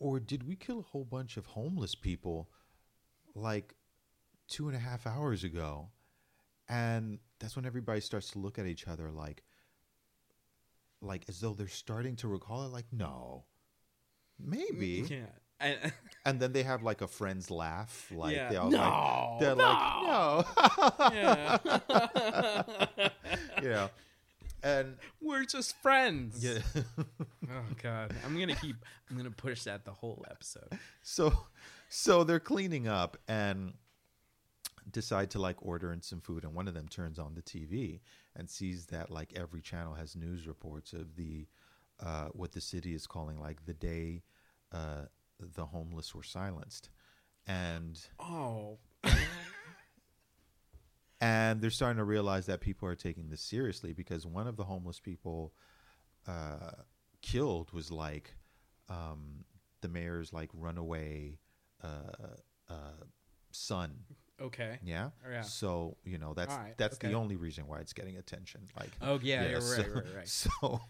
or 0.03 0.19
did 0.19 0.47
we 0.49 0.57
kill 0.57 0.81
a 0.81 0.83
whole 0.91 1.05
bunch 1.05 1.37
of 1.37 1.47
homeless 1.47 1.95
people 1.95 2.49
like 3.37 3.75
two 4.49 4.67
and 4.67 4.77
a 4.77 4.81
half 4.81 5.07
hours 5.07 5.45
ago? 5.45 5.91
And 6.69 7.21
that's 7.39 7.55
when 7.55 7.67
everybody 7.67 8.01
starts 8.01 8.31
to 8.33 8.39
look 8.41 8.59
at 8.59 8.67
each 8.67 8.89
other 8.89 9.11
like, 9.11 9.45
like 11.01 11.25
as 11.29 11.39
though 11.41 11.55
they're 11.55 11.69
starting 11.69 12.17
to 12.17 12.29
recall 12.29 12.65
it. 12.65 12.73
Like, 12.73 12.87
no, 12.93 13.45
maybe. 14.39 15.03
Mm, 15.03 15.11
yeah. 15.11 15.27
And, 15.61 15.93
And 16.25 16.41
then 16.41 16.53
they 16.53 16.63
have 16.65 16.83
like 16.83 17.01
a 17.01 17.09
friend's 17.09 17.51
laugh. 17.51 18.11
Like 18.15 18.35
Yeah. 18.37 18.49
they 18.51 18.57
all 18.57 18.71
No, 18.71 18.79
like, 18.79 19.41
they're 19.41 19.57
no. 19.57 20.45
like, 20.57 21.11
no, 21.11 21.11
yeah. 21.13 23.09
you 23.63 23.69
know. 23.69 23.91
And 24.63 24.97
We're 25.21 25.45
just 25.45 25.77
friends. 25.83 26.43
yeah, 26.45 26.59
Oh 27.51 27.63
god. 27.83 28.15
I'm 28.25 28.39
gonna 28.39 28.55
keep 28.57 28.77
I'm 29.11 29.17
gonna 29.17 29.31
push 29.31 29.65
that 29.65 29.85
the 29.85 29.93
whole 29.93 30.25
episode. 30.31 30.79
so 31.03 31.33
so 31.89 32.25
they're 32.25 32.41
cleaning 32.41 32.87
up 32.89 33.17
and 33.29 33.75
decide 34.91 35.31
to 35.31 35.39
like 35.39 35.57
order 35.61 35.93
in 35.93 36.03
some 36.03 36.21
food 36.21 36.45
and 36.45 36.55
one 36.55 36.67
of 36.69 36.75
them 36.75 36.89
turns 36.89 37.19
on 37.19 37.35
the 37.35 37.43
TV 37.43 38.01
and 38.37 38.49
sees 38.51 38.87
that 38.87 39.11
like 39.11 39.33
every 39.37 39.61
channel 39.61 39.95
has 39.95 40.17
news 40.17 40.47
reports 40.47 40.93
of 40.93 41.15
the 41.17 41.47
uh 42.01 42.27
what 42.33 42.53
the 42.53 42.61
city 42.61 42.95
is 42.95 43.07
calling 43.07 43.39
like 43.39 43.65
the 43.67 43.75
day 43.75 44.23
uh 44.73 45.03
the 45.55 45.67
homeless 45.67 46.15
were 46.15 46.23
silenced, 46.23 46.89
and 47.49 48.01
Oh, 48.21 48.79
and 51.23 51.61
they're 51.61 51.71
starting 51.71 51.99
to 51.99 52.05
realize 52.05 52.47
that 52.47 52.61
people 52.61 52.89
are 52.89 52.97
taking 52.97 53.31
this 53.31 53.41
seriously 53.41 53.93
because 53.93 54.27
one 54.27 54.49
of 54.49 54.57
the 54.57 54.65
homeless 54.65 54.99
people 54.99 55.55
uh, 56.27 56.73
killed 57.23 57.73
was 57.73 57.93
like 57.93 58.35
um, 58.89 59.45
the 59.83 59.89
mayor's 59.89 60.33
like 60.33 60.51
runaway 60.53 61.39
uh, 61.83 62.33
uh, 62.69 63.05
son. 63.53 63.99
okay. 64.41 64.81
Yeah. 64.83 65.11
Yeah. 65.31 65.43
So 65.43 65.97
you 66.05 66.19
know 66.19 66.35
that's 66.35 66.55
right, 66.57 66.75
that's 66.77 66.99
the 66.99 67.13
only 67.13 67.37
reason 67.37 67.69
why 67.69 67.79
it's 67.79 67.93
getting 67.93 68.17
attention. 68.17 68.69
Like 68.79 68.91
Oh 69.01 69.21
yeah, 69.23 69.49
you're 69.49 69.61
so, 69.61 69.83
right, 69.83 69.95
right, 69.95 70.05
right. 70.17 70.29
So, 70.29 70.81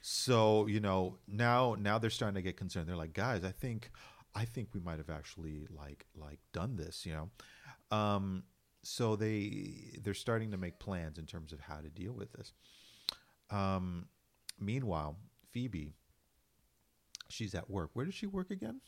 so 0.00 0.66
you 0.68 0.78
know 0.78 1.18
now 1.26 1.74
now 1.76 1.98
they're 1.98 2.10
starting 2.10 2.36
to 2.36 2.42
get 2.42 2.56
concerned. 2.56 2.88
They're 2.88 2.94
like, 2.94 3.12
guys, 3.12 3.42
I 3.42 3.50
think 3.50 3.90
I 4.36 4.44
think 4.44 4.68
we 4.72 4.78
might 4.78 4.98
have 4.98 5.10
actually 5.10 5.66
like 5.68 6.06
like 6.14 6.38
done 6.52 6.76
this. 6.76 7.04
You 7.04 7.14
know, 7.90 7.96
um, 7.96 8.44
so 8.86 9.16
they 9.16 9.98
they're 10.02 10.14
starting 10.14 10.50
to 10.52 10.56
make 10.56 10.78
plans 10.78 11.18
in 11.18 11.26
terms 11.26 11.52
of 11.52 11.60
how 11.60 11.76
to 11.80 11.88
deal 11.88 12.12
with 12.12 12.32
this. 12.32 12.52
Um, 13.50 14.06
meanwhile, 14.60 15.16
Phoebe, 15.50 15.94
she's 17.28 17.54
at 17.54 17.68
work. 17.70 17.90
Where 17.94 18.04
does 18.04 18.14
she 18.14 18.26
work 18.26 18.50
again? 18.50 18.80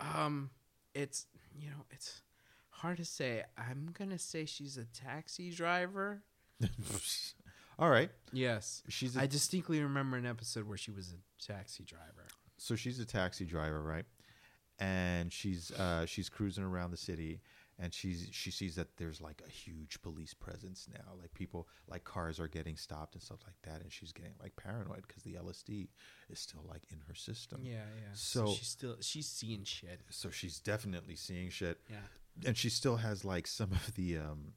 Um, 0.00 0.50
it's 0.94 1.26
you 1.58 1.68
know 1.70 1.84
it's 1.90 2.22
hard 2.70 2.98
to 2.98 3.04
say. 3.04 3.44
I'm 3.56 3.90
gonna 3.98 4.18
say 4.18 4.44
she's 4.44 4.76
a 4.76 4.84
taxi 4.84 5.50
driver. 5.50 6.22
All 7.78 7.90
right, 7.90 8.10
Yes, 8.32 8.82
she's 8.88 9.16
a 9.16 9.20
I 9.22 9.26
distinctly 9.26 9.82
remember 9.82 10.16
an 10.16 10.24
episode 10.24 10.66
where 10.66 10.78
she 10.78 10.90
was 10.90 11.12
a 11.12 11.42
taxi 11.52 11.84
driver. 11.84 12.26
so 12.56 12.74
she's 12.74 12.98
a 12.98 13.04
taxi 13.04 13.44
driver, 13.44 13.82
right? 13.82 14.06
And 14.78 15.30
she's 15.30 15.70
uh, 15.72 16.06
she's 16.06 16.28
cruising 16.30 16.64
around 16.64 16.90
the 16.90 16.96
city, 16.96 17.40
and 17.78 17.92
she's 17.92 18.28
she 18.32 18.50
sees 18.50 18.74
that 18.76 18.96
there's 18.96 19.20
like 19.20 19.42
a 19.46 19.50
huge 19.50 20.00
police 20.02 20.32
presence 20.34 20.88
now. 20.92 21.12
Like 21.20 21.32
people, 21.34 21.68
like 21.88 22.04
cars 22.04 22.40
are 22.40 22.48
getting 22.48 22.76
stopped 22.76 23.14
and 23.14 23.22
stuff 23.22 23.40
like 23.44 23.60
that, 23.64 23.82
and 23.82 23.92
she's 23.92 24.12
getting 24.12 24.32
like 24.42 24.56
paranoid 24.56 25.04
because 25.06 25.22
the 25.22 25.34
LSD 25.34 25.88
is 26.30 26.38
still 26.38 26.64
like 26.68 26.82
in 26.90 26.98
her 27.08 27.14
system. 27.14 27.60
Yeah, 27.62 27.74
yeah. 27.96 28.08
So- 28.14 28.46
she's 28.54 28.68
still 28.68 28.96
she's 29.00 29.28
seeing 29.28 29.64
shit. 29.64 30.00
So 30.10 30.30
she's 30.30 30.58
definitely 30.58 31.16
seeing 31.16 31.50
shit, 31.50 31.78
Yeah. 31.90 31.96
and 32.46 32.56
she 32.56 32.70
still 32.70 32.96
has 32.96 33.24
like 33.24 33.46
some 33.46 33.72
of 33.72 33.94
the 33.94 34.18
um, 34.18 34.52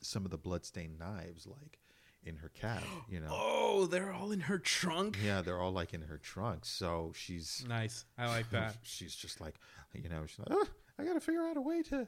some 0.00 0.24
of 0.24 0.30
the 0.30 0.38
bloodstained 0.38 0.98
knives 0.98 1.46
like 1.46 1.80
in 2.22 2.36
her 2.36 2.48
cab. 2.50 2.82
You 3.10 3.20
know, 3.20 3.28
Oh, 3.30 3.86
they're 3.86 4.12
all 4.12 4.30
in 4.32 4.40
her 4.40 4.58
trunk. 4.58 5.18
yeah, 5.24 5.42
they're 5.42 5.58
all 5.60 5.72
like 5.72 5.92
in 5.92 6.02
her 6.02 6.18
trunk. 6.18 6.64
So 6.66 7.12
she's 7.16 7.64
Nice. 7.68 8.04
I 8.16 8.28
like 8.28 8.48
that. 8.50 8.76
she's 8.82 9.14
just 9.14 9.40
like, 9.40 9.56
you 9.92 10.08
know, 10.08 10.24
she's 10.26 10.38
like, 10.38 10.48
oh, 10.50 10.66
I 10.98 11.04
got 11.04 11.14
to 11.14 11.20
figure 11.20 11.42
out 11.42 11.56
a 11.56 11.60
way 11.60 11.82
to, 11.82 12.06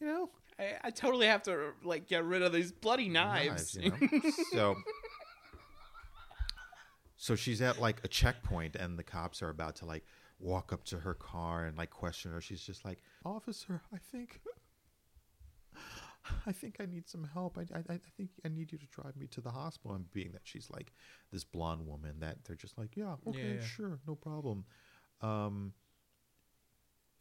you 0.00 0.06
know, 0.06 0.30
I, 0.58 0.74
I 0.84 0.90
totally 0.90 1.26
have 1.26 1.42
to 1.44 1.72
like 1.84 2.06
get 2.06 2.24
rid 2.24 2.42
of 2.42 2.52
these 2.52 2.72
bloody 2.72 3.08
knives. 3.08 3.76
you 3.80 3.90
know? 3.90 4.30
so, 4.52 4.76
so 7.16 7.36
she's 7.36 7.60
at 7.60 7.80
like 7.80 8.00
a 8.04 8.08
checkpoint, 8.08 8.76
and 8.76 8.98
the 8.98 9.02
cops 9.02 9.42
are 9.42 9.50
about 9.50 9.76
to 9.76 9.86
like 9.86 10.04
walk 10.38 10.72
up 10.72 10.84
to 10.84 11.00
her 11.00 11.14
car 11.14 11.64
and 11.64 11.76
like 11.76 11.90
question 11.90 12.32
her. 12.32 12.40
She's 12.40 12.62
just 12.62 12.84
like, 12.84 12.98
"Officer, 13.24 13.82
I 13.92 13.98
think, 13.98 14.40
I 16.46 16.52
think 16.52 16.76
I 16.80 16.86
need 16.86 17.08
some 17.08 17.28
help. 17.32 17.58
I, 17.58 17.62
I, 17.76 17.94
I 17.94 18.00
think 18.16 18.30
I 18.44 18.48
need 18.48 18.72
you 18.72 18.78
to 18.78 18.86
drive 18.86 19.16
me 19.16 19.26
to 19.28 19.40
the 19.40 19.50
hospital." 19.50 19.96
And 19.96 20.10
being 20.12 20.32
that 20.32 20.42
she's 20.44 20.70
like 20.70 20.92
this 21.32 21.44
blonde 21.44 21.86
woman, 21.86 22.16
that 22.20 22.44
they're 22.44 22.56
just 22.56 22.78
like, 22.78 22.96
"Yeah, 22.96 23.14
okay, 23.26 23.56
yeah. 23.56 23.64
sure, 23.64 23.98
no 24.06 24.14
problem." 24.14 24.64
Um, 25.20 25.72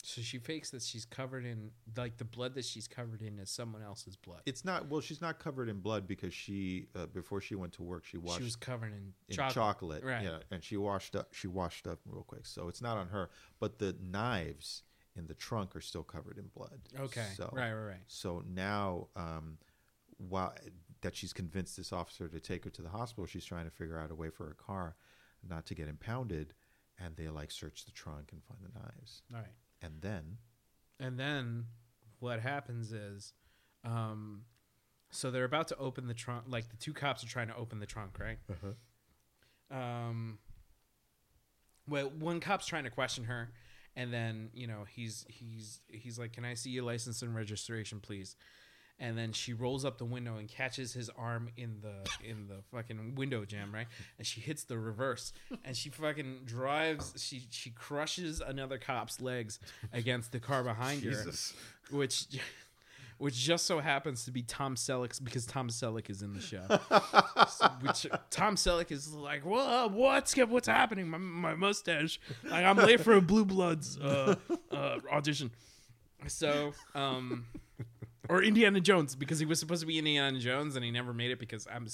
So 0.03 0.21
she 0.21 0.37
fakes 0.37 0.69
that 0.71 0.81
she's 0.83 1.05
covered 1.05 1.45
in 1.45 1.71
like 1.95 2.17
the 2.17 2.23
blood 2.25 2.53
that 2.55 2.65
she's 2.65 2.87
covered 2.87 3.21
in 3.21 3.39
is 3.39 3.49
someone 3.49 3.81
else's 3.81 4.15
blood. 4.15 4.41
it's 4.45 4.63
not 4.63 4.87
well. 4.89 5.01
She's 5.01 5.21
not 5.21 5.39
covered 5.39 5.69
in 5.69 5.79
blood 5.79 6.07
because 6.07 6.33
she 6.33 6.87
uh, 6.95 7.07
before 7.07 7.41
she 7.41 7.55
went 7.55 7.73
to 7.73 7.83
work, 7.83 8.05
she 8.05 8.17
washed 8.17 8.37
she 8.37 8.43
was 8.43 8.55
covered 8.55 8.93
in, 8.93 9.13
in 9.27 9.35
chocolate. 9.35 9.53
chocolate, 9.53 10.03
Right. 10.03 10.23
yeah, 10.23 10.37
and 10.51 10.63
she 10.63 10.77
washed 10.77 11.15
up. 11.15 11.33
She 11.33 11.47
washed 11.47 11.87
up 11.87 11.99
real 12.05 12.23
quick, 12.23 12.45
so 12.45 12.67
it's 12.67 12.81
not 12.81 12.97
on 12.97 13.07
her. 13.09 13.29
But 13.59 13.79
the 13.79 13.95
knives 14.01 14.83
in 15.15 15.27
the 15.27 15.33
trunk 15.33 15.75
are 15.75 15.81
still 15.81 16.03
covered 16.03 16.37
in 16.37 16.45
blood. 16.55 16.79
Okay. 16.99 17.25
so 17.35 17.49
right, 17.51 17.73
right, 17.73 17.87
right. 17.87 18.01
so 18.07 18.43
now, 18.47 19.07
um, 19.15 19.57
while 20.17 20.53
that 21.01 21.15
she's 21.15 21.33
convinced 21.33 21.75
this 21.75 21.91
officer 21.91 22.27
to 22.27 22.39
take 22.39 22.63
her 22.63 22.69
to 22.69 22.81
the 22.81 22.89
hospital, 22.89 23.25
she's 23.25 23.45
trying 23.45 23.65
to 23.65 23.71
figure 23.71 23.99
out 23.99 24.11
a 24.11 24.15
way 24.15 24.29
for 24.29 24.45
her 24.45 24.53
car 24.55 24.95
not 25.47 25.65
to 25.67 25.75
get 25.75 25.87
impounded, 25.87 26.53
and 26.99 27.15
they 27.15 27.27
like 27.29 27.51
search 27.51 27.85
the 27.85 27.91
trunk 27.91 28.29
and 28.31 28.43
find 28.43 28.59
the 28.61 28.79
knives, 28.79 29.21
All 29.33 29.39
right. 29.39 29.47
And 29.81 30.01
then 30.01 30.37
And 30.99 31.19
then 31.19 31.65
what 32.19 32.39
happens 32.39 32.91
is, 32.91 33.33
um, 33.83 34.41
so 35.11 35.31
they're 35.31 35.43
about 35.43 35.67
to 35.69 35.77
open 35.77 36.07
the 36.07 36.13
trunk. 36.13 36.45
Like 36.47 36.69
the 36.69 36.77
two 36.77 36.93
cops 36.93 37.23
are 37.23 37.27
trying 37.27 37.47
to 37.47 37.55
open 37.55 37.79
the 37.79 37.85
trunk, 37.85 38.19
right? 38.19 38.39
Uh-huh. 38.49 39.77
Um, 39.77 40.39
well, 41.87 42.09
one 42.09 42.39
cop's 42.39 42.65
trying 42.65 42.83
to 42.85 42.89
question 42.89 43.25
her, 43.25 43.51
and 43.95 44.11
then 44.13 44.49
you 44.53 44.67
know 44.67 44.85
he's 44.89 45.25
he's 45.29 45.81
he's 45.87 46.17
like, 46.19 46.33
"Can 46.33 46.45
I 46.45 46.55
see 46.55 46.71
your 46.71 46.83
license 46.83 47.21
and 47.21 47.35
registration, 47.35 47.99
please?" 47.99 48.35
And 48.99 49.15
then 49.17 49.31
she 49.31 49.53
rolls 49.53 49.85
up 49.85 49.99
the 49.99 50.05
window 50.05 50.37
and 50.37 50.49
catches 50.49 50.93
his 50.93 51.09
arm 51.17 51.49
in 51.55 51.81
the 51.81 52.27
in 52.27 52.47
the 52.47 52.63
fucking 52.71 53.13
window 53.15 53.45
jam, 53.45 53.71
right? 53.71 53.87
And 54.17 54.25
she 54.25 54.41
hits 54.41 54.63
the 54.63 54.79
reverse, 54.79 55.33
and 55.63 55.77
she 55.77 55.89
fucking 55.89 56.41
drives. 56.45 57.13
She 57.17 57.47
she 57.51 57.69
crushes 57.69 58.41
another 58.41 58.79
cop's 58.79 59.21
legs 59.21 59.59
against 59.93 60.31
the 60.31 60.39
car 60.39 60.63
behind 60.63 61.03
her 61.03 61.11
which 61.91 62.25
which 63.17 63.35
just 63.35 63.65
so 63.65 63.79
happens 63.79 64.25
to 64.25 64.31
be 64.31 64.43
Tom 64.43 64.75
Selleck's 64.75 65.19
because 65.19 65.45
Tom 65.45 65.69
Selleck 65.69 66.09
is 66.09 66.21
in 66.21 66.33
the 66.33 66.41
show. 66.41 66.65
So, 67.49 67.67
which 67.81 68.05
Tom 68.29 68.55
Selleck 68.55 68.91
is 68.91 69.11
like, 69.13 69.43
"Whoa, 69.43 69.87
what's 69.87 70.35
what's 70.37 70.67
happening? 70.67 71.07
My, 71.09 71.17
my 71.17 71.55
mustache. 71.55 72.19
Like 72.43 72.65
I'm 72.65 72.77
late 72.77 73.01
for 73.01 73.13
a 73.13 73.21
Blue 73.21 73.45
Bloods 73.45 73.97
uh, 73.97 74.35
uh, 74.71 74.97
audition." 75.11 75.51
So, 76.27 76.73
um, 76.93 77.45
or 78.29 78.43
Indiana 78.43 78.79
Jones 78.81 79.15
because 79.15 79.39
he 79.39 79.45
was 79.45 79.59
supposed 79.59 79.81
to 79.81 79.87
be 79.87 79.97
Indiana 79.97 80.39
Jones 80.39 80.75
and 80.75 80.83
he 80.85 80.91
never 80.91 81.13
made 81.13 81.31
it 81.31 81.39
because 81.39 81.67
I'm 81.73 81.87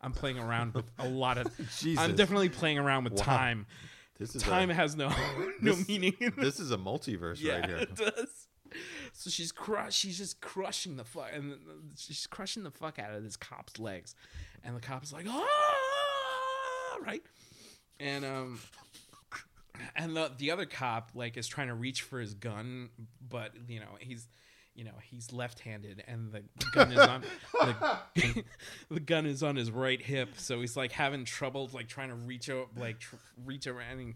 I'm 0.00 0.12
playing 0.12 0.38
around 0.38 0.74
with 0.74 0.90
a 0.98 1.08
lot 1.08 1.38
of. 1.38 1.46
Jesus. 1.78 1.98
I'm 1.98 2.14
definitely 2.16 2.48
playing 2.48 2.78
around 2.78 3.04
with 3.04 3.14
Wow. 3.14 3.24
time. 3.24 3.66
this 4.18 4.34
is 4.34 4.42
Time 4.42 4.70
a, 4.70 4.74
has 4.74 4.96
no 4.96 5.08
no 5.60 5.72
This- 5.74 5.88
meaning. 5.88 6.14
this 6.36 6.60
is 6.60 6.70
a 6.70 6.76
multiverse 6.78 7.40
yeah, 7.40 7.60
right 7.60 7.66
here. 7.68 7.76
it 7.78 7.94
does. 7.96 8.46
So 9.12 9.30
she's 9.30 9.50
crush. 9.50 9.94
She's 9.96 10.16
just 10.16 10.40
crushing 10.40 10.96
the 10.96 11.02
fuck, 11.04 11.30
and 11.34 11.54
she's 11.96 12.26
crushing 12.28 12.62
the 12.62 12.70
fuck 12.70 12.98
out 13.00 13.12
of 13.12 13.24
this 13.24 13.36
cop's 13.36 13.80
legs, 13.80 14.14
and 14.62 14.76
the 14.76 14.80
cop's 14.80 15.12
like, 15.12 15.26
ah, 15.28 16.96
right, 17.04 17.22
and 17.98 18.24
um, 18.24 18.60
and 19.96 20.16
the 20.16 20.30
the 20.38 20.50
other 20.52 20.66
cop 20.66 21.10
like 21.14 21.36
is 21.36 21.48
trying 21.48 21.66
to 21.68 21.74
reach 21.74 22.02
for 22.02 22.20
his 22.20 22.34
gun, 22.34 22.90
but 23.28 23.52
you 23.68 23.80
know 23.80 23.96
he's. 23.98 24.28
You 24.74 24.84
know 24.84 24.94
he's 25.02 25.32
left-handed, 25.32 26.04
and 26.06 26.32
the 26.32 26.42
gun 26.72 26.92
is 26.92 26.98
on 26.98 27.22
the, 27.52 28.44
the 28.90 29.00
gun 29.00 29.26
is 29.26 29.42
on 29.42 29.56
his 29.56 29.70
right 29.70 30.00
hip, 30.00 30.30
so 30.36 30.60
he's 30.60 30.76
like 30.76 30.92
having 30.92 31.24
trouble, 31.24 31.68
like 31.72 31.88
trying 31.88 32.08
to 32.08 32.14
reach 32.14 32.48
out, 32.48 32.68
like 32.76 33.00
tr- 33.00 33.16
reach 33.44 33.66
around, 33.66 33.98
and, 33.98 34.14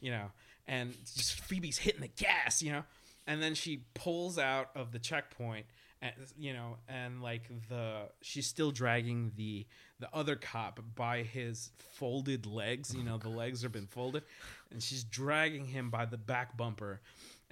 you 0.00 0.10
know, 0.10 0.26
and 0.66 0.92
just 1.14 1.40
Phoebe's 1.40 1.78
hitting 1.78 2.00
the 2.00 2.08
gas, 2.08 2.62
you 2.62 2.72
know, 2.72 2.82
and 3.26 3.42
then 3.42 3.54
she 3.54 3.84
pulls 3.94 4.38
out 4.38 4.70
of 4.74 4.92
the 4.92 4.98
checkpoint, 4.98 5.66
and 6.02 6.12
you 6.38 6.52
know, 6.52 6.76
and 6.88 7.22
like 7.22 7.42
the 7.68 8.08
she's 8.20 8.46
still 8.46 8.70
dragging 8.72 9.32
the 9.36 9.66
the 10.00 10.08
other 10.12 10.34
cop 10.34 10.80
by 10.96 11.22
his 11.22 11.70
folded 11.78 12.44
legs, 12.44 12.92
you 12.92 13.04
know, 13.04 13.18
the 13.18 13.28
legs 13.28 13.62
have 13.62 13.70
been 13.72 13.86
folded, 13.86 14.24
and 14.72 14.82
she's 14.82 15.04
dragging 15.04 15.64
him 15.64 15.90
by 15.90 16.04
the 16.04 16.18
back 16.18 16.56
bumper. 16.56 17.00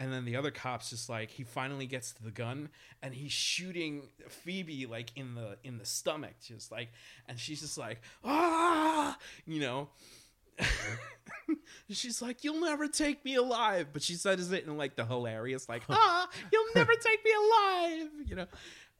And 0.01 0.11
then 0.11 0.25
the 0.25 0.37
other 0.37 0.51
cop's 0.51 0.89
just 0.89 1.11
like 1.11 1.31
he 1.31 1.45
finally 1.45 1.87
gets 1.87 2.13
to 2.13 2.23
the 2.23 2.31
gun 2.31 2.71
and 3.03 3.13
he's 3.13 3.33
shooting 3.33 4.09
Phoebe 4.29 4.87
like 4.87 5.13
in 5.15 5.35
the 5.35 5.59
in 5.63 5.77
the 5.77 5.85
stomach, 5.85 6.33
just 6.43 6.73
like, 6.73 6.89
and 7.29 7.39
she's 7.39 7.61
just 7.61 7.77
like 7.77 8.01
ah, 8.25 9.19
you 9.47 9.61
know. 9.61 9.89
she's 11.91 12.23
like, 12.23 12.45
"You'll 12.45 12.61
never 12.61 12.89
take 12.89 13.25
me 13.25 13.35
alive," 13.35 13.89
but 13.93 14.03
she 14.03 14.15
says 14.15 14.51
it 14.53 14.65
in 14.67 14.77
like 14.79 14.97
the 14.97 15.05
hilarious, 15.05 15.69
like, 15.69 15.83
"Ah, 15.89 16.29
you'll 16.51 16.67
never 16.75 16.93
take 16.93 17.25
me 17.25 17.31
alive," 17.33 18.09
you 18.27 18.37
know, 18.37 18.47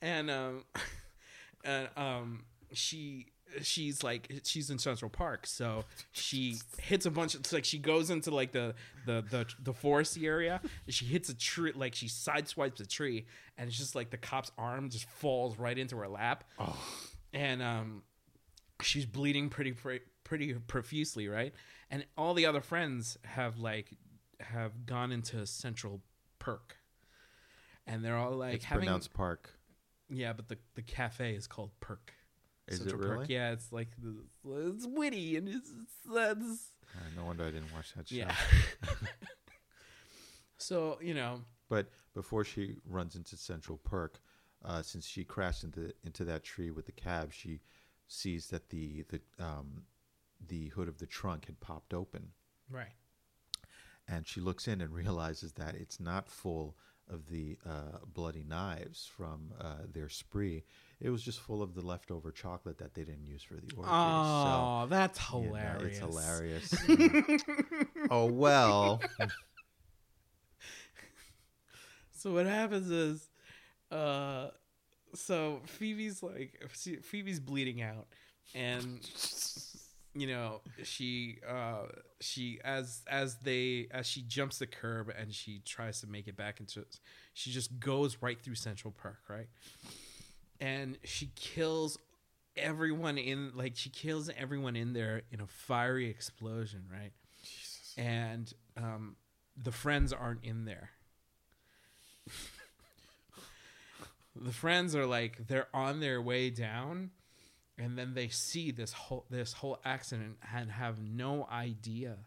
and 0.03 0.31
um, 0.31 0.65
and 1.65 1.89
um, 1.97 2.45
she 2.73 3.27
she's 3.63 4.03
like 4.03 4.41
she's 4.45 4.71
in 4.71 4.79
Central 4.79 5.11
Park, 5.11 5.47
so 5.47 5.85
she 6.13 6.57
hits 6.81 7.07
a 7.07 7.11
bunch. 7.11 7.35
Of, 7.35 7.41
it's 7.41 7.53
like 7.53 7.65
she 7.65 7.79
goes 7.79 8.11
into 8.11 8.31
like 8.31 8.53
the 8.53 8.75
the 9.07 9.23
the 9.31 9.47
the 9.63 9.73
foresty 9.73 10.25
area. 10.25 10.61
And 10.87 10.95
she 10.95 11.05
hits 11.05 11.29
a 11.29 11.35
tree, 11.35 11.73
like 11.75 11.95
she 11.95 12.07
sideswipes 12.07 12.81
a 12.81 12.87
tree, 12.87 13.27
and 13.57 13.69
it's 13.69 13.79
just 13.79 13.95
like 13.95 14.11
the 14.11 14.17
cop's 14.17 14.51
arm 14.59 14.91
just 14.91 15.09
falls 15.09 15.59
right 15.59 15.77
into 15.79 15.97
her 15.97 16.09
lap, 16.09 16.45
and 17.33 17.63
um, 17.63 18.03
she's 18.83 19.07
bleeding 19.07 19.49
pretty 19.49 19.73
pretty, 19.73 20.05
pretty 20.25 20.55
profusely, 20.55 21.29
right? 21.29 21.53
And 21.91 22.05
all 22.17 22.35
the 22.35 22.47
other 22.47 22.61
friends 22.61 23.19
have 23.25 23.59
like 23.59 23.91
have 24.41 24.87
gone 24.87 25.13
into 25.13 25.47
Central 25.47 26.01
Perk, 26.39 26.77
and 27.87 28.05
they're 28.05 28.17
all 28.17 28.33
like 28.33 28.55
it's 28.55 28.65
having 28.65 28.85
pronounced 28.85 29.13
park. 29.13 29.51
yeah, 30.09 30.33
but 30.33 30.49
the 30.49 30.59
the 30.75 30.83
cafe 30.83 31.35
is 31.35 31.47
called 31.47 31.71
Perk. 31.81 32.13
Is 32.71 32.81
it 32.81 32.91
Central 32.91 33.03
Perk. 33.03 33.19
really? 33.21 33.35
Yeah, 33.35 33.53
it's 33.53 33.73
like 33.73 33.89
it's 34.45 34.87
witty 34.87 35.37
and 35.37 35.49
it's, 35.49 35.71
it's 35.71 35.95
that's 36.15 36.69
no 37.17 37.25
wonder 37.25 37.45
I 37.45 37.51
didn't 37.51 37.73
watch 37.75 37.93
that 37.95 38.09
show. 38.09 38.17
yeah. 38.17 38.35
so 40.59 40.99
you 41.01 41.15
know, 41.15 41.43
But 41.69 41.89
before 42.15 42.45
she 42.45 42.77
runs 42.89 43.17
into 43.17 43.37
Central 43.37 43.79
Park, 43.79 44.21
uh, 44.65 44.83
since 44.83 45.07
she 45.07 45.25
crashed 45.25 45.65
into 45.65 45.93
into 46.05 46.25
that 46.25 46.43
tree 46.45 46.71
with 46.71 46.87
the 46.87 46.93
cab, 46.93 47.33
she 47.33 47.61
sees 48.09 48.49
that 48.49 48.71
the 48.71 49.05
the 49.09 49.21
um, 49.45 49.83
the 50.49 50.69
hood 50.69 50.89
of 50.89 50.99
the 50.99 51.07
trunk 51.07 51.47
had 51.47 51.61
popped 51.61 51.95
open, 51.95 52.29
right? 52.71 52.93
and 54.09 54.27
she 54.27 54.41
looks 54.41 54.67
in 54.67 54.81
and 54.81 54.93
realizes 54.93 55.53
that 55.53 55.75
it's 55.75 56.01
not 56.01 56.29
full 56.29 56.77
of 57.11 57.29
the 57.29 57.59
uh, 57.67 57.99
bloody 58.15 58.45
knives 58.49 59.11
from 59.17 59.53
uh, 59.61 59.75
their 59.93 60.09
spree. 60.09 60.65
It 61.01 61.11
was 61.11 61.23
just 61.23 61.41
full 61.41 61.63
of 61.63 61.75
the 61.75 61.81
leftover 61.81 62.31
chocolate 62.31 62.79
that 62.79 62.95
they 62.95 63.05
didn't 63.05 63.27
use 63.27 63.43
for 63.43 63.55
the 63.55 63.75
orgy. 63.77 63.89
Oh, 63.91 64.87
that's 64.89 65.21
so, 65.21 65.41
you 65.41 65.49
know, 65.49 65.55
hilarious! 65.55 66.73
it's 66.73 66.87
hilarious. 66.87 67.45
oh 68.11 68.27
well. 68.27 69.01
So 72.13 72.35
what 72.35 72.45
happens 72.45 72.91
is, 72.91 73.31
uh, 73.91 74.49
so 75.15 75.63
Phoebe's 75.65 76.23
like 76.23 76.63
Phoebe's 77.03 77.41
bleeding 77.41 77.81
out, 77.81 78.09
and 78.55 79.01
you 80.15 80.27
know 80.27 80.61
she 80.83 81.39
uh 81.49 81.83
she 82.21 82.59
as 82.65 83.03
as 83.09 83.37
they 83.37 83.87
as 83.93 84.07
she 84.07 84.23
jumps 84.23 84.59
the 84.59 84.67
curb 84.67 85.13
and 85.17 85.33
she 85.33 85.61
tries 85.65 86.01
to 86.01 86.07
make 86.07 86.27
it 86.27 86.37
back 86.37 86.59
into 86.59 86.85
she 87.33 87.51
just 87.51 87.79
goes 87.79 88.19
right 88.21 88.41
through 88.43 88.57
Central 88.57 88.93
Park 88.93 89.21
right, 89.29 89.49
and 90.59 90.99
she 91.05 91.31
kills 91.37 91.97
everyone 92.57 93.19
in 93.19 93.53
like 93.55 93.77
she 93.77 93.89
kills 93.89 94.29
everyone 94.37 94.75
in 94.75 94.93
there 94.93 95.23
in 95.31 95.41
a 95.41 95.47
fiery 95.47 96.11
explosion 96.11 96.83
right, 96.93 97.13
and 97.97 98.53
um 98.77 99.17
the 99.63 99.73
friends 99.73 100.13
aren't 100.13 100.45
in 100.45 100.65
there. 100.65 100.91
the 104.37 104.53
friends 104.53 104.95
are 104.95 105.07
like 105.07 105.47
they're 105.49 105.69
on 105.75 106.01
their 106.01 106.21
way 106.21 106.51
down 106.51 107.11
and 107.81 107.97
then 107.99 108.15
they 108.15 108.29
see 108.29 108.71
this 108.71 108.93
whole 108.93 109.25
this 109.31 109.55
whole 109.55 109.81
accident 109.85 110.37
and 110.55 110.71
have 110.71 111.03
no 111.03 111.49
idea 111.51 112.19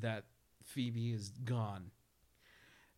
that 0.00 0.24
Phoebe 0.64 1.12
is 1.12 1.30
gone. 1.44 1.92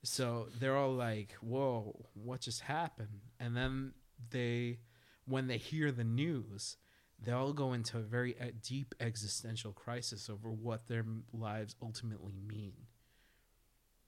So 0.03 0.49
they're 0.59 0.77
all 0.77 0.95
like, 0.95 1.33
"Whoa, 1.41 2.07
what 2.15 2.41
just 2.41 2.63
happened?" 2.63 3.21
And 3.39 3.57
then 3.57 3.93
they 4.31 4.81
when 5.27 5.47
they 5.47 5.59
hear 5.59 5.93
the 5.93 6.03
news, 6.05 6.77
they 7.23 7.31
all 7.31 7.53
go 7.53 7.73
into 7.73 7.99
a 7.99 8.03
very 8.03 8.35
deep 8.63 8.95
existential 8.99 9.73
crisis 9.73 10.29
over 10.29 10.51
what 10.51 10.89
their 10.89 11.05
lives 11.33 11.77
ultimately 11.81 12.41
mean. 12.45 12.75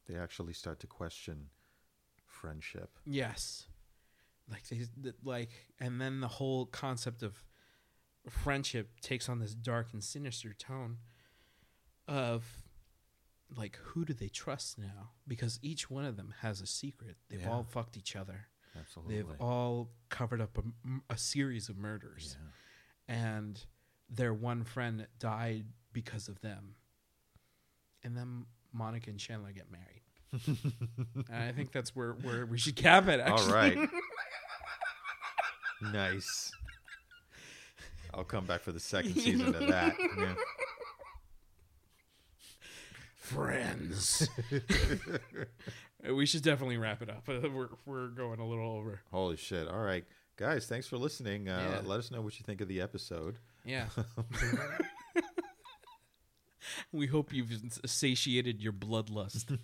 they 0.07 0.17
actually 0.17 0.53
start 0.53 0.81
to 0.81 0.87
question 0.87 1.49
friendship. 2.27 2.99
Yes. 3.07 3.67
Like 4.51 4.67
they 4.69 4.81
like 5.23 5.51
and 5.81 6.01
then 6.01 6.21
the 6.21 6.29
whole 6.29 6.67
concept 6.67 7.23
of 7.23 7.43
friendship 8.29 9.01
takes 9.01 9.29
on 9.29 9.39
this 9.39 9.55
dark 9.55 9.89
and 9.93 10.03
sinister 10.03 10.53
tone 10.55 10.99
of 12.09 12.45
like 13.57 13.77
who 13.83 14.05
do 14.05 14.13
they 14.13 14.29
trust 14.29 14.79
now? 14.79 15.11
Because 15.29 15.59
each 15.63 15.91
one 15.91 16.05
of 16.05 16.17
them 16.17 16.35
has 16.41 16.61
a 16.61 16.67
secret. 16.67 17.17
They've 17.29 17.41
Yeah. 17.43 17.51
all 17.51 17.63
fucked 17.65 17.97
each 17.97 18.17
other. 18.17 18.47
Absolutely. 18.77 19.17
They've 19.23 19.41
all 19.41 19.91
covered 20.09 20.41
up 20.41 20.59
a 21.09 21.17
series 21.17 21.69
of 21.69 21.77
murders. 21.77 22.37
Yeah. 23.09 23.15
And 23.17 23.65
their 24.11 24.35
one 24.35 24.65
friend 24.65 25.07
died 25.19 25.67
because 25.93 26.29
of 26.29 26.41
them. 26.41 26.75
And 28.03 28.17
then 28.17 28.47
Monica 28.73 29.11
and 29.11 29.19
Chandler 29.21 29.53
get 29.53 29.67
married. 29.71 30.03
and 31.31 31.45
I 31.45 31.53
think 31.53 31.71
that's 31.71 31.95
where, 31.95 32.13
where 32.15 32.45
we 32.47 32.59
should 32.59 32.75
cap 32.75 33.07
it 33.07 33.21
actually. 33.21 33.53
All 33.53 33.55
right. 33.55 33.89
nice. 35.93 36.51
I'll 38.17 38.25
come 38.25 38.47
back 38.47 38.63
for 38.63 38.73
the 38.73 38.81
second 38.81 39.15
season 39.15 39.55
of 39.55 39.67
that. 39.69 39.95
Yeah. 40.19 40.35
friends. 43.17 44.29
we 46.11 46.27
should 46.27 46.43
definitely 46.43 46.77
wrap 46.77 47.03
it 47.03 47.09
up. 47.11 47.25
We're 47.29 47.69
we're 47.87 48.09
going 48.09 48.39
a 48.41 48.47
little 48.47 48.71
over. 48.77 49.01
Holy 49.11 49.37
shit. 49.37 49.67
All 49.67 49.81
right. 49.81 50.05
Guys, 50.37 50.67
thanks 50.67 50.87
for 50.87 50.99
listening. 50.99 51.49
Uh, 51.49 51.81
Yeah. 51.83 51.89
Let 51.89 52.01
us 52.01 52.11
know 52.11 52.21
what 52.21 52.39
you 52.39 52.45
think 52.45 52.61
of 52.61 52.69
the 52.69 52.81
episode. 52.81 53.39
Yeah. 53.65 53.87
we 56.93 57.07
hope 57.07 57.33
you've 57.33 57.79
satiated 57.87 58.61
your 58.61 58.73
bloodlust. 58.75 59.59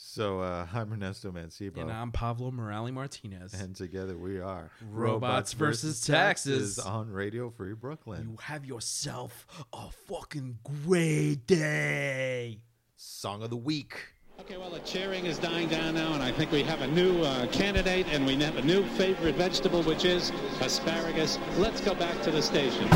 So 0.00 0.40
uh, 0.40 0.66
I'm 0.74 0.92
Ernesto 0.92 1.32
Mancebo. 1.32 1.78
and 1.78 1.90
I'm 1.90 2.12
Pablo 2.12 2.52
Morales 2.52 2.92
Martinez. 2.92 3.52
and 3.52 3.74
together 3.74 4.16
we 4.16 4.38
are 4.38 4.70
Robots 4.90 5.52
versus 5.54 6.00
Taxes. 6.00 6.78
on 6.78 7.10
Radio 7.10 7.50
Free 7.50 7.74
Brooklyn. 7.74 8.22
you 8.30 8.36
have 8.40 8.64
yourself 8.64 9.44
a 9.72 9.90
fucking 10.06 10.58
great 10.86 11.46
day. 11.48 12.60
Song 12.96 13.42
of 13.42 13.50
the 13.50 13.56
week. 13.56 13.96
Okay, 14.40 14.56
well, 14.56 14.70
the 14.70 14.78
cheering 14.80 15.26
is 15.26 15.36
dying 15.36 15.68
down 15.68 15.94
now, 15.94 16.14
and 16.14 16.22
I 16.22 16.30
think 16.30 16.52
we 16.52 16.62
have 16.62 16.80
a 16.80 16.86
new 16.86 17.22
uh, 17.22 17.48
candidate, 17.48 18.06
and 18.12 18.24
we 18.24 18.36
have 18.36 18.56
a 18.56 18.62
new 18.62 18.84
favorite 18.90 19.34
vegetable, 19.34 19.82
which 19.82 20.04
is 20.04 20.30
asparagus. 20.60 21.40
Let's 21.56 21.80
go 21.80 21.92
back 21.92 22.22
to 22.22 22.30
the 22.30 22.40
station. 22.40 22.88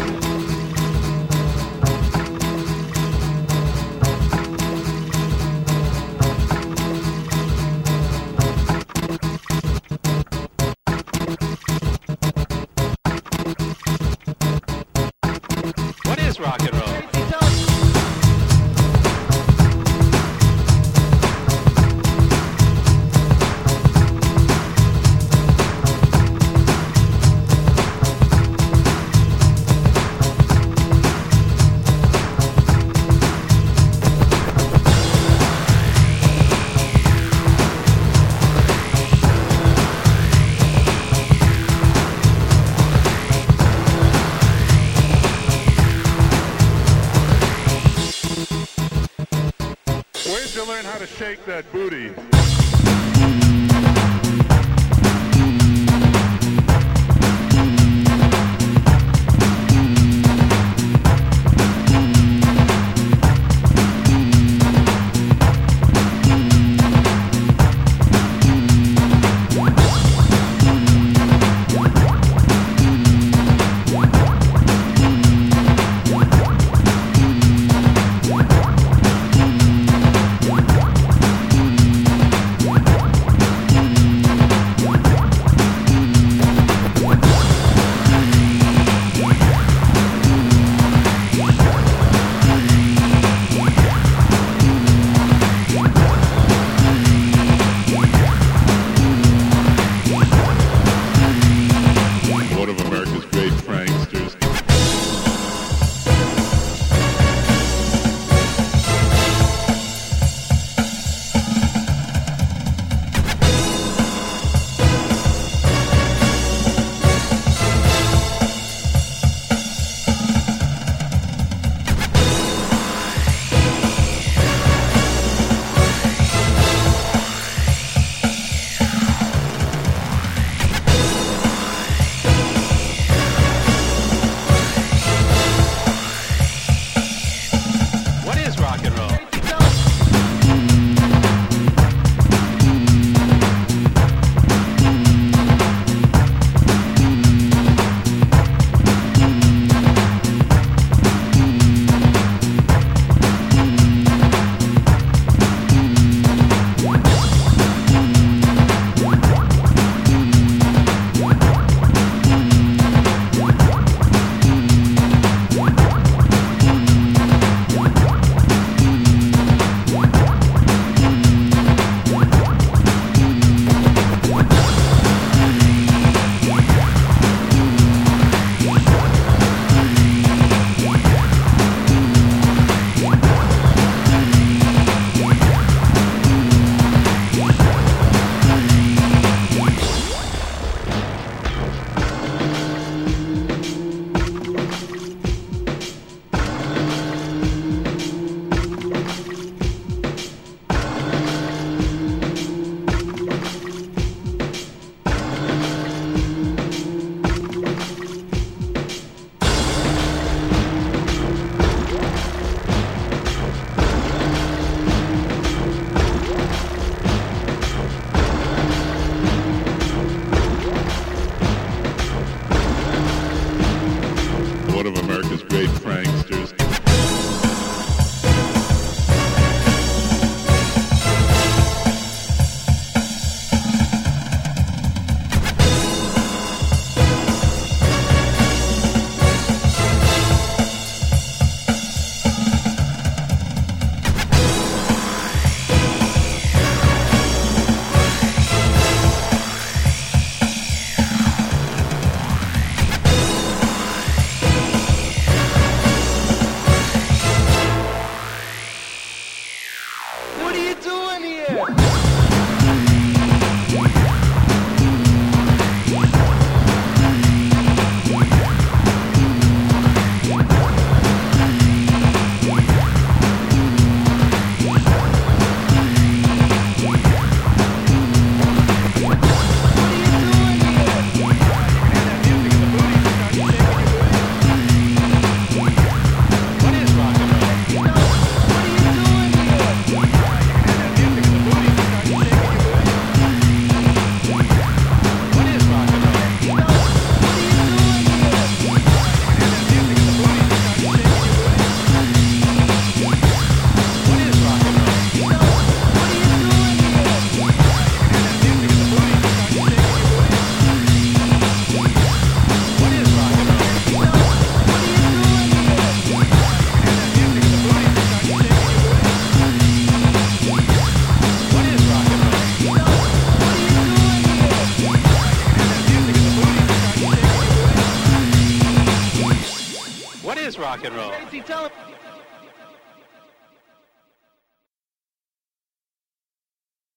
Shake 51.22 51.46
that 51.46 51.64
booty? 51.70 52.31